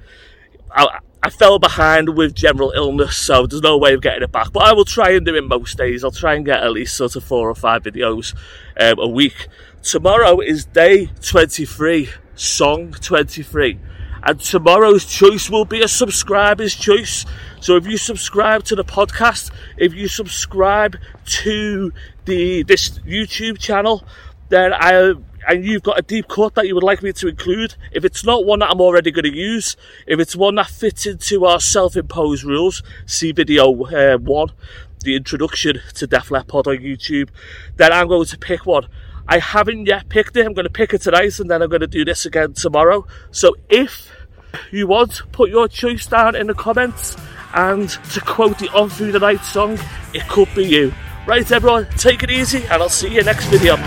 I, 0.72 1.00
I 1.24 1.30
fell 1.30 1.58
behind 1.58 2.16
with 2.16 2.36
general 2.36 2.72
illness, 2.76 3.18
so 3.18 3.48
there's 3.48 3.62
no 3.62 3.78
way 3.78 3.94
of 3.94 4.02
getting 4.02 4.24
it 4.24 4.32
back. 4.32 4.52
But 4.52 4.64
I 4.64 4.74
will 4.74 4.86
try 4.86 5.12
and 5.12 5.26
do 5.26 5.36
it 5.36 5.44
most 5.44 5.78
days. 5.78 6.04
I'll 6.04 6.12
try 6.12 6.36
and 6.36 6.46
get 6.46 6.62
at 6.62 6.72
least 6.72 6.96
sort 6.96 7.16
of 7.16 7.24
four 7.24 7.50
or 7.50 7.56
five 7.56 7.84
videos 7.84 8.36
um, 8.80 9.00
a 9.00 9.08
week. 9.08 9.48
Tomorrow 9.82 10.40
is 10.40 10.66
day 10.66 11.08
23, 11.22 12.10
song 12.36 12.92
23. 12.92 13.80
And 14.22 14.40
tomorrow's 14.40 15.06
choice 15.06 15.50
will 15.50 15.66
be 15.66 15.82
a 15.82 15.88
subscriber's 15.88 16.76
choice. 16.76 17.26
So 17.60 17.76
if 17.76 17.88
you 17.88 17.98
subscribe 17.98 18.64
to 18.66 18.76
the 18.76 18.84
podcast, 18.84 19.52
if 19.78 19.94
you 19.94 20.08
subscribe 20.08 20.98
to 21.26 21.92
the 22.26 22.64
this 22.64 23.00
YouTube 23.00 23.60
channel, 23.60 24.04
then 24.50 24.74
I 24.74 25.14
and 25.48 25.66
you've 25.66 25.84
got 25.84 26.00
a 26.00 26.02
deep 26.02 26.28
cut 26.28 26.56
that 26.56 26.68
you 26.68 26.76
would 26.76 26.84
like 26.84 27.04
me 27.04 27.14
to 27.14 27.28
include, 27.28 27.76
if 27.92 28.06
it's 28.06 28.24
not 28.24 28.46
one 28.46 28.60
that 28.60 28.70
I'm 28.70 28.82
already 28.82 29.12
going 29.12 29.32
to 29.32 29.36
use, 29.36 29.76
if 30.08 30.20
it's 30.20 30.36
one 30.36 30.56
that 30.56 30.68
fits 30.68 31.06
into 31.06 31.46
our 31.46 31.60
self-imposed 31.60 32.44
rules, 32.44 32.84
see 33.06 33.32
video 33.32 33.72
uh, 33.86 34.18
one, 34.18 34.52
the 35.04 35.16
introduction 35.16 35.82
to 35.96 36.08
Def 36.08 36.32
Leppard 36.32 36.68
on 36.68 36.78
YouTube, 36.78 37.30
then 37.76 37.92
I'm 37.92 38.08
going 38.08 38.26
to 38.26 38.38
pick 38.38 38.66
one 38.66 38.88
I 39.28 39.40
haven't 39.40 39.88
yet 39.88 40.10
picked 40.10 40.38
it. 40.38 40.46
I'm 40.46 40.54
going 40.54 40.66
to 40.66 40.72
pick 40.72 40.94
it 40.94 41.02
tonight 41.02 41.40
and 41.40 41.50
then 41.50 41.62
I'm 41.62 41.70
going 41.70 41.82
to 41.82 41.88
do 41.88 42.06
this 42.06 42.26
again 42.26 42.54
tomorrow. 42.54 43.08
So 43.32 43.56
if 43.70 44.12
you 44.72 44.88
want, 44.88 45.22
put 45.32 45.50
your 45.50 45.68
choice 45.68 46.06
down 46.06 46.36
in 46.36 46.48
the 46.48 46.54
comments. 46.54 47.18
And 47.54 47.90
to 47.90 48.22
quote 48.22 48.60
the 48.60 48.70
On 48.74 48.90
Through 48.90 49.14
the 49.14 49.20
Night 49.20 49.44
song, 49.44 49.80
it 50.14 50.28
could 50.28 50.54
be 50.54 50.66
you. 50.66 50.94
Right, 51.26 51.50
everyone, 51.52 51.88
take 51.98 52.22
it 52.22 52.30
easy, 52.30 52.64
and 52.66 52.74
I'll 52.74 52.90
see 52.90 53.16
you 53.16 53.24
next 53.24 53.46
video. 53.46 53.78